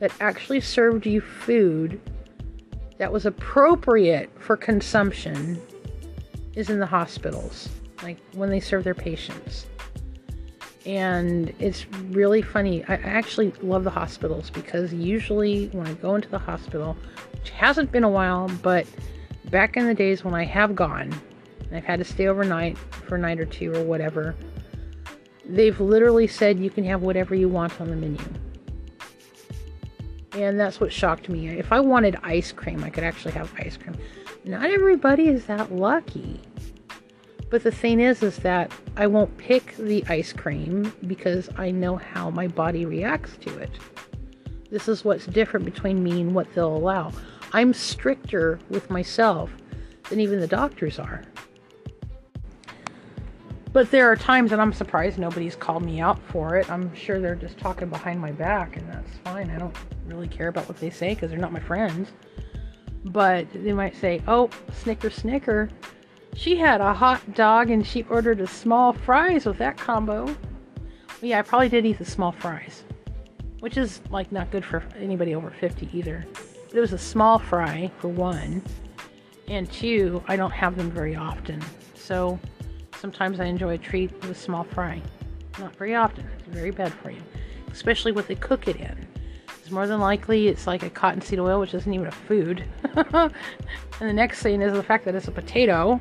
that 0.00 0.12
actually 0.20 0.60
served 0.60 1.06
you 1.06 1.20
food 1.20 2.00
that 2.98 3.12
was 3.12 3.26
appropriate 3.26 4.30
for 4.38 4.56
consumption 4.56 5.60
is 6.54 6.70
in 6.70 6.78
the 6.78 6.86
hospitals, 6.86 7.68
like 8.02 8.18
when 8.32 8.50
they 8.50 8.60
serve 8.60 8.84
their 8.84 8.94
patients. 8.94 9.66
And 10.86 11.52
it's 11.58 11.84
really 12.10 12.42
funny. 12.42 12.84
I 12.84 12.94
actually 12.94 13.52
love 13.60 13.82
the 13.82 13.90
hospitals 13.90 14.50
because 14.50 14.94
usually 14.94 15.66
when 15.68 15.84
I 15.84 15.94
go 15.94 16.14
into 16.14 16.28
the 16.28 16.38
hospital, 16.38 16.96
which 17.32 17.50
hasn't 17.50 17.90
been 17.90 18.04
a 18.04 18.08
while, 18.08 18.48
but 18.62 18.86
back 19.50 19.76
in 19.76 19.86
the 19.86 19.94
days 19.94 20.24
when 20.24 20.32
I 20.32 20.44
have 20.44 20.76
gone, 20.76 21.12
and 21.60 21.76
I've 21.76 21.84
had 21.84 21.98
to 21.98 22.04
stay 22.04 22.28
overnight 22.28 22.78
for 22.78 23.16
a 23.16 23.18
night 23.18 23.40
or 23.40 23.46
two 23.46 23.74
or 23.74 23.82
whatever, 23.82 24.36
they've 25.44 25.78
literally 25.80 26.28
said 26.28 26.60
you 26.60 26.70
can 26.70 26.84
have 26.84 27.02
whatever 27.02 27.34
you 27.34 27.48
want 27.48 27.80
on 27.80 27.90
the 27.90 27.96
menu. 27.96 28.22
And 30.32 30.60
that's 30.60 30.78
what 30.78 30.92
shocked 30.92 31.28
me. 31.28 31.48
If 31.48 31.72
I 31.72 31.80
wanted 31.80 32.16
ice 32.22 32.52
cream, 32.52 32.84
I 32.84 32.90
could 32.90 33.04
actually 33.04 33.32
have 33.32 33.52
ice 33.58 33.76
cream. 33.76 33.96
Not 34.44 34.70
everybody 34.70 35.26
is 35.28 35.46
that 35.46 35.72
lucky. 35.72 36.40
But 37.48 37.62
the 37.62 37.70
thing 37.70 38.00
is, 38.00 38.22
is 38.22 38.38
that 38.38 38.72
I 38.96 39.06
won't 39.06 39.36
pick 39.38 39.76
the 39.76 40.04
ice 40.08 40.32
cream 40.32 40.92
because 41.06 41.48
I 41.56 41.70
know 41.70 41.96
how 41.96 42.30
my 42.30 42.48
body 42.48 42.84
reacts 42.86 43.36
to 43.38 43.58
it. 43.58 43.70
This 44.70 44.88
is 44.88 45.04
what's 45.04 45.26
different 45.26 45.64
between 45.64 46.02
me 46.02 46.20
and 46.20 46.34
what 46.34 46.52
they'll 46.54 46.76
allow. 46.76 47.12
I'm 47.52 47.72
stricter 47.72 48.58
with 48.68 48.90
myself 48.90 49.50
than 50.08 50.18
even 50.20 50.40
the 50.40 50.46
doctors 50.46 50.98
are. 50.98 51.22
But 53.72 53.90
there 53.90 54.10
are 54.10 54.16
times 54.16 54.50
that 54.50 54.58
I'm 54.58 54.72
surprised 54.72 55.18
nobody's 55.18 55.54
called 55.54 55.84
me 55.84 56.00
out 56.00 56.18
for 56.28 56.56
it. 56.56 56.70
I'm 56.70 56.94
sure 56.94 57.20
they're 57.20 57.34
just 57.34 57.58
talking 57.58 57.88
behind 57.88 58.20
my 58.20 58.32
back, 58.32 58.76
and 58.76 58.88
that's 58.88 59.18
fine. 59.18 59.50
I 59.50 59.58
don't 59.58 59.76
really 60.06 60.28
care 60.28 60.48
about 60.48 60.66
what 60.66 60.78
they 60.78 60.90
say 60.90 61.14
because 61.14 61.30
they're 61.30 61.38
not 61.38 61.52
my 61.52 61.60
friends. 61.60 62.10
But 63.04 63.46
they 63.52 63.74
might 63.74 63.94
say, 63.94 64.22
Oh, 64.26 64.50
Snicker, 64.72 65.10
Snicker, 65.10 65.68
she 66.36 66.56
had 66.56 66.80
a 66.80 66.94
hot 66.94 67.34
dog 67.34 67.70
and 67.70 67.86
she 67.86 68.04
ordered 68.04 68.40
a 68.40 68.46
small 68.46 68.92
fries 68.92 69.46
with 69.46 69.58
that 69.58 69.76
combo. 69.76 70.24
Well, 70.26 70.36
yeah, 71.22 71.38
I 71.38 71.42
probably 71.42 71.68
did 71.68 71.86
eat 71.86 71.98
the 71.98 72.04
small 72.04 72.32
fries, 72.32 72.84
which 73.60 73.76
is 73.76 74.00
like 74.10 74.30
not 74.30 74.50
good 74.50 74.64
for 74.64 74.84
anybody 74.98 75.34
over 75.34 75.50
50 75.50 75.88
either. 75.92 76.26
But 76.68 76.76
it 76.76 76.80
was 76.80 76.92
a 76.92 76.98
small 76.98 77.38
fry 77.38 77.90
for 77.98 78.08
one, 78.08 78.62
and 79.48 79.70
two, 79.70 80.22
I 80.28 80.36
don't 80.36 80.50
have 80.52 80.76
them 80.76 80.90
very 80.90 81.16
often. 81.16 81.62
So 81.94 82.38
Sometimes 83.00 83.40
I 83.40 83.44
enjoy 83.44 83.74
a 83.74 83.78
treat 83.78 84.10
with 84.26 84.40
small 84.40 84.64
fry. 84.64 85.02
Not 85.58 85.76
very 85.76 85.94
often. 85.94 86.26
It's 86.38 86.48
very 86.48 86.70
bad 86.70 86.92
for 86.94 87.10
you. 87.10 87.20
Especially 87.70 88.10
what 88.10 88.26
they 88.26 88.34
cook 88.34 88.68
it 88.68 88.76
in. 88.76 89.06
It's 89.60 89.70
more 89.70 89.86
than 89.86 90.00
likely 90.00 90.48
it's 90.48 90.66
like 90.66 90.82
a 90.82 90.90
cottonseed 90.90 91.38
oil, 91.38 91.60
which 91.60 91.74
isn't 91.74 91.92
even 91.92 92.06
a 92.06 92.12
food. 92.12 92.64
and 92.94 93.32
the 94.00 94.12
next 94.12 94.42
thing 94.42 94.62
is 94.62 94.72
the 94.72 94.82
fact 94.82 95.04
that 95.04 95.14
it's 95.14 95.28
a 95.28 95.32
potato, 95.32 96.00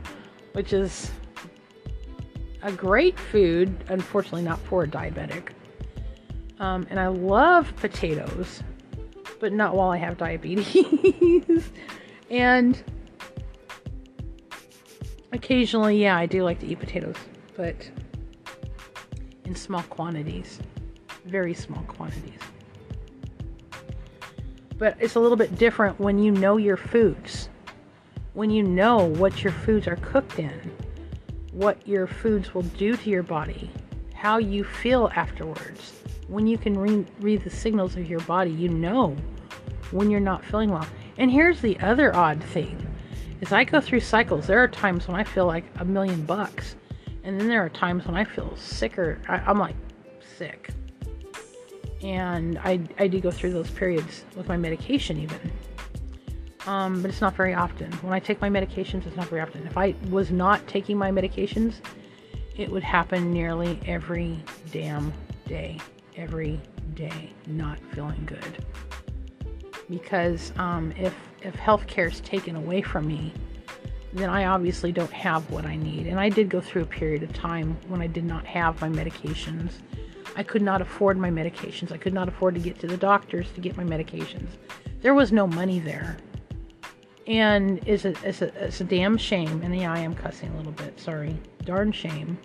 which 0.56 0.74
is 0.74 1.12
a 2.64 2.72
great 2.72 3.20
food, 3.20 3.76
unfortunately 3.90 4.44
not 4.44 4.60
for 4.60 4.84
a 4.84 4.88
diabetic. 4.88 5.50
Um, 6.60 6.88
and 6.90 7.00
I 7.00 7.08
love 7.08 7.76
potatoes, 7.76 8.64
but 9.40 9.54
not 9.54 9.76
while 9.76 9.92
I 9.92 9.98
have 9.98 10.18
diabetes. 10.18 11.70
and 12.30 12.84
Occasionally, 15.36 16.02
yeah, 16.02 16.16
I 16.16 16.28
do 16.28 16.44
like 16.44 16.60
to 16.60 16.66
eat 16.66 16.80
potatoes, 16.80 17.18
but 17.58 17.76
in 19.44 19.54
small 19.54 19.84
quantities. 19.84 20.62
Very 21.26 21.54
small 21.54 21.84
quantities. 21.84 22.40
But 24.78 24.96
it's 25.02 25.16
a 25.16 25.20
little 25.20 25.36
bit 25.36 25.58
different 25.58 26.00
when 26.00 26.20
you 26.20 26.32
know 26.32 26.56
your 26.56 26.78
foods. 26.78 27.50
When 28.36 28.50
you 28.50 28.64
know 28.64 28.98
what 28.98 29.46
your 29.46 29.54
foods 29.54 29.88
are 29.88 29.96
cooked 29.96 30.40
in, 30.40 30.60
what 31.54 31.88
your 31.88 32.06
foods 32.06 32.54
will 32.54 32.64
do 32.64 32.98
to 32.98 33.10
your 33.10 33.24
body, 33.24 33.72
how 34.14 34.40
you 34.40 34.66
feel 34.66 35.10
afterwards. 35.16 36.02
When 36.28 36.46
you 36.46 36.58
can 36.58 36.78
re- 36.78 37.06
read 37.22 37.46
the 37.46 37.50
signals 37.50 37.96
of 37.96 38.10
your 38.10 38.20
body, 38.22 38.52
you 38.52 38.68
know 38.68 39.16
when 39.92 40.12
you're 40.12 40.20
not 40.20 40.44
feeling 40.44 40.70
well. 40.70 40.86
And 41.18 41.32
here's 41.32 41.62
the 41.62 41.80
other 41.80 42.14
odd 42.14 42.44
thing 42.44 42.86
is 43.40 43.54
I 43.54 43.64
go 43.64 43.80
through 43.80 44.02
cycles. 44.02 44.48
There 44.48 44.62
are 44.62 44.68
times 44.68 45.08
when 45.08 45.16
I 45.16 45.24
feel 45.24 45.46
like 45.46 45.64
a 45.80 45.86
million 45.86 46.26
bucks, 46.26 46.76
and 47.24 47.40
then 47.40 47.48
there 47.48 47.64
are 47.64 47.70
times 47.70 48.06
when 48.06 48.18
I 48.18 48.26
feel 48.26 48.54
sicker. 48.58 49.18
I, 49.30 49.50
am 49.50 49.60
like 49.60 49.78
sick, 50.38 50.72
and 52.04 52.58
I 52.60 52.82
I 53.00 53.08
do 53.08 53.22
go 53.22 53.32
through 53.32 53.54
those 53.54 53.72
periods 53.72 54.26
with 54.36 54.50
my 54.50 54.58
medication 54.58 55.20
even. 55.22 55.40
Um, 56.68 57.02
but 57.02 57.10
it's 57.10 57.22
not 57.22 57.36
very 57.36 57.54
often. 57.54 57.92
When 57.94 58.14
I 58.14 58.20
take 58.20 58.42
my 58.42 58.50
medications, 58.50 59.06
it's 59.06 59.16
not 59.16 59.28
very 59.28 59.42
often. 59.42 59.66
If 59.68 59.78
I 59.78 59.96
was 60.10 60.32
not 60.32 60.68
taking 60.68 60.98
my 60.98 61.12
medications, 61.12 61.76
it 62.58 62.70
would 62.72 62.84
happen 62.84 63.32
nearly 63.32 63.80
every 63.86 64.40
damn 64.72 65.14
day. 65.48 65.80
Every 66.16 66.60
day, 66.96 67.34
not 67.46 67.78
feeling 67.92 68.24
good. 68.26 68.66
Because 69.90 70.54
um, 70.58 70.94
if 70.98 71.14
if 71.42 71.56
healthcare 71.58 72.12
is 72.12 72.22
taken 72.22 72.56
away 72.56 72.82
from 72.82 73.06
me, 73.06 73.32
then 74.14 74.30
I 74.30 74.46
obviously 74.46 74.92
don't 74.92 75.12
have 75.12 75.50
what 75.52 75.66
I 75.66 75.76
need. 75.76 76.08
And 76.08 76.20
I 76.20 76.30
did 76.30 76.50
go 76.50 76.62
through 76.62 76.84
a 76.84 76.88
period 76.88 77.22
of 77.22 77.34
time 77.34 77.78
when 77.90 78.02
I 78.02 78.08
did 78.08 78.24
not 78.24 78.46
have 78.46 78.80
my 78.82 78.90
medications. 78.90 79.74
I 80.38 80.44
could 80.44 80.62
not 80.62 80.82
afford 80.82 81.18
my 81.18 81.30
medications. 81.30 81.92
I 81.92 81.98
could 81.98 82.14
not 82.14 82.28
afford 82.28 82.56
to 82.56 82.62
get 82.62 82.80
to 82.80 82.88
the 82.88 82.98
doctors 82.98 83.52
to 83.52 83.62
get 83.62 83.78
my 83.78 83.84
medications. 83.84 84.48
There 85.02 85.14
was 85.14 85.32
no 85.32 85.46
money 85.46 85.80
there. 85.80 86.18
And 87.28 87.80
it's 87.88 88.06
a, 88.06 88.14
it's 88.24 88.42
a, 88.42 88.66
it's 88.66 88.82
a 88.82 88.84
damn 88.84 89.18
shame. 89.18 89.62
And 89.64 89.76
yeah, 89.76 89.92
I 89.92 90.00
am 90.00 90.14
cussing 90.14 90.52
a 90.54 90.58
little 90.58 90.72
bit. 90.74 91.00
Sorry. 91.00 91.36
Darn 91.64 91.92
shame. 91.92 92.38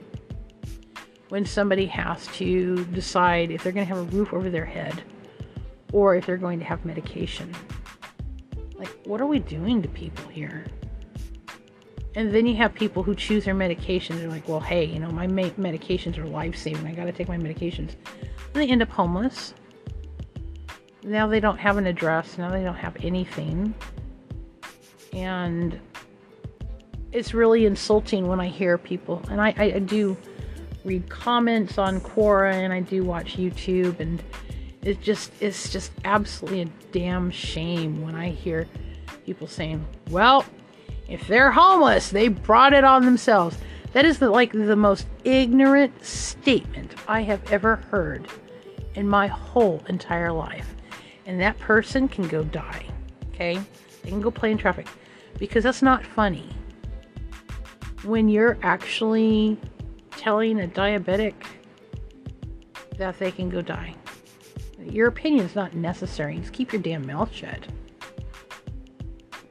When 1.29 1.45
somebody 1.45 1.87
has 1.87 2.27
to 2.39 2.85
decide 2.87 3.51
if 3.51 3.63
they're 3.63 3.73
going 3.73 3.87
to 3.87 3.95
have 3.95 4.05
a 4.13 4.17
roof 4.17 4.33
over 4.33 4.51
their 4.51 4.65
head 4.65 5.03
or 5.93 6.17
if 6.17 6.27
they're 6.27 6.37
going 6.37 6.59
to 6.59 6.65
have 6.65 6.85
medication 6.85 7.55
Like, 8.75 8.89
what 9.05 9.21
are 9.21 9.27
we 9.27 9.39
doing 9.39 9.83
to 9.83 9.89
people 9.89 10.29
here? 10.29 10.67
And 12.17 12.35
then 12.35 12.47
you 12.47 12.57
have 12.57 12.75
people 12.75 13.03
who 13.03 13.15
choose 13.15 13.45
their 13.45 13.55
medications. 13.55 14.19
They're 14.19 14.29
like, 14.29 14.49
well, 14.49 14.61
hey, 14.61 14.85
you 14.85 14.99
know, 14.99 15.11
my 15.11 15.27
ma- 15.27 15.51
medications 15.51 16.19
are 16.19 16.27
life 16.27 16.57
saving. 16.57 16.87
I 16.87 16.93
got 16.93 17.05
to 17.05 17.13
take 17.13 17.29
my 17.29 17.37
medications. 17.37 17.95
And 18.53 18.55
they 18.55 18.67
end 18.67 18.83
up 18.83 18.89
homeless. 18.89 19.55
Now 21.05 21.29
they 21.29 21.39
don't 21.39 21.59
have 21.59 21.77
an 21.77 21.87
address. 21.87 22.37
Now 22.37 22.51
they 22.51 22.65
don't 22.65 22.75
have 22.75 22.97
anything. 23.05 23.75
And 25.13 25.79
it's 27.13 27.35
really 27.35 27.67
insulting 27.67 28.29
when 28.29 28.41
I 28.41 28.49
hear 28.49 28.79
people, 28.79 29.23
and 29.31 29.41
I, 29.41 29.55
I, 29.57 29.65
I 29.65 29.79
do 29.81 30.17
read 30.85 31.09
comments 31.09 31.77
on 31.77 32.01
Quora 32.01 32.55
and 32.55 32.73
I 32.73 32.81
do 32.81 33.05
watch 33.05 33.37
YouTube, 33.37 34.01
and 34.01 34.23
it 34.83 35.01
just 35.01 35.33
it's 35.41 35.71
just 35.71 35.93
absolutely 36.05 36.63
a 36.63 36.69
damn 36.93 37.31
shame 37.31 38.03
when 38.03 38.15
I 38.15 38.31
hear 38.31 38.69
people 39.27 39.47
saying, 39.47 39.85
"Well, 40.11 40.45
if 41.09 41.27
they're 41.27 41.51
homeless, 41.51 42.11
they 42.11 42.29
brought 42.29 42.73
it 42.73 42.85
on 42.85 43.05
themselves." 43.05 43.59
That 43.93 44.05
is 44.05 44.21
the, 44.21 44.31
like 44.31 44.53
the 44.53 44.77
most 44.77 45.07
ignorant 45.25 46.05
statement 46.05 46.95
I 47.09 47.23
have 47.23 47.53
ever 47.53 47.77
heard 47.91 48.29
in 48.95 49.09
my 49.09 49.27
whole 49.27 49.83
entire 49.89 50.31
life. 50.31 50.77
And 51.27 51.41
that 51.41 51.59
person 51.59 52.07
can 52.07 52.29
go 52.29 52.45
die. 52.45 52.85
Okay? 53.35 53.61
They 54.03 54.11
can 54.11 54.21
go 54.21 54.31
play 54.31 54.53
in 54.53 54.59
traffic 54.59 54.87
because 55.41 55.65
that's 55.65 55.83
not 55.83 56.07
funny 56.07 56.49
when 58.05 58.29
you're 58.29 58.59
actually 58.63 59.59
telling 60.13 60.61
a 60.61 60.69
diabetic 60.69 61.35
that 62.99 63.19
they 63.19 63.33
can 63.33 63.49
go 63.49 63.63
die. 63.63 63.95
Your 64.79 65.09
opinion 65.09 65.45
is 65.45 65.57
not 65.57 65.75
necessary. 65.75 66.39
Just 66.39 66.53
keep 66.53 66.73
your 66.73 66.83
damn 66.83 67.07
mouth 67.07 67.33
shut. 67.33 67.67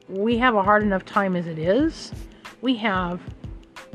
We 0.08 0.38
have 0.38 0.56
a 0.56 0.64
hard 0.64 0.84
enough 0.84 1.06
time 1.06 1.36
as 1.36 1.48
it 1.48 1.60
is. 1.60 2.14
We 2.62 2.76
have 2.78 3.20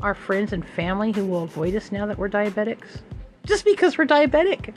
our 0.01 0.13
friends 0.13 0.53
and 0.53 0.67
family 0.67 1.11
who 1.11 1.25
will 1.25 1.43
avoid 1.43 1.75
us 1.75 1.91
now 1.91 2.05
that 2.05 2.17
we're 2.17 2.29
diabetics. 2.29 3.01
Just 3.45 3.63
because 3.63 3.97
we're 3.97 4.05
diabetic. 4.05 4.73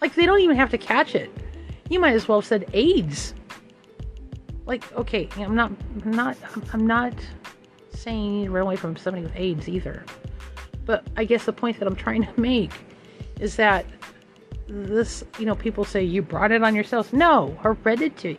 Like, 0.00 0.14
they 0.14 0.26
don't 0.26 0.40
even 0.40 0.56
have 0.56 0.70
to 0.70 0.78
catch 0.78 1.14
it. 1.14 1.30
You 1.88 2.00
might 2.00 2.14
as 2.14 2.26
well 2.26 2.40
have 2.40 2.46
said 2.46 2.68
AIDS. 2.72 3.34
Like, 4.66 4.90
okay, 4.92 5.28
I'm 5.36 5.54
not, 5.54 5.72
I'm 6.04 6.10
not, 6.12 6.36
I'm 6.72 6.86
not 6.86 7.14
saying 7.94 8.24
you 8.24 8.30
need 8.30 8.44
to 8.46 8.50
run 8.50 8.62
away 8.62 8.76
from 8.76 8.96
somebody 8.96 9.24
with 9.24 9.36
AIDS 9.36 9.68
either. 9.68 10.04
But 10.84 11.06
I 11.16 11.24
guess 11.24 11.44
the 11.44 11.52
point 11.52 11.78
that 11.78 11.86
I'm 11.86 11.96
trying 11.96 12.24
to 12.24 12.32
make 12.40 12.72
is 13.40 13.56
that 13.56 13.86
this, 14.68 15.24
you 15.38 15.44
know, 15.44 15.54
people 15.54 15.84
say 15.84 16.02
you 16.02 16.22
brought 16.22 16.52
it 16.52 16.62
on 16.62 16.74
yourself. 16.74 17.12
No, 17.12 17.58
heredity, 17.62 18.38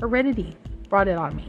heredity 0.00 0.56
brought 0.88 1.08
it 1.08 1.18
on 1.18 1.36
me. 1.36 1.48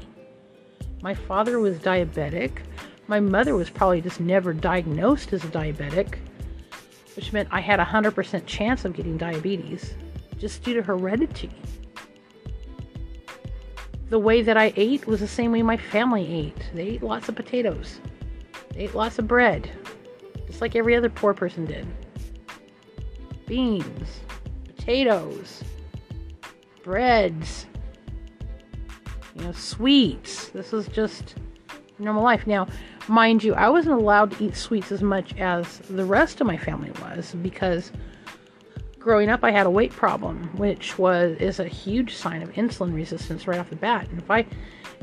My 1.02 1.14
father 1.14 1.60
was 1.60 1.78
diabetic. 1.78 2.60
My 3.08 3.20
mother 3.20 3.56
was 3.56 3.70
probably 3.70 4.02
just 4.02 4.20
never 4.20 4.52
diagnosed 4.52 5.32
as 5.32 5.44
a 5.44 5.48
diabetic, 5.48 6.16
which 7.16 7.32
meant 7.32 7.48
I 7.52 7.62
had 7.62 7.80
a 7.80 7.86
100% 7.86 8.46
chance 8.46 8.84
of 8.84 8.94
getting 8.94 9.18
diabetes 9.18 9.94
just 10.40 10.64
due 10.64 10.74
to 10.74 10.82
heredity 10.82 11.52
the 14.10 14.20
way 14.20 14.42
that 14.42 14.58
I 14.58 14.74
ate 14.76 15.06
was 15.06 15.20
the 15.20 15.28
same 15.28 15.52
way 15.52 15.62
my 15.62 15.78
family 15.78 16.26
ate. 16.28 16.70
They 16.74 16.88
ate 16.88 17.04
lots 17.04 17.30
of 17.30 17.36
potatoes. 17.36 18.00
They 18.74 18.82
ate 18.82 18.96
lots 18.96 19.20
of 19.20 19.28
bread. 19.28 19.70
Just 20.48 20.62
like 20.62 20.76
every 20.76 20.96
other 20.96 21.10
poor 21.10 21.34
person 21.34 21.66
did. 21.66 21.86
Beans, 23.46 24.22
potatoes, 24.66 25.64
breads, 26.84 27.66
you 29.36 29.44
know, 29.44 29.52
sweets. 29.52 30.50
This 30.50 30.74
is 30.74 30.88
just 30.88 31.36
normal 32.00 32.24
life. 32.24 32.48
Now, 32.48 32.68
mind 33.08 33.44
you, 33.44 33.54
I 33.56 33.70
wasn't 33.70 34.00
allowed 34.00 34.32
to 34.32 34.46
eat 34.46 34.56
sweets 34.56 34.92
as 34.92 35.02
much 35.02 35.36
as 35.38 35.80
the 35.90 36.06
rest 36.06 36.40
of 36.40 36.48
my 36.48 36.58
family 36.58 36.92
was 37.02 37.36
because 37.42 37.92
growing 39.08 39.30
up, 39.30 39.42
I 39.42 39.52
had 39.52 39.66
a 39.66 39.70
weight 39.70 39.94
problem, 39.94 40.50
which 40.58 41.00
was 41.00 41.38
is 41.38 41.62
a 41.62 41.68
huge 41.68 42.14
sign 42.14 42.42
of 42.42 42.52
insulin 42.56 42.94
resistance 42.94 43.48
right 43.48 43.58
off 43.58 43.70
the 43.70 43.78
bat. 43.78 44.10
And 44.10 44.20
if 44.20 44.30
I 44.30 44.46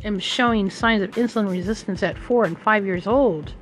am 0.05 0.19
showing 0.19 0.69
signs 0.69 1.03
of 1.03 1.13
insulin 1.13 1.51
resistance 1.51 2.03
at 2.03 2.19
four 2.19 2.45
and 2.45 2.59
five 2.59 2.85
years 2.85 3.07
old, 3.07 3.55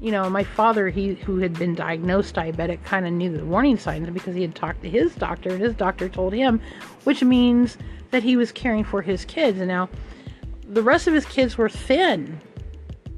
you 0.00 0.10
know, 0.10 0.30
my 0.30 0.42
father, 0.42 0.88
he 0.88 1.16
who 1.16 1.36
had 1.36 1.52
been 1.52 1.74
diagnosed 1.74 2.34
diabetic, 2.34 2.82
kind 2.84 3.06
of 3.06 3.12
knew 3.12 3.36
the 3.36 3.44
warning 3.44 3.76
signs 3.76 4.08
because 4.08 4.34
he 4.34 4.40
had 4.40 4.54
talked 4.54 4.82
to 4.84 4.88
his 4.88 5.14
doctor, 5.16 5.50
and 5.50 5.60
his 5.60 5.74
doctor 5.74 6.08
told 6.08 6.32
him, 6.32 6.58
which 7.04 7.22
means 7.22 7.76
that 8.12 8.22
he 8.22 8.38
was 8.38 8.50
caring 8.50 8.84
for 8.84 9.02
his 9.02 9.26
kids. 9.26 9.58
And 9.58 9.68
now, 9.68 9.90
the 10.66 10.82
rest 10.82 11.06
of 11.06 11.12
his 11.12 11.26
kids 11.26 11.58
were 11.58 11.68
thin. 11.68 12.40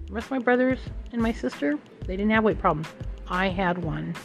The 0.08 0.14
rest 0.14 0.26
of 0.26 0.32
my 0.32 0.40
brothers 0.40 0.80
and 1.12 1.22
my 1.22 1.32
sister, 1.32 1.78
they 2.06 2.16
didn't 2.16 2.32
have 2.32 2.42
weight 2.42 2.58
problems. 2.58 2.88
I 3.28 3.50
had 3.50 3.78
one. 3.84 4.16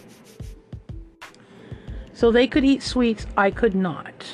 So 2.18 2.32
they 2.32 2.48
could 2.48 2.66
eat 2.66 2.82
sweets, 2.82 3.28
I 3.38 3.52
could 3.52 3.76
not. 3.76 4.26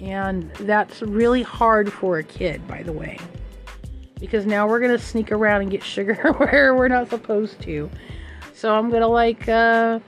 And 0.00 0.50
that's 0.54 1.02
really 1.02 1.42
hard 1.42 1.92
for 1.92 2.16
a 2.16 2.24
kid, 2.24 2.66
by 2.66 2.82
the 2.82 2.94
way. 2.94 3.18
Because 4.18 4.46
now 4.46 4.66
we're 4.66 4.80
going 4.80 4.96
to 4.96 4.98
sneak 4.98 5.32
around 5.32 5.60
and 5.60 5.70
get 5.70 5.82
sugar 5.82 6.32
where 6.38 6.74
we're 6.74 6.88
not 6.88 7.10
supposed 7.10 7.60
to. 7.64 7.90
So 8.54 8.74
I'm 8.74 8.88
going 8.88 9.02
to 9.02 9.06
like 9.06 9.46
uh, 9.50 10.00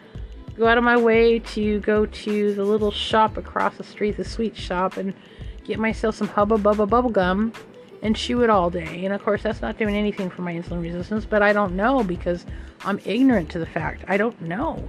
go 0.57 0.67
out 0.67 0.79
of 0.79 0.85
my 0.85 0.97
way 0.97 1.39
to 1.41 1.81
go 1.81 2.07
to 2.07 2.55
the 2.55 2.65
little 2.65 2.91
shop 2.91 3.37
across 3.37 3.77
the 3.77 3.85
street, 3.85 4.17
the 4.17 4.25
sweet 4.25 4.57
shop, 4.57 4.97
and 4.97 5.13
get 5.65 5.79
myself 5.79 6.15
some 6.15 6.29
Hubba 6.29 6.57
Bubba 6.57 6.89
bubble 6.89 7.11
gum 7.11 7.53
and 8.01 8.17
chew 8.17 8.43
it 8.43 8.49
all 8.49 8.71
day. 8.71 9.05
And 9.05 9.13
of 9.13 9.23
course, 9.23 9.43
that's 9.43 9.61
not 9.61 9.77
doing 9.77 9.95
anything 9.95 10.31
for 10.31 10.41
my 10.41 10.55
insulin 10.55 10.81
resistance, 10.81 11.27
but 11.27 11.43
I 11.43 11.53
don't 11.53 11.77
know 11.77 12.03
because 12.03 12.47
I'm 12.87 13.01
ignorant 13.05 13.51
to 13.51 13.59
the 13.59 13.67
fact. 13.67 14.03
I 14.09 14.17
don't 14.17 14.41
know. 14.41 14.89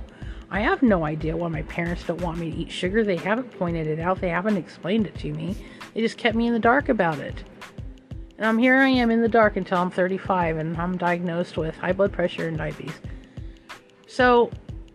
I 0.50 0.62
have 0.62 0.82
no 0.82 1.06
idea 1.06 1.36
why 1.36 1.50
my 1.50 1.64
parents 1.64 2.06
don't 2.06 2.22
want 2.22 2.38
me 2.38 2.52
to 2.52 2.58
eat 2.58 2.72
sugar. 2.72 3.04
They 3.04 3.18
haven't 3.18 3.52
pointed 3.60 3.88
it 3.88 4.00
out, 4.00 4.22
they 4.22 4.30
haven't 4.30 4.58
explained 4.58 5.08
it 5.08 5.16
to 5.20 5.34
me. 5.34 5.56
They 5.94 6.02
just 6.02 6.18
kept 6.18 6.36
me 6.36 6.48
in 6.48 6.54
the 6.54 6.60
dark 6.60 6.90
about 6.90 7.20
it. 7.20 7.44
And 8.38 8.46
I'm 8.46 8.58
here 8.58 8.78
I 8.78 8.88
am 8.90 9.12
in 9.12 9.22
the 9.22 9.28
dark 9.28 9.58
until 9.58 9.80
I'm 9.80 9.90
35 9.90 10.58
and 10.58 10.78
I'm 10.78 10.98
diagnosed 10.98 11.58
with 11.58 11.76
high 11.76 11.92
blood 11.92 12.14
pressure 12.14 12.48
and 12.48 12.58
diabetes. 12.58 12.94
So, 14.08 14.52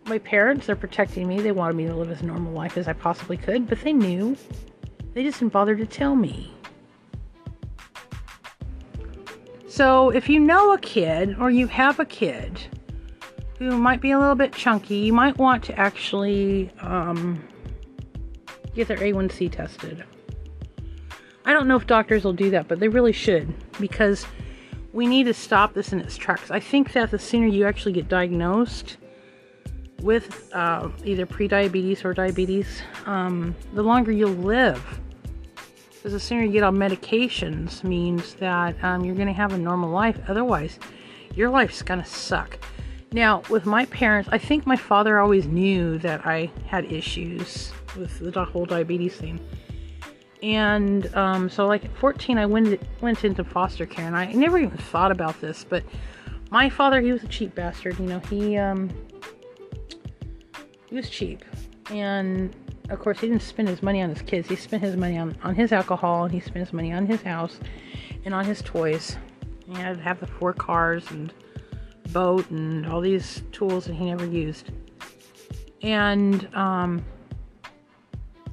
my 0.06 0.18
parents 0.18 0.68
are 0.68 0.76
protecting 0.76 1.28
me. 1.28 1.40
They 1.40 1.52
wanted 1.52 1.76
me 1.76 1.86
to 1.86 1.94
live 1.94 2.10
as 2.10 2.22
normal 2.22 2.52
life 2.52 2.76
as 2.76 2.88
I 2.88 2.92
possibly 2.92 3.36
could, 3.36 3.68
but 3.68 3.80
they 3.80 3.92
knew. 3.92 4.36
They 5.12 5.22
just 5.22 5.40
didn't 5.40 5.52
bother 5.52 5.76
to 5.76 5.86
tell 5.86 6.16
me. 6.16 6.52
So, 9.68 10.10
if 10.10 10.28
you 10.28 10.40
know 10.40 10.72
a 10.72 10.78
kid 10.78 11.36
or 11.38 11.50
you 11.50 11.66
have 11.66 12.00
a 12.00 12.04
kid 12.04 12.60
who 13.62 13.78
might 13.78 14.00
be 14.00 14.10
a 14.10 14.18
little 14.18 14.34
bit 14.34 14.52
chunky, 14.52 14.96
you 14.96 15.12
might 15.12 15.36
want 15.38 15.62
to 15.64 15.78
actually 15.78 16.70
um, 16.80 17.42
get 18.74 18.88
their 18.88 18.96
A1C 18.96 19.52
tested. 19.52 20.04
I 21.44 21.52
don't 21.52 21.68
know 21.68 21.76
if 21.76 21.86
doctors 21.86 22.24
will 22.24 22.32
do 22.32 22.50
that, 22.50 22.66
but 22.66 22.80
they 22.80 22.88
really 22.88 23.12
should 23.12 23.52
because 23.78 24.26
we 24.92 25.06
need 25.06 25.24
to 25.24 25.34
stop 25.34 25.74
this 25.74 25.92
in 25.92 26.00
its 26.00 26.16
tracks. 26.16 26.50
I 26.50 26.60
think 26.60 26.92
that 26.92 27.10
the 27.10 27.18
sooner 27.18 27.46
you 27.46 27.64
actually 27.64 27.92
get 27.92 28.08
diagnosed 28.08 28.96
with 30.00 30.52
uh, 30.52 30.88
either 31.04 31.24
prediabetes 31.24 32.04
or 32.04 32.12
diabetes, 32.12 32.82
um, 33.06 33.54
the 33.74 33.82
longer 33.82 34.10
you'll 34.10 34.30
live. 34.30 35.00
Because 35.90 36.12
the 36.12 36.20
sooner 36.20 36.42
you 36.42 36.50
get 36.50 36.64
on 36.64 36.76
medications 36.76 37.84
means 37.84 38.34
that 38.34 38.82
um, 38.82 39.04
you're 39.04 39.14
going 39.14 39.28
to 39.28 39.32
have 39.32 39.52
a 39.52 39.58
normal 39.58 39.90
life. 39.90 40.18
Otherwise, 40.26 40.80
your 41.36 41.48
life's 41.48 41.82
going 41.82 42.02
to 42.02 42.08
suck. 42.08 42.58
Now, 43.12 43.42
with 43.50 43.66
my 43.66 43.84
parents, 43.86 44.28
I 44.32 44.38
think 44.38 44.66
my 44.66 44.76
father 44.76 45.18
always 45.18 45.46
knew 45.46 45.98
that 45.98 46.26
I 46.26 46.50
had 46.66 46.90
issues 46.90 47.70
with 47.96 48.32
the 48.32 48.44
whole 48.44 48.64
diabetes 48.64 49.16
thing. 49.16 49.38
And 50.42 51.14
um, 51.14 51.50
so, 51.50 51.66
like 51.66 51.84
at 51.84 51.94
14, 51.98 52.38
I 52.38 52.46
went 52.46 52.80
went 53.02 53.24
into 53.24 53.44
foster 53.44 53.86
care, 53.86 54.06
and 54.06 54.16
I 54.16 54.32
never 54.32 54.58
even 54.58 54.76
thought 54.76 55.12
about 55.12 55.40
this. 55.40 55.64
But 55.68 55.84
my 56.50 56.70
father, 56.70 57.00
he 57.00 57.12
was 57.12 57.22
a 57.22 57.28
cheap 57.28 57.54
bastard. 57.54 57.98
You 57.98 58.06
know, 58.06 58.18
he 58.30 58.56
um, 58.56 58.90
he 60.86 60.96
was 60.96 61.10
cheap, 61.10 61.44
and 61.90 62.56
of 62.88 62.98
course, 62.98 63.20
he 63.20 63.28
didn't 63.28 63.42
spend 63.42 63.68
his 63.68 63.82
money 63.82 64.02
on 64.02 64.08
his 64.08 64.22
kids. 64.22 64.48
He 64.48 64.56
spent 64.56 64.82
his 64.82 64.96
money 64.96 65.18
on 65.18 65.36
on 65.44 65.54
his 65.54 65.70
alcohol, 65.70 66.24
and 66.24 66.32
he 66.32 66.40
spent 66.40 66.66
his 66.66 66.72
money 66.72 66.92
on 66.92 67.06
his 67.06 67.22
house 67.22 67.60
and 68.24 68.34
on 68.34 68.44
his 68.44 68.62
toys. 68.62 69.18
He 69.66 69.74
had 69.74 69.98
to 69.98 70.02
have 70.02 70.18
the 70.18 70.26
four 70.26 70.52
cars 70.54 71.08
and 71.10 71.32
boat 72.10 72.48
and 72.50 72.86
all 72.86 73.00
these 73.00 73.42
tools 73.52 73.86
that 73.86 73.94
he 73.94 74.04
never 74.04 74.26
used. 74.26 74.70
And 75.82 76.48
um, 76.54 77.04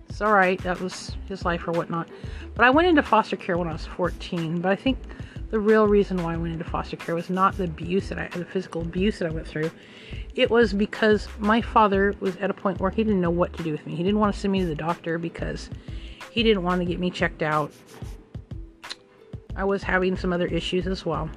it's 0.07 0.21
all 0.21 0.33
right. 0.33 0.59
That 0.63 0.79
was 0.81 1.15
his 1.27 1.45
life 1.45 1.67
or 1.67 1.71
whatnot. 1.71 2.09
But 2.55 2.65
I 2.65 2.69
went 2.69 2.87
into 2.87 3.03
foster 3.03 3.35
care 3.35 3.57
when 3.57 3.67
I 3.67 3.73
was 3.73 3.85
14. 3.85 4.61
But 4.61 4.71
I 4.71 4.75
think 4.75 4.97
the 5.51 5.59
real 5.59 5.87
reason 5.87 6.23
why 6.23 6.33
I 6.33 6.37
went 6.37 6.53
into 6.53 6.65
foster 6.65 6.97
care 6.97 7.15
was 7.15 7.29
not 7.29 7.57
the 7.57 7.65
abuse 7.65 8.09
that 8.09 8.17
I, 8.17 8.27
the 8.29 8.45
physical 8.45 8.81
abuse 8.81 9.19
that 9.19 9.27
I 9.27 9.31
went 9.31 9.47
through. 9.47 9.71
It 10.35 10.49
was 10.49 10.73
because 10.73 11.27
my 11.37 11.61
father 11.61 12.15
was 12.19 12.35
at 12.37 12.49
a 12.49 12.53
point 12.53 12.79
where 12.79 12.91
he 12.91 13.03
didn't 13.03 13.21
know 13.21 13.29
what 13.29 13.53
to 13.53 13.63
do 13.63 13.71
with 13.71 13.85
me. 13.85 13.95
He 13.95 14.03
didn't 14.03 14.19
want 14.19 14.33
to 14.33 14.39
send 14.39 14.51
me 14.51 14.61
to 14.61 14.65
the 14.65 14.75
doctor 14.75 15.17
because 15.17 15.69
he 16.31 16.39
he 16.39 16.43
didn't 16.43 16.63
want 16.63 16.79
to 16.79 16.85
get 16.85 16.99
me 16.99 17.11
checked 17.11 17.41
out. 17.41 17.69
I 19.57 19.65
was 19.65 19.83
having 19.83 20.15
some 20.15 20.31
other 20.31 20.47
issues 20.47 20.87
as 20.87 21.05
well. 21.05 21.29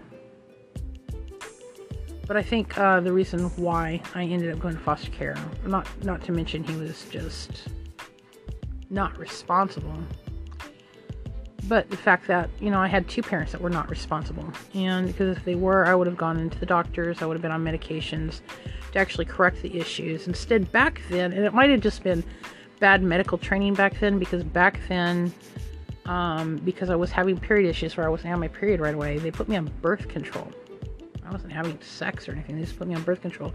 But 2.32 2.38
I 2.38 2.44
think 2.44 2.78
uh, 2.78 3.00
the 3.00 3.12
reason 3.12 3.50
why 3.56 4.00
I 4.14 4.24
ended 4.24 4.54
up 4.54 4.58
going 4.58 4.72
to 4.72 4.80
foster 4.80 5.10
care, 5.10 5.36
not 5.66 5.86
not 6.02 6.22
to 6.22 6.32
mention 6.32 6.64
he 6.64 6.74
was 6.76 7.04
just 7.10 7.68
not 8.88 9.18
responsible, 9.18 9.98
but 11.68 11.90
the 11.90 11.96
fact 11.98 12.26
that 12.28 12.48
you 12.58 12.70
know 12.70 12.80
I 12.80 12.86
had 12.86 13.06
two 13.06 13.20
parents 13.20 13.52
that 13.52 13.60
were 13.60 13.68
not 13.68 13.90
responsible, 13.90 14.50
and 14.72 15.08
because 15.08 15.36
if 15.36 15.44
they 15.44 15.56
were, 15.56 15.84
I 15.84 15.94
would 15.94 16.06
have 16.06 16.16
gone 16.16 16.38
into 16.38 16.58
the 16.58 16.64
doctors, 16.64 17.20
I 17.20 17.26
would 17.26 17.34
have 17.34 17.42
been 17.42 17.52
on 17.52 17.62
medications 17.62 18.40
to 18.92 18.98
actually 18.98 19.26
correct 19.26 19.60
the 19.60 19.76
issues. 19.76 20.26
Instead, 20.26 20.72
back 20.72 21.02
then, 21.10 21.34
and 21.34 21.44
it 21.44 21.52
might 21.52 21.68
have 21.68 21.80
just 21.80 22.02
been 22.02 22.24
bad 22.80 23.02
medical 23.02 23.36
training 23.36 23.74
back 23.74 24.00
then, 24.00 24.18
because 24.18 24.42
back 24.42 24.80
then, 24.88 25.30
um, 26.06 26.56
because 26.64 26.88
I 26.88 26.96
was 26.96 27.10
having 27.10 27.38
period 27.38 27.68
issues 27.68 27.94
where 27.98 28.06
I 28.06 28.08
wasn't 28.08 28.28
having 28.28 28.40
my 28.40 28.48
period 28.48 28.80
right 28.80 28.94
away, 28.94 29.18
they 29.18 29.30
put 29.30 29.50
me 29.50 29.56
on 29.56 29.70
birth 29.82 30.08
control. 30.08 30.50
I 31.32 31.36
wasn't 31.36 31.52
having 31.54 31.80
sex 31.80 32.28
or 32.28 32.32
anything; 32.32 32.56
they 32.56 32.62
just 32.62 32.78
put 32.78 32.86
me 32.86 32.94
on 32.94 33.02
birth 33.02 33.22
control 33.22 33.54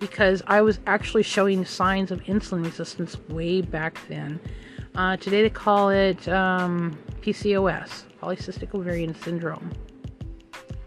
because 0.00 0.42
I 0.48 0.60
was 0.60 0.80
actually 0.86 1.22
showing 1.22 1.64
signs 1.64 2.10
of 2.10 2.20
insulin 2.24 2.64
resistance 2.64 3.16
way 3.28 3.60
back 3.60 3.98
then. 4.08 4.40
Uh, 4.96 5.16
today 5.16 5.42
they 5.42 5.50
call 5.50 5.90
it 5.90 6.26
um, 6.28 6.98
PCOS, 7.20 8.04
polycystic 8.20 8.74
ovarian 8.74 9.14
syndrome. 9.14 9.70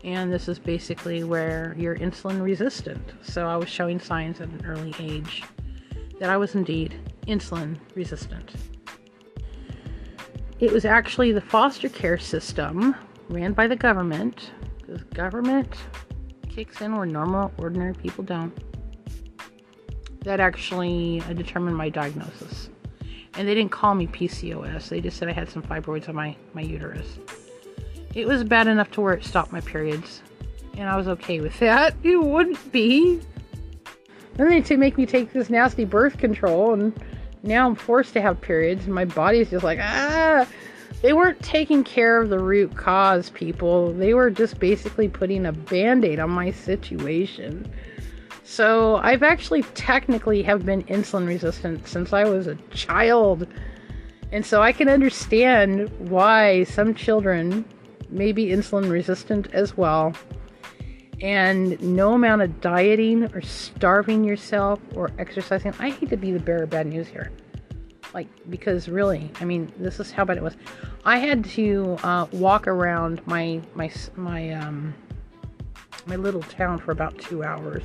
And 0.04 0.32
this 0.32 0.48
is 0.48 0.60
basically 0.60 1.24
where 1.24 1.74
you're 1.78 1.96
insulin 1.96 2.42
resistant. 2.42 3.14
So 3.22 3.48
I 3.48 3.56
was 3.56 3.70
showing 3.70 4.00
signs 4.00 4.42
at 4.42 4.50
an 4.50 4.66
early 4.66 4.94
age 5.00 5.44
that 6.20 6.30
I 6.30 6.38
was 6.38 6.56
indeed 6.56 6.96
insulin 7.28 7.78
resistant. 7.96 8.52
It 10.60 10.72
was 10.72 10.84
actually 10.84 11.32
the 11.32 11.42
foster 11.42 11.88
care 11.88 12.18
system 12.18 12.96
ran 13.30 13.54
by 13.54 13.68
the 13.68 13.76
government, 13.76 14.52
because 14.80 15.04
government 15.04 15.76
kicks 16.50 16.82
in 16.82 16.96
where 16.96 17.06
normal, 17.06 17.52
ordinary 17.58 17.94
people 17.94 18.24
don't, 18.24 18.54
that 20.22 20.40
actually 20.40 21.22
uh, 21.22 21.34
determined 21.34 21.78
my 21.78 21.90
diagnosis. 21.90 22.70
And 23.36 23.48
they 23.48 23.56
didn't 23.56 23.72
call 23.72 23.96
me 23.96 24.08
PCOS, 24.08 24.90
they 24.90 25.02
just 25.02 25.18
said 25.18 25.30
I 25.30 25.32
had 25.32 25.50
some 25.50 25.62
fibroids 25.62 26.10
on 26.10 26.16
my, 26.16 26.36
my 26.54 26.62
uterus. 26.62 27.20
It 28.16 28.28
was 28.28 28.44
bad 28.44 28.68
enough 28.68 28.92
to 28.92 29.02
where 29.02 29.14
it 29.14 29.24
stopped 29.24 29.52
my 29.52 29.62
periods. 29.62 30.22
And 30.78 30.90
I 30.90 30.98
was 30.98 31.08
okay 31.08 31.42
with 31.42 31.58
that. 31.60 31.96
It 32.04 32.18
wouldn't 32.18 32.72
be. 32.72 33.22
Then 34.36 34.50
they 34.50 34.62
to 34.62 34.78
make 34.78 34.98
me 34.98 35.06
take 35.06 35.34
this 35.34 35.50
nasty 35.50 35.86
birth 35.86 36.18
control, 36.18 36.74
and 36.74 36.94
now 37.44 37.68
I'm 37.68 37.76
forced 37.76 38.14
to 38.14 38.22
have 38.22 38.40
periods, 38.40 38.86
and 38.86 38.96
my 38.96 39.06
body's 39.06 39.50
just 39.50 39.64
like, 39.64 39.80
ah. 39.82 40.48
They 41.02 41.14
weren't 41.14 41.42
taking 41.42 41.86
care 41.86 42.22
of 42.22 42.30
the 42.30 42.40
root 42.40 42.76
cause, 42.76 43.30
people. 43.30 43.94
They 43.94 44.14
were 44.14 44.30
just 44.30 44.60
basically 44.60 45.08
putting 45.08 45.46
a 45.46 45.54
band 45.54 46.04
aid 46.04 46.20
on 46.20 46.30
my 46.30 46.52
situation. 46.52 47.72
So 48.44 48.98
I've 48.98 49.24
actually 49.24 49.64
technically 49.76 50.42
have 50.44 50.66
been 50.66 50.84
insulin 50.86 51.26
resistant 51.26 51.88
since 51.88 52.12
I 52.12 52.26
was 52.26 52.48
a 52.48 52.56
child. 52.72 53.48
And 54.34 54.46
so 54.46 54.62
I 54.62 54.74
can 54.74 54.90
understand 54.90 55.90
why 56.10 56.66
some 56.66 56.94
children 56.94 57.64
may 58.10 58.34
be 58.34 58.48
insulin 58.48 58.90
resistant 58.90 59.48
as 59.54 59.78
well. 59.78 60.14
And 61.22 61.82
no 61.82 62.14
amount 62.14 62.42
of 62.42 62.60
dieting 62.60 63.24
or 63.34 63.42
starving 63.42 64.26
yourself 64.26 64.80
or 64.96 65.12
exercising. 65.18 65.74
I 65.80 65.92
hate 65.92 66.10
to 66.10 66.18
be 66.18 66.32
the 66.34 66.40
bearer 66.40 66.64
of 66.64 66.72
bad 66.72 66.88
news 66.88 67.08
here. 67.08 67.32
Like, 68.14 68.28
because 68.50 68.90
really, 68.90 69.32
I 69.40 69.46
mean, 69.46 69.72
this 69.78 70.00
is 70.00 70.12
how 70.12 70.26
bad 70.26 70.38
it 70.38 70.44
was. 70.44 70.56
I 71.06 71.20
had 71.20 71.46
to 71.46 71.98
uh, 72.04 72.26
walk 72.32 72.68
around 72.68 73.26
my 73.28 73.62
my 73.76 73.92
my 74.16 74.52
um 74.52 74.94
my 76.06 76.16
little 76.16 76.42
town 76.42 76.80
for 76.80 76.92
about 76.92 77.18
two 77.20 77.44
hours. 77.44 77.84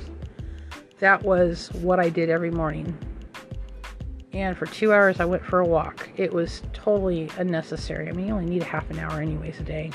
That 0.99 1.23
was 1.23 1.71
what 1.73 1.99
I 1.99 2.09
did 2.09 2.29
every 2.29 2.51
morning. 2.51 2.97
And 4.33 4.57
for 4.57 4.65
two 4.65 4.91
hours, 4.91 5.19
I 5.19 5.25
went 5.25 5.45
for 5.45 5.59
a 5.59 5.65
walk. 5.65 6.09
It 6.17 6.33
was 6.33 6.61
totally 6.73 7.29
unnecessary. 7.37 8.09
I 8.09 8.11
mean, 8.11 8.27
you 8.27 8.33
only 8.33 8.45
need 8.45 8.63
a 8.63 8.65
half 8.65 8.89
an 8.89 8.99
hour, 8.99 9.21
anyways, 9.21 9.59
a 9.59 9.63
day. 9.63 9.91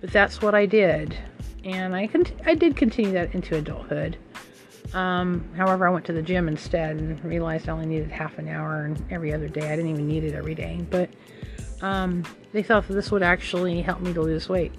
But 0.00 0.10
that's 0.10 0.40
what 0.40 0.54
I 0.54 0.66
did, 0.66 1.16
and 1.64 1.94
I 1.94 2.06
con- 2.06 2.26
I 2.46 2.54
did 2.54 2.76
continue 2.76 3.12
that 3.12 3.34
into 3.34 3.56
adulthood. 3.56 4.16
Um, 4.94 5.48
however, 5.56 5.86
I 5.86 5.90
went 5.90 6.04
to 6.06 6.12
the 6.12 6.22
gym 6.22 6.48
instead 6.48 6.96
and 6.96 7.24
realized 7.24 7.68
I 7.68 7.72
only 7.72 7.86
needed 7.86 8.10
half 8.10 8.38
an 8.38 8.48
hour 8.48 8.84
and 8.84 9.02
every 9.10 9.32
other 9.32 9.48
day. 9.48 9.72
I 9.72 9.76
didn't 9.76 9.90
even 9.90 10.06
need 10.06 10.24
it 10.24 10.34
every 10.34 10.54
day, 10.54 10.84
but 10.90 11.08
um, 11.80 12.24
they 12.52 12.62
thought 12.62 12.86
that 12.88 12.94
this 12.94 13.10
would 13.10 13.22
actually 13.22 13.80
help 13.82 14.00
me 14.00 14.12
to 14.12 14.20
lose 14.20 14.48
weight. 14.48 14.72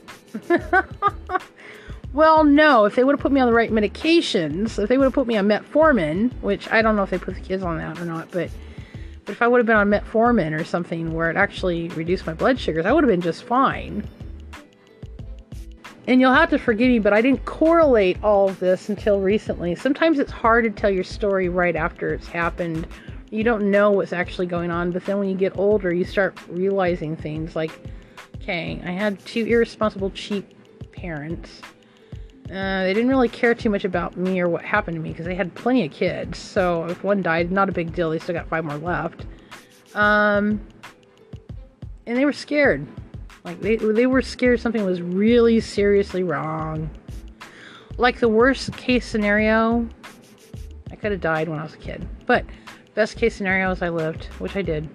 well, 2.14 2.44
no. 2.44 2.86
If 2.86 2.96
they 2.96 3.04
would 3.04 3.14
have 3.14 3.22
put 3.22 3.32
me 3.32 3.42
on 3.42 3.48
the 3.48 3.54
right 3.54 3.72
medications, 3.72 4.82
if 4.82 4.88
they 4.88 4.98
would 4.98 5.06
have 5.06 5.14
put 5.14 5.28
me 5.28 5.38
on 5.38 5.48
metformin, 5.48 6.32
which 6.42 6.70
I 6.72 6.82
don't 6.82 6.96
know 6.96 7.04
if 7.04 7.10
they 7.10 7.18
put 7.18 7.36
the 7.36 7.42
kids 7.42 7.64
on 7.64 7.78
that 7.78 8.00
or 8.00 8.06
not, 8.06 8.30
but 8.32 8.50
but 9.26 9.32
if 9.32 9.42
I 9.42 9.48
would 9.48 9.60
have 9.60 9.66
been 9.66 9.78
on 9.78 9.90
metformin 9.90 10.60
or 10.60 10.66
something 10.66 11.14
where 11.14 11.30
it 11.30 11.38
actually 11.38 11.88
reduced 11.90 12.26
my 12.26 12.34
blood 12.34 12.60
sugars, 12.60 12.86
I 12.86 12.92
would 12.92 13.04
have 13.04 13.12
been 13.12 13.22
just 13.22 13.44
fine. 13.44 14.08
And 16.08 16.20
you'll 16.20 16.34
have 16.34 16.50
to 16.50 16.60
forgive 16.60 16.90
me, 16.90 17.00
but 17.00 17.14
I 17.14 17.22
didn't 17.22 17.46
correlate 17.46 18.22
all 18.24 18.50
of 18.50 18.60
this 18.60 18.90
until 18.90 19.22
recently. 19.22 19.74
Sometimes 19.76 20.20
it's 20.20 20.32
hard 20.32 20.66
to 20.66 20.70
tell 20.70 20.90
your 20.90 21.06
story 21.06 21.48
right 21.48 21.76
after 21.76 22.14
it's 22.14 22.28
happened. 22.28 22.88
You 23.30 23.44
don't 23.44 23.72
know 23.72 23.90
what's 23.92 24.12
actually 24.12 24.48
going 24.48 24.70
on, 24.70 24.92
but 24.92 25.06
then 25.06 25.18
when 25.18 25.30
you 25.30 25.36
get 25.36 25.58
older, 25.58 25.94
you 25.94 26.04
start 26.04 26.38
realizing 26.50 27.16
things 27.16 27.56
like, 27.56 27.72
okay, 28.36 28.82
I 28.84 28.92
had 28.92 29.18
two 29.26 29.46
irresponsible, 29.46 30.12
cheap 30.12 30.54
parents. 30.92 31.62
Uh, 32.52 32.84
they 32.84 32.94
didn't 32.94 33.10
really 33.10 33.30
care 33.30 33.56
too 33.56 33.70
much 33.70 33.86
about 33.86 34.18
me 34.18 34.42
or 34.42 34.50
what 34.50 34.64
happened 34.66 34.96
to 34.96 35.02
me 35.02 35.12
because 35.12 35.26
they 35.26 35.36
had 35.36 35.56
plenty 35.56 35.86
of 35.86 35.92
kids. 35.92 36.38
So 36.38 36.86
if 36.86 37.02
one 37.02 37.22
died, 37.22 37.50
not 37.52 37.70
a 37.70 37.72
big 37.72 37.96
deal. 37.96 38.10
They 38.10 38.20
still 38.20 38.36
got 38.36 38.48
five 38.50 38.66
more 38.66 38.78
left. 38.78 39.26
Um, 39.96 40.60
and 42.06 42.18
they 42.18 42.26
were 42.26 42.34
scared. 42.34 42.86
Like 43.44 43.60
they 43.60 43.76
they 43.76 44.08
were 44.08 44.22
scared 44.22 44.62
something 44.62 44.86
was 44.86 45.02
really 45.02 45.60
seriously 45.60 46.24
wrong. 46.24 46.90
Like 47.98 48.20
the 48.20 48.30
worst 48.30 48.76
case 48.78 49.06
scenario, 49.06 49.88
I 50.92 50.96
could 50.96 51.12
have 51.12 51.22
died 51.22 51.50
when 51.50 51.60
I 51.60 51.64
was 51.64 51.74
a 51.74 51.78
kid. 51.78 52.08
But 52.26 52.46
best 52.96 53.18
case 53.18 53.36
scenario 53.36 53.70
is 53.72 53.82
I 53.82 53.90
lived, 53.90 54.26
which 54.40 54.56
I 54.56 54.62
did. 54.62 54.90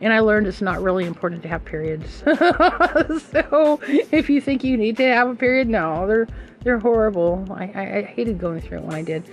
And 0.00 0.12
I 0.12 0.18
learned 0.18 0.46
it's 0.46 0.60
not 0.60 0.82
really 0.82 1.06
important 1.06 1.42
to 1.42 1.48
have 1.48 1.64
periods. 1.64 2.10
so 3.30 3.80
if 3.86 4.28
you 4.28 4.40
think 4.40 4.64
you 4.64 4.76
need 4.76 4.96
to 4.96 5.04
have 5.04 5.28
a 5.28 5.34
period, 5.34 5.68
no, 5.68 6.06
they're 6.06 6.28
they're 6.64 6.78
horrible. 6.78 7.46
I, 7.50 7.72
I, 7.74 7.96
I 7.98 8.02
hated 8.02 8.38
going 8.38 8.60
through 8.60 8.78
it 8.78 8.84
when 8.84 8.94
I 8.94 9.02
did. 9.02 9.24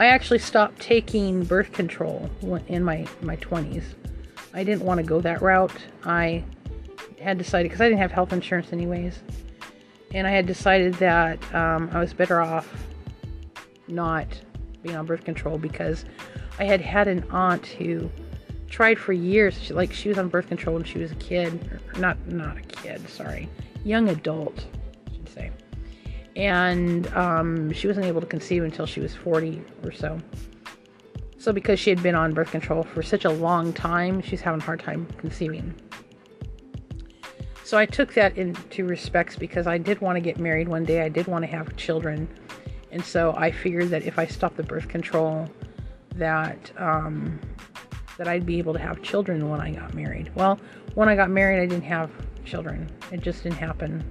I 0.00 0.06
actually 0.06 0.38
stopped 0.38 0.80
taking 0.80 1.44
birth 1.44 1.72
control 1.72 2.30
in 2.68 2.82
my 2.82 3.06
my 3.20 3.36
20s. 3.36 3.84
I 4.54 4.64
didn't 4.64 4.82
want 4.82 4.98
to 4.98 5.04
go 5.04 5.20
that 5.20 5.42
route. 5.42 5.72
I 6.04 6.44
had 7.22 7.38
decided 7.38 7.70
because 7.70 7.80
I 7.80 7.88
didn't 7.88 8.00
have 8.00 8.12
health 8.12 8.32
insurance 8.32 8.72
anyways, 8.72 9.20
and 10.12 10.26
I 10.26 10.30
had 10.30 10.46
decided 10.46 10.94
that 10.94 11.54
um, 11.54 11.88
I 11.92 12.00
was 12.00 12.12
better 12.12 12.40
off 12.40 12.68
not 13.88 14.26
being 14.82 14.96
on 14.96 15.06
birth 15.06 15.24
control 15.24 15.58
because 15.58 16.04
I 16.58 16.64
had 16.64 16.80
had 16.80 17.08
an 17.08 17.24
aunt 17.30 17.66
who 17.66 18.10
tried 18.68 18.98
for 18.98 19.12
years. 19.12 19.60
She, 19.60 19.72
like 19.72 19.92
she 19.92 20.08
was 20.08 20.18
on 20.18 20.28
birth 20.28 20.48
control 20.48 20.74
when 20.74 20.84
she 20.84 20.98
was 20.98 21.12
a 21.12 21.16
kid, 21.16 21.80
not 21.98 22.18
not 22.26 22.58
a 22.58 22.62
kid, 22.62 23.08
sorry, 23.08 23.48
young 23.84 24.08
adult, 24.08 24.66
I 25.06 25.12
should 25.12 25.28
say, 25.28 25.50
and 26.36 27.06
um, 27.14 27.72
she 27.72 27.86
wasn't 27.86 28.06
able 28.06 28.20
to 28.20 28.26
conceive 28.26 28.64
until 28.64 28.86
she 28.86 29.00
was 29.00 29.14
40 29.14 29.62
or 29.84 29.92
so. 29.92 30.18
So 31.38 31.52
because 31.52 31.80
she 31.80 31.90
had 31.90 32.02
been 32.02 32.14
on 32.14 32.34
birth 32.34 32.52
control 32.52 32.84
for 32.84 33.02
such 33.02 33.24
a 33.24 33.30
long 33.30 33.72
time, 33.72 34.22
she's 34.22 34.40
having 34.40 34.60
a 34.60 34.64
hard 34.64 34.78
time 34.78 35.06
conceiving. 35.18 35.74
So 37.64 37.78
I 37.78 37.86
took 37.86 38.12
that 38.14 38.36
into 38.36 38.84
respects 38.84 39.36
because 39.36 39.66
I 39.66 39.78
did 39.78 40.00
want 40.00 40.16
to 40.16 40.20
get 40.20 40.38
married 40.38 40.68
one 40.68 40.84
day. 40.84 41.02
I 41.02 41.08
did 41.08 41.26
want 41.26 41.44
to 41.44 41.50
have 41.50 41.76
children. 41.76 42.28
And 42.90 43.04
so 43.04 43.34
I 43.36 43.50
figured 43.50 43.88
that 43.90 44.02
if 44.04 44.18
I 44.18 44.26
stopped 44.26 44.56
the 44.56 44.62
birth 44.62 44.88
control, 44.88 45.48
that 46.16 46.70
um, 46.76 47.40
that 48.18 48.28
I'd 48.28 48.44
be 48.44 48.58
able 48.58 48.72
to 48.74 48.78
have 48.78 49.02
children 49.02 49.48
when 49.48 49.60
I 49.60 49.70
got 49.70 49.94
married. 49.94 50.30
Well, 50.34 50.60
when 50.94 51.08
I 51.08 51.16
got 51.16 51.30
married, 51.30 51.62
I 51.62 51.66
didn't 51.66 51.84
have 51.84 52.10
children. 52.44 52.90
It 53.10 53.20
just 53.20 53.42
didn't 53.42 53.56
happen. 53.56 54.04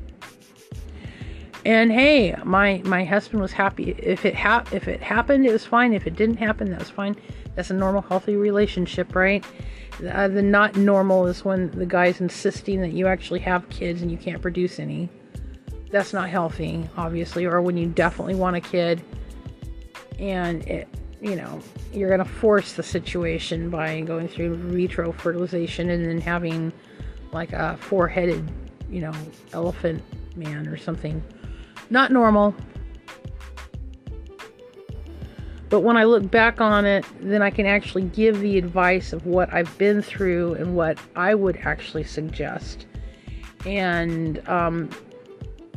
And 1.63 1.91
hey, 1.91 2.35
my 2.43 2.81
my 2.85 3.03
husband 3.03 3.41
was 3.41 3.51
happy. 3.51 3.91
If 3.99 4.25
it 4.25 4.35
ha- 4.35 4.63
if 4.71 4.87
it 4.87 5.01
happened, 5.01 5.45
it 5.45 5.51
was 5.51 5.65
fine. 5.65 5.93
If 5.93 6.07
it 6.07 6.15
didn't 6.15 6.37
happen, 6.37 6.71
that 6.71 6.79
was 6.79 6.89
fine. 6.89 7.15
That's 7.55 7.69
a 7.69 7.75
normal, 7.75 8.01
healthy 8.01 8.35
relationship, 8.35 9.13
right? 9.13 9.45
Uh, 10.09 10.27
the 10.27 10.41
not 10.41 10.75
normal 10.75 11.27
is 11.27 11.45
when 11.45 11.71
the 11.71 11.85
guy's 11.85 12.21
insisting 12.21 12.81
that 12.81 12.93
you 12.93 13.07
actually 13.07 13.39
have 13.39 13.67
kids 13.69 14.01
and 14.01 14.11
you 14.11 14.17
can't 14.17 14.41
produce 14.41 14.79
any. 14.79 15.09
That's 15.91 16.13
not 16.13 16.29
healthy, 16.29 16.87
obviously. 16.97 17.45
Or 17.45 17.61
when 17.61 17.77
you 17.77 17.87
definitely 17.87 18.35
want 18.35 18.55
a 18.55 18.61
kid 18.61 19.01
and 20.19 20.63
it 20.67 20.87
you 21.21 21.35
know, 21.35 21.61
you're 21.93 22.09
going 22.09 22.27
to 22.27 22.33
force 22.33 22.73
the 22.73 22.83
situation 22.83 23.69
by 23.69 24.01
going 24.01 24.27
through 24.27 24.55
vitro 24.55 25.11
fertilization 25.11 25.91
and 25.91 26.03
then 26.03 26.19
having 26.19 26.73
like 27.31 27.53
a 27.53 27.77
four 27.79 28.07
headed, 28.07 28.49
you 28.89 29.01
know, 29.01 29.13
elephant 29.53 30.03
man 30.35 30.67
or 30.67 30.77
something. 30.77 31.23
Not 31.91 32.11
normal. 32.11 32.55
But 35.71 35.79
when 35.79 35.95
I 35.95 36.03
look 36.03 36.29
back 36.29 36.59
on 36.59 36.83
it, 36.85 37.05
then 37.21 37.41
I 37.41 37.49
can 37.49 37.65
actually 37.65 38.03
give 38.03 38.41
the 38.41 38.57
advice 38.57 39.13
of 39.13 39.25
what 39.25 39.51
I've 39.53 39.75
been 39.77 40.01
through 40.01 40.55
and 40.55 40.75
what 40.75 40.99
I 41.15 41.33
would 41.33 41.55
actually 41.63 42.03
suggest. 42.03 42.85
And 43.65 44.45
um, 44.49 44.89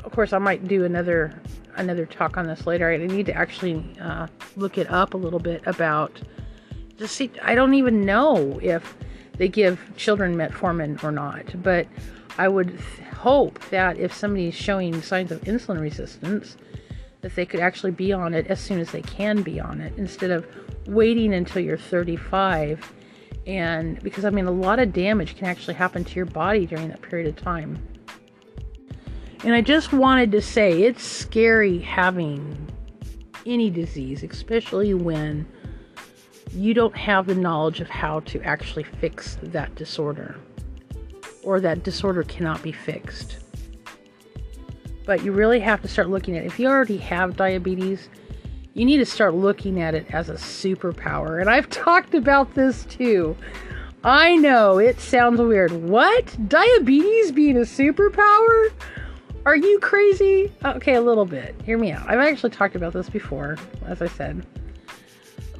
of 0.03 0.11
course, 0.11 0.32
I 0.32 0.38
might 0.38 0.66
do 0.66 0.84
another 0.84 1.32
another 1.76 2.07
talk 2.07 2.36
on 2.36 2.47
this 2.47 2.66
later. 2.66 2.90
I 2.90 2.97
need 2.99 3.26
to 3.26 3.34
actually 3.34 3.84
uh, 4.01 4.26
look 4.57 4.78
it 4.78 4.90
up 4.90 5.14
a 5.14 5.16
little 5.16 5.38
bit 5.38 5.62
about. 5.64 6.20
Just 6.99 7.14
see, 7.14 7.30
I 7.42 7.55
don't 7.55 7.74
even 7.74 8.05
know 8.05 8.59
if 8.62 8.97
they 9.36 9.49
give 9.49 9.80
children 9.97 10.34
metformin 10.34 11.03
or 11.05 11.12
not, 11.12 11.62
but 11.62 11.86
I 12.36 12.49
would 12.49 12.80
hope 13.16 13.61
that 13.70 13.97
if 13.97 14.12
somebody's 14.12 14.55
showing 14.55 15.03
signs 15.03 15.30
of 15.30 15.40
insulin 15.42 15.80
resistance, 15.80 16.57
that 17.25 17.35
they 17.37 17.47
could 17.47 17.61
actually 17.61 17.91
be 17.91 18.12
on 18.12 18.35
it 18.35 18.47
as 18.49 18.61
soon 18.61 18.79
as 18.79 18.91
they 18.93 19.01
can 19.01 19.41
be 19.41 19.59
on 19.59 19.81
it 19.81 19.95
instead 19.97 20.31
of 20.31 20.47
waiting 20.87 21.33
until 21.33 21.62
you're 21.62 21.79
35 21.79 22.93
and 23.47 23.99
because 24.03 24.27
I 24.27 24.31
mean 24.31 24.45
a 24.45 24.51
lot 24.51 24.79
of 24.79 24.93
damage 24.93 25.35
can 25.35 25.47
actually 25.47 25.72
happen 25.72 26.05
to 26.05 26.16
your 26.16 26.27
body 26.27 26.66
during 26.66 26.89
that 26.89 27.01
period 27.01 27.27
of 27.27 27.43
time. 27.43 27.83
And 29.43 29.55
I 29.55 29.62
just 29.62 29.95
wanted 29.95 30.33
to 30.33 30.43
say 30.43 30.83
it's 30.83 31.03
scary 31.03 31.79
having 31.79 32.70
any 33.47 33.70
disease, 33.70 34.22
especially 34.22 34.93
when 34.93 35.47
you 36.53 36.75
don't 36.75 36.95
have 36.95 37.27
the 37.27 37.35
knowledge 37.35 37.81
of 37.81 37.89
how 37.89 38.20
to 38.20 38.43
actually 38.43 38.85
fix 38.85 39.39
that 39.43 39.75
disorder 39.77 40.37
or 41.43 41.59
that 41.61 41.85
disorder 41.85 42.22
cannot 42.22 42.62
be 42.62 42.72
fixed. 42.72 43.43
But 45.07 45.24
you 45.24 45.32
really 45.32 45.61
have 45.61 45.82
to 45.82 45.88
start 45.88 46.09
looking 46.09 46.36
at 46.36 46.44
it. 46.44 46.46
if 46.46 46.59
you 46.59 46.68
already 46.68 46.96
have 46.98 47.36
diabetes, 47.36 48.09
you 48.74 48.84
need 48.84 48.98
to 48.98 49.07
start 49.07 49.34
looking 49.34 49.80
at 49.80 49.94
it 49.94 50.12
as 50.12 50.28
a 50.28 50.34
superpower. 50.34 51.40
And 51.40 51.48
I've 51.48 51.70
talked 51.84 52.14
about 52.14 52.55
this 52.55 52.84
too. 52.84 53.36
I 54.02 54.36
know 54.36 54.78
it 54.78 55.00
sounds 55.00 55.40
weird. 55.40 55.72
What? 55.72 56.36
Diabetes 56.48 57.32
being 57.32 57.57
a 57.57 57.61
superpower? 57.61 58.70
Are 59.46 59.57
you 59.57 59.78
crazy? 59.80 60.52
Okay, 60.64 60.94
a 60.94 61.00
little 61.00 61.26
bit. 61.26 61.55
Hear 61.64 61.78
me 61.78 61.92
out. 61.92 62.09
I've 62.09 62.18
actually 62.18 62.50
talked 62.50 62.76
about 62.76 62.92
this 62.92 63.09
before, 63.09 63.57
as 63.86 64.02
I 64.02 64.09
said. 64.09 64.46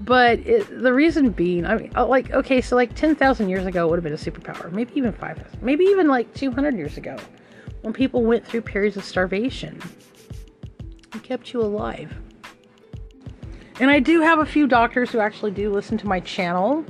But 0.01 0.41
it, 0.41 0.83
the 0.83 0.93
reason 0.93 1.31
being, 1.31 1.65
I 1.65 1.77
mean, 1.77 1.93
uh, 1.95 2.07
like, 2.07 2.31
okay, 2.33 2.61
so 2.61 2.77
like 2.77 2.95
10,000 2.95 3.49
years 3.49 3.65
ago 3.65 3.89
would 3.89 3.97
have 3.97 4.05
been 4.05 4.13
a 4.13 4.17
superpower. 4.17 4.71
Maybe 4.73 4.93
even 4.97 5.13
5,000. 5.13 5.63
Maybe 5.63 5.85
even 5.85 6.09
like 6.09 6.33
200 6.35 6.77
years 6.77 6.97
ago 6.99 7.17
when 7.85 7.93
people 7.93 8.23
went 8.23 8.47
through 8.47 8.63
periods 8.63 8.97
of 8.97 9.05
starvation. 9.05 9.81
It 11.15 11.23
kept 11.23 11.53
you 11.53 11.61
alive. 11.61 12.13
And 13.81 13.91
I 13.91 14.01
do 14.01 14.21
have 14.21 14.39
a 14.39 14.47
few 14.47 14.67
doctors 14.67 15.11
who 15.11 15.19
actually 15.19 15.51
do 15.51 15.71
listen 15.71 15.99
to 15.99 16.07
my 16.07 16.21
channel. 16.21 16.85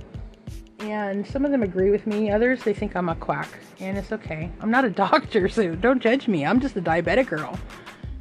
And 0.79 1.27
some 1.27 1.45
of 1.45 1.51
them 1.51 1.63
agree 1.63 1.91
with 1.91 2.07
me. 2.07 2.31
Others, 2.31 2.63
they 2.63 2.75
think 2.75 2.95
I'm 2.95 3.09
a 3.09 3.15
quack. 3.15 3.49
And 3.81 3.99
it's 3.99 4.13
okay. 4.13 4.51
I'm 4.61 4.71
not 4.71 4.85
a 4.85 4.91
doctor, 5.07 5.49
so 5.49 5.75
don't 5.75 6.01
judge 6.01 6.29
me. 6.29 6.47
I'm 6.47 6.61
just 6.61 6.77
a 6.77 6.83
diabetic 6.83 7.29
girl 7.29 7.59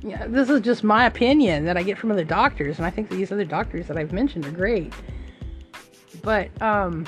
yeah, 0.04 0.28
this 0.28 0.50
is 0.50 0.60
just 0.62 0.84
my 0.84 1.06
opinion 1.06 1.64
that 1.66 1.78
I 1.78 1.84
get 1.84 1.98
from 1.98 2.12
other 2.12 2.26
doctors, 2.26 2.78
and 2.78 2.86
I 2.86 2.90
think 2.90 3.10
these 3.10 3.32
other 3.32 3.46
doctors 3.46 3.88
that 3.88 3.98
I've 3.98 4.12
mentioned 4.12 4.46
are 4.46 4.52
great. 4.52 4.94
But 6.22 6.50
um, 6.62 7.06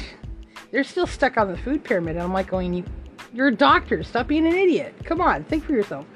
they're 0.70 0.84
still 0.84 1.06
stuck 1.06 1.36
on 1.36 1.48
the 1.48 1.58
food 1.58 1.82
pyramid, 1.82 2.14
and 2.14 2.22
I'm 2.22 2.32
like 2.32 2.46
going, 2.46 2.84
you're 3.32 3.48
a 3.48 3.54
doctor. 3.54 4.02
Stop 4.02 4.28
being 4.28 4.46
an 4.46 4.54
idiot. 4.54 4.94
Come 5.04 5.20
on, 5.20 5.44
think 5.44 5.64
for 5.64 5.72
yourself. 5.72 6.06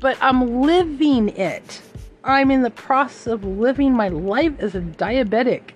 But 0.00 0.18
I'm 0.20 0.62
living 0.62 1.30
it. 1.30 1.80
I'm 2.24 2.50
in 2.50 2.62
the 2.62 2.70
process 2.70 3.26
of 3.26 3.44
living 3.44 3.92
my 3.92 4.08
life 4.08 4.58
as 4.60 4.74
a 4.74 4.80
diabetic. 4.80 5.72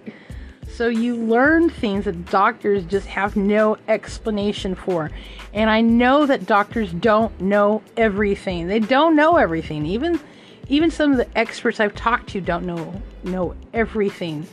So 0.69 0.89
you 0.89 1.17
learn 1.17 1.71
things 1.71 2.05
that 2.05 2.31
doctors 2.31 2.85
just 2.85 3.07
have 3.07 3.37
no 3.37 3.79
explanation 3.89 4.75
for. 4.75 5.11
And 5.55 5.71
I 5.71 5.81
know 5.81 6.27
that 6.27 6.47
doctors 6.47 6.93
don't 6.93 7.41
know 7.41 7.83
everything. 7.97 8.67
They 8.67 8.81
don't 8.81 9.17
know 9.17 9.37
everything. 9.37 9.87
Even 9.87 10.21
even 10.69 10.91
some 10.91 11.13
of 11.13 11.17
the 11.17 11.39
experts 11.39 11.79
I've 11.79 11.95
talked 11.95 12.29
to 12.31 12.41
don't 12.41 12.67
know 12.67 13.01
know 13.23 13.55
everything. 13.73 14.47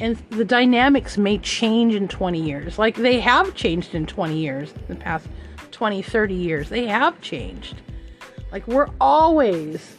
And 0.00 0.16
the 0.30 0.44
dynamics 0.44 1.18
may 1.18 1.38
change 1.38 1.94
in 1.94 2.06
20 2.06 2.40
years. 2.40 2.78
Like 2.78 2.96
they 2.96 3.18
have 3.20 3.54
changed 3.54 3.94
in 3.94 4.06
20 4.06 4.36
years, 4.36 4.72
the 4.86 4.94
past 4.94 5.26
20, 5.72 6.02
30 6.02 6.34
years. 6.34 6.68
They 6.68 6.86
have 6.86 7.20
changed. 7.20 7.80
Like 8.52 8.66
we're 8.68 8.88
always 9.00 9.96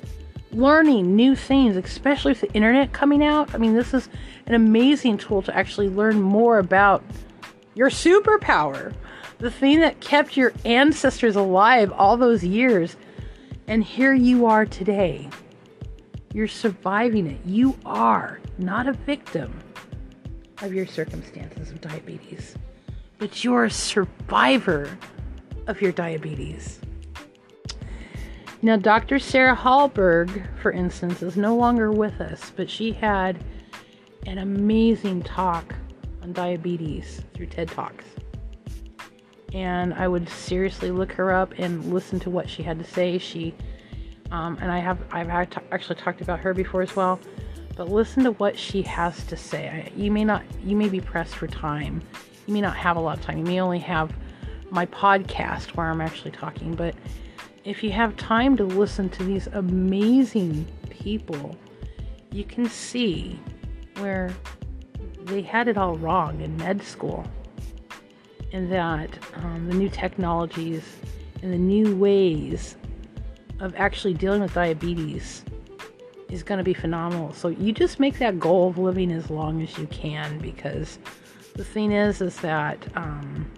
learning 0.52 1.16
new 1.16 1.36
things, 1.36 1.76
especially 1.76 2.32
with 2.32 2.41
the 2.41 2.54
internet 2.54 2.93
coming 2.93 3.24
out. 3.24 3.54
I 3.54 3.58
mean, 3.58 3.74
this 3.74 3.93
is 3.93 4.10
an 4.47 4.56
amazing 4.56 5.18
tool 5.18 5.41
to 5.43 5.56
actually 5.56 5.89
learn 5.89 6.22
more 6.22 6.60
about 6.60 7.04
your 7.76 7.89
superpower, 7.89 8.93
the 9.38 9.52
thing 9.52 9.80
that 9.82 10.00
kept 10.00 10.36
your 10.36 10.54
ancestors 10.66 11.36
alive 11.36 11.91
all 11.91 12.18
those 12.18 12.43
years. 12.43 12.95
And 13.68 13.84
here 13.84 14.14
you 14.14 14.47
are 14.47 14.66
today. 14.66 15.30
You're 16.34 16.47
surviving 16.47 17.28
it. 17.28 17.39
You 17.45 17.78
are 17.86 18.39
not 18.58 18.88
a 18.88 18.93
victim 18.93 19.54
of 20.62 20.74
your 20.74 20.86
circumstances 20.86 21.72
of 21.72 21.82
diabetes, 21.82 22.55
but 23.18 23.43
you're 23.43 23.66
a 23.66 23.72
survivor 23.72 24.97
of 25.68 25.82
your 25.82 25.91
diabetes. 25.91 26.80
Now, 28.62 28.76
Dr. 28.76 29.20
Sarah 29.20 29.55
Hallberg, 29.55 30.45
for 30.62 30.72
instance, 30.72 31.22
is 31.22 31.38
no 31.38 31.55
longer 31.55 31.91
with 31.93 32.20
us, 32.20 32.51
but 32.55 32.70
she 32.70 32.91
had 32.91 33.41
an 34.26 34.39
amazing 34.39 35.22
talk 35.24 35.74
on 36.22 36.34
diabetes 36.34 37.22
through 37.34 37.45
TED 37.45 37.70
Talks. 37.70 38.03
And 39.53 39.93
I 39.93 40.10
would 40.10 40.28
seriously 40.28 40.91
look 40.91 41.14
her 41.14 41.32
up 41.32 41.53
and 41.57 41.93
listen 41.93 42.20
to 42.20 42.30
what 42.30 42.49
she 42.49 42.62
had 42.62 42.78
to 42.80 42.86
say. 42.86 43.18
She, 43.18 43.55
um, 44.30 44.57
and 44.62 44.70
I 44.70 44.80
have, 44.80 44.99
I've 45.12 45.30
actually 45.30 45.95
talked 45.95 46.20
about 46.20 46.39
her 46.41 46.53
before 46.53 46.82
as 46.82 46.95
well. 46.95 47.18
But 47.80 47.88
listen 47.88 48.25
to 48.25 48.32
what 48.32 48.59
she 48.59 48.82
has 48.82 49.23
to 49.27 49.38
say. 49.38 49.89
You 49.95 50.11
may 50.11 50.25
not, 50.25 50.43
you 50.61 50.75
may 50.75 50.89
be 50.89 50.99
pressed 50.99 51.36
for 51.36 51.47
time. 51.47 52.01
You 52.45 52.53
may 52.53 52.59
not 52.59 52.75
have 52.75 52.97
a 52.97 52.99
lot 52.99 53.19
of 53.19 53.23
time. 53.23 53.38
You 53.38 53.45
may 53.45 53.61
only 53.61 53.80
have 53.80 54.11
my 54.69 54.86
podcast 54.86 55.77
where 55.77 55.89
I'm 55.89 56.01
actually 56.01 56.32
talking, 56.32 56.75
but 56.75 56.93
if 57.63 57.82
you 57.82 57.91
have 57.91 58.17
time 58.17 58.57
to 58.57 58.65
listen 58.65 59.07
to 59.11 59.23
these 59.23 59.47
amazing 59.53 60.67
people, 60.89 61.55
you 62.34 62.43
can 62.43 62.65
see 62.65 63.39
where 63.99 64.30
they 65.21 65.41
had 65.41 65.69
it 65.69 65.77
all 65.77 65.95
wrong 65.99 66.41
in 66.41 66.57
med 66.57 66.84
school. 66.84 67.25
And 68.51 68.69
that 68.73 69.17
um, 69.36 69.69
the 69.69 69.75
new 69.75 69.88
technologies 69.88 70.97
and 71.41 71.53
the 71.53 71.57
new 71.57 71.95
ways 71.95 72.75
of 73.61 73.73
actually 73.77 74.15
dealing 74.15 74.41
with 74.41 74.53
diabetes 74.53 75.45
is 76.30 76.43
going 76.43 76.57
to 76.57 76.63
be 76.63 76.73
phenomenal. 76.73 77.34
So 77.34 77.47
you 77.47 77.71
just 77.71 77.99
make 77.99 78.19
that 78.19 78.39
goal 78.39 78.69
of 78.69 78.77
living 78.77 79.11
as 79.11 79.30
long 79.30 79.61
as 79.61 79.77
you 79.77 79.88
can 79.88 80.39
because 80.39 80.99
the 81.55 81.63
thing 81.63 81.91
is, 81.91 82.21
is 82.21 82.38
that 82.38 82.86
um, 82.95 83.51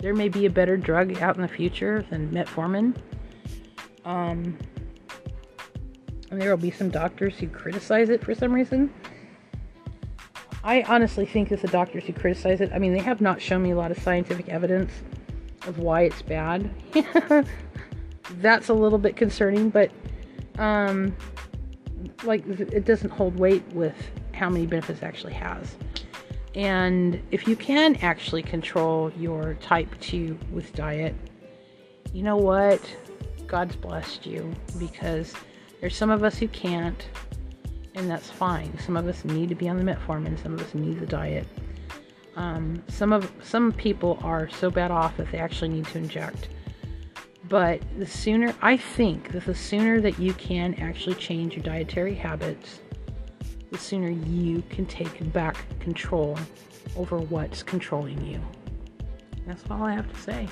there 0.00 0.14
may 0.14 0.28
be 0.28 0.46
a 0.46 0.50
better 0.50 0.76
drug 0.76 1.20
out 1.22 1.36
in 1.36 1.42
the 1.42 1.48
future 1.48 2.04
than 2.10 2.30
metformin. 2.30 2.96
Um, 4.04 4.58
and 6.30 6.40
there 6.40 6.50
will 6.50 6.56
be 6.56 6.70
some 6.70 6.90
doctors 6.90 7.36
who 7.36 7.46
criticize 7.46 8.08
it 8.08 8.24
for 8.24 8.34
some 8.34 8.52
reason. 8.52 8.92
I 10.64 10.82
honestly 10.82 11.26
think 11.26 11.50
that 11.50 11.60
the 11.60 11.68
doctors 11.68 12.04
who 12.04 12.12
criticize 12.12 12.60
it, 12.60 12.72
I 12.72 12.78
mean, 12.78 12.92
they 12.92 13.00
have 13.00 13.20
not 13.20 13.40
shown 13.40 13.62
me 13.62 13.72
a 13.72 13.76
lot 13.76 13.90
of 13.90 13.98
scientific 13.98 14.48
evidence 14.48 14.92
of 15.66 15.78
why 15.78 16.02
it's 16.02 16.22
bad. 16.22 16.70
That's 18.38 18.68
a 18.68 18.74
little 18.74 18.98
bit 18.98 19.16
concerning, 19.16 19.70
but 19.70 19.90
um, 20.58 21.16
like 22.24 22.46
it 22.46 22.84
doesn't 22.84 23.10
hold 23.10 23.38
weight 23.38 23.64
with 23.72 23.94
how 24.32 24.48
many 24.48 24.66
benefits 24.66 25.00
it 25.00 25.04
actually 25.04 25.34
has. 25.34 25.76
And 26.54 27.22
if 27.30 27.48
you 27.48 27.56
can 27.56 27.96
actually 27.96 28.42
control 28.42 29.10
your 29.16 29.54
type 29.54 29.88
2 30.00 30.38
with 30.52 30.74
diet, 30.74 31.14
you 32.12 32.22
know 32.22 32.36
what? 32.36 32.80
God's 33.46 33.76
blessed 33.76 34.26
you 34.26 34.52
because 34.78 35.34
there's 35.80 35.96
some 35.96 36.10
of 36.10 36.24
us 36.24 36.38
who 36.38 36.48
can't, 36.48 37.06
and 37.94 38.10
that's 38.10 38.30
fine. 38.30 38.78
Some 38.78 38.96
of 38.96 39.06
us 39.08 39.24
need 39.24 39.48
to 39.48 39.54
be 39.54 39.68
on 39.68 39.78
the 39.78 39.84
metformin, 39.84 40.40
some 40.42 40.54
of 40.54 40.60
us 40.60 40.74
need 40.74 41.00
the 41.00 41.06
diet. 41.06 41.46
Um, 42.36 42.82
some 42.88 43.12
of 43.12 43.30
some 43.42 43.72
people 43.72 44.18
are 44.22 44.48
so 44.48 44.70
bad 44.70 44.90
off 44.90 45.16
that 45.18 45.30
they 45.30 45.38
actually 45.38 45.68
need 45.68 45.86
to 45.88 45.98
inject. 45.98 46.48
But 47.52 47.82
the 47.98 48.06
sooner 48.06 48.54
I 48.62 48.78
think 48.78 49.32
that 49.32 49.44
the 49.44 49.54
sooner 49.54 50.00
that 50.00 50.18
you 50.18 50.32
can 50.32 50.72
actually 50.76 51.16
change 51.16 51.54
your 51.54 51.62
dietary 51.62 52.14
habits, 52.14 52.80
the 53.70 53.76
sooner 53.76 54.08
you 54.08 54.62
can 54.70 54.86
take 54.86 55.30
back 55.34 55.78
control 55.78 56.38
over 56.96 57.18
what's 57.18 57.62
controlling 57.62 58.24
you. 58.24 58.40
That's 59.46 59.62
all 59.70 59.82
I 59.82 59.92
have 59.92 60.10
to 60.10 60.18
say. 60.18 60.48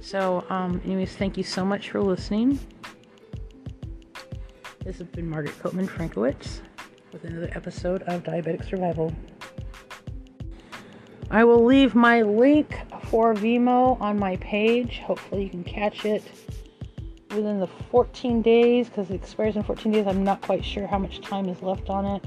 So, 0.00 0.44
um, 0.50 0.80
anyways, 0.84 1.14
thank 1.14 1.36
you 1.36 1.44
so 1.44 1.64
much 1.64 1.90
for 1.90 2.02
listening. 2.02 2.58
This 4.84 4.98
has 4.98 5.06
been 5.06 5.30
Margaret 5.30 5.56
Koopman 5.62 5.86
Frankowitz 5.86 6.58
with 7.12 7.22
another 7.22 7.50
episode 7.52 8.02
of 8.02 8.24
Diabetic 8.24 8.68
Survival. 8.68 9.14
I 11.30 11.44
will 11.44 11.64
leave 11.64 11.94
my 11.94 12.22
link 12.22 12.80
for 13.04 13.34
Venmo 13.34 14.00
on 14.00 14.18
my 14.18 14.36
page. 14.36 14.98
Hopefully, 14.98 15.44
you 15.44 15.50
can 15.50 15.64
catch 15.64 16.04
it 16.04 16.24
within 17.30 17.60
the 17.60 17.68
14 17.90 18.42
days 18.42 18.88
because 18.88 19.10
it 19.10 19.14
expires 19.14 19.54
in 19.54 19.62
14 19.62 19.92
days. 19.92 20.06
I'm 20.06 20.24
not 20.24 20.40
quite 20.40 20.64
sure 20.64 20.86
how 20.86 20.98
much 20.98 21.20
time 21.20 21.48
is 21.48 21.62
left 21.62 21.88
on 21.88 22.04
it. 22.04 22.24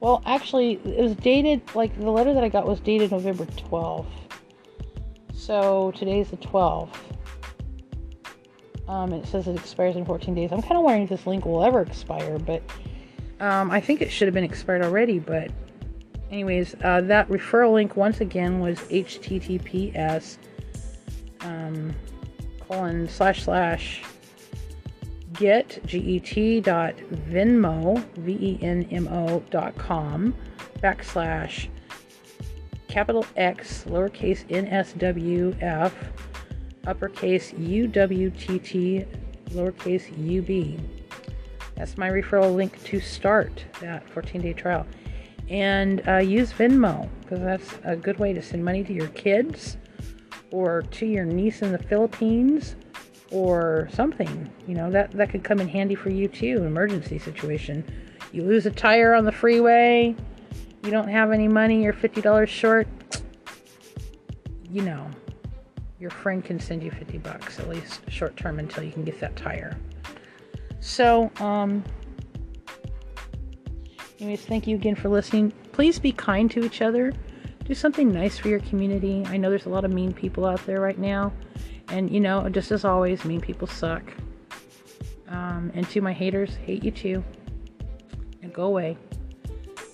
Well, 0.00 0.22
actually, 0.26 0.80
it 0.84 1.00
was 1.00 1.14
dated, 1.16 1.62
like, 1.74 1.96
the 1.98 2.10
letter 2.10 2.34
that 2.34 2.44
I 2.44 2.48
got 2.48 2.66
was 2.66 2.80
dated 2.80 3.10
November 3.10 3.44
12th. 3.44 4.06
So 5.32 5.92
today's 5.96 6.30
the 6.30 6.36
12th. 6.36 6.94
Um, 8.88 9.12
it 9.12 9.26
says 9.26 9.46
it 9.46 9.56
expires 9.56 9.96
in 9.96 10.04
14 10.04 10.34
days. 10.34 10.50
I'm 10.52 10.62
kind 10.62 10.76
of 10.76 10.82
wondering 10.82 11.04
if 11.04 11.10
this 11.10 11.26
link 11.26 11.44
will 11.44 11.62
ever 11.62 11.82
expire, 11.82 12.38
but 12.38 12.62
um, 13.38 13.70
I 13.70 13.80
think 13.80 14.00
it 14.00 14.10
should 14.10 14.26
have 14.26 14.34
been 14.34 14.44
expired 14.44 14.82
already. 14.82 15.18
But, 15.18 15.50
anyways, 16.30 16.74
uh, 16.82 17.00
that 17.02 17.28
referral 17.28 17.72
link 17.72 17.96
once 17.96 18.20
again 18.20 18.60
was 18.60 18.78
https 18.80 20.38
um, 21.40 21.94
colon 22.66 23.08
slash 23.08 23.42
slash 23.42 24.02
get 25.34 25.78
get 25.86 26.64
dot 26.64 26.96
venmo 27.30 28.04
v 28.16 28.32
e 28.32 28.58
n 28.62 28.86
m 28.90 29.08
o 29.08 29.42
dot 29.50 29.76
com 29.76 30.34
backslash 30.82 31.68
capital 32.88 33.24
X 33.36 33.84
lowercase 33.84 34.44
n 34.50 34.66
s 34.66 34.92
w 34.94 35.54
f 35.60 35.94
uppercase 36.86 37.52
u 37.52 37.86
w 37.86 38.30
t 38.30 38.58
t 38.58 39.04
lowercase 39.50 40.10
u 40.18 40.42
b. 40.42 40.78
That's 41.74 41.96
my 41.96 42.10
referral 42.10 42.54
link 42.56 42.82
to 42.84 42.98
start 42.98 43.64
that 43.80 44.08
14 44.10 44.40
day 44.40 44.52
trial. 44.52 44.86
And 45.50 46.06
uh, 46.06 46.18
use 46.18 46.52
Venmo 46.52 47.08
because 47.22 47.40
that's 47.40 47.78
a 47.84 47.96
good 47.96 48.18
way 48.18 48.32
to 48.32 48.42
send 48.42 48.64
money 48.64 48.84
to 48.84 48.92
your 48.92 49.08
kids 49.08 49.76
or 50.50 50.82
to 50.82 51.06
your 51.06 51.24
niece 51.24 51.62
in 51.62 51.72
the 51.72 51.78
Philippines 51.78 52.76
or 53.30 53.88
something. 53.92 54.50
You 54.66 54.74
know, 54.74 54.90
that, 54.90 55.10
that 55.12 55.30
could 55.30 55.44
come 55.44 55.60
in 55.60 55.68
handy 55.68 55.94
for 55.94 56.10
you 56.10 56.28
too, 56.28 56.64
emergency 56.64 57.18
situation. 57.18 57.84
You 58.32 58.44
lose 58.44 58.66
a 58.66 58.70
tire 58.70 59.14
on 59.14 59.24
the 59.24 59.32
freeway, 59.32 60.14
you 60.82 60.90
don't 60.90 61.08
have 61.08 61.32
any 61.32 61.48
money, 61.48 61.82
you're 61.82 61.92
$50 61.92 62.46
short. 62.46 62.86
You 64.70 64.82
know, 64.82 65.10
your 65.98 66.10
friend 66.10 66.44
can 66.44 66.60
send 66.60 66.82
you 66.82 66.90
50 66.90 67.18
bucks, 67.18 67.58
at 67.58 67.68
least 67.68 68.00
short 68.08 68.36
term 68.36 68.58
until 68.58 68.84
you 68.84 68.92
can 68.92 69.04
get 69.04 69.18
that 69.20 69.34
tire. 69.36 69.76
So, 70.80 71.30
um, 71.40 71.82
anyways, 74.20 74.44
thank 74.44 74.66
you 74.66 74.76
again 74.76 74.94
for 74.94 75.08
listening. 75.08 75.52
Please 75.72 75.98
be 75.98 76.12
kind 76.12 76.50
to 76.50 76.64
each 76.64 76.82
other 76.82 77.12
do 77.68 77.74
something 77.74 78.10
nice 78.10 78.38
for 78.38 78.48
your 78.48 78.60
community. 78.60 79.22
I 79.26 79.36
know 79.36 79.50
there's 79.50 79.66
a 79.66 79.68
lot 79.68 79.84
of 79.84 79.92
mean 79.92 80.14
people 80.14 80.46
out 80.46 80.64
there 80.64 80.80
right 80.80 80.98
now. 80.98 81.32
And, 81.88 82.10
you 82.10 82.18
know, 82.18 82.48
just 82.48 82.70
as 82.70 82.84
always, 82.84 83.26
mean 83.26 83.42
people 83.42 83.68
suck. 83.68 84.02
Um, 85.28 85.70
and 85.74 85.86
to 85.90 86.00
my 86.00 86.14
haters, 86.14 86.56
hate 86.56 86.82
you 86.82 86.90
too. 86.90 87.22
And 88.42 88.54
go 88.54 88.64
away. 88.64 88.96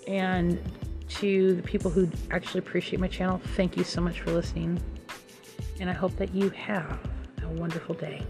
And 0.07 0.61
to 1.09 1.57
the 1.57 1.63
people 1.63 1.91
who 1.91 2.09
actually 2.31 2.61
appreciate 2.61 3.01
my 3.01 3.09
channel, 3.09 3.41
thank 3.57 3.77
you 3.77 3.83
so 3.83 4.01
much 4.01 4.21
for 4.21 4.31
listening. 4.31 4.81
And 5.81 5.91
I 5.91 5.95
hope 5.95 6.17
that 6.17 6.33
you 6.33 6.51
have 6.51 7.01
a 7.43 7.49
wonderful 7.49 7.97
day. 7.97 8.25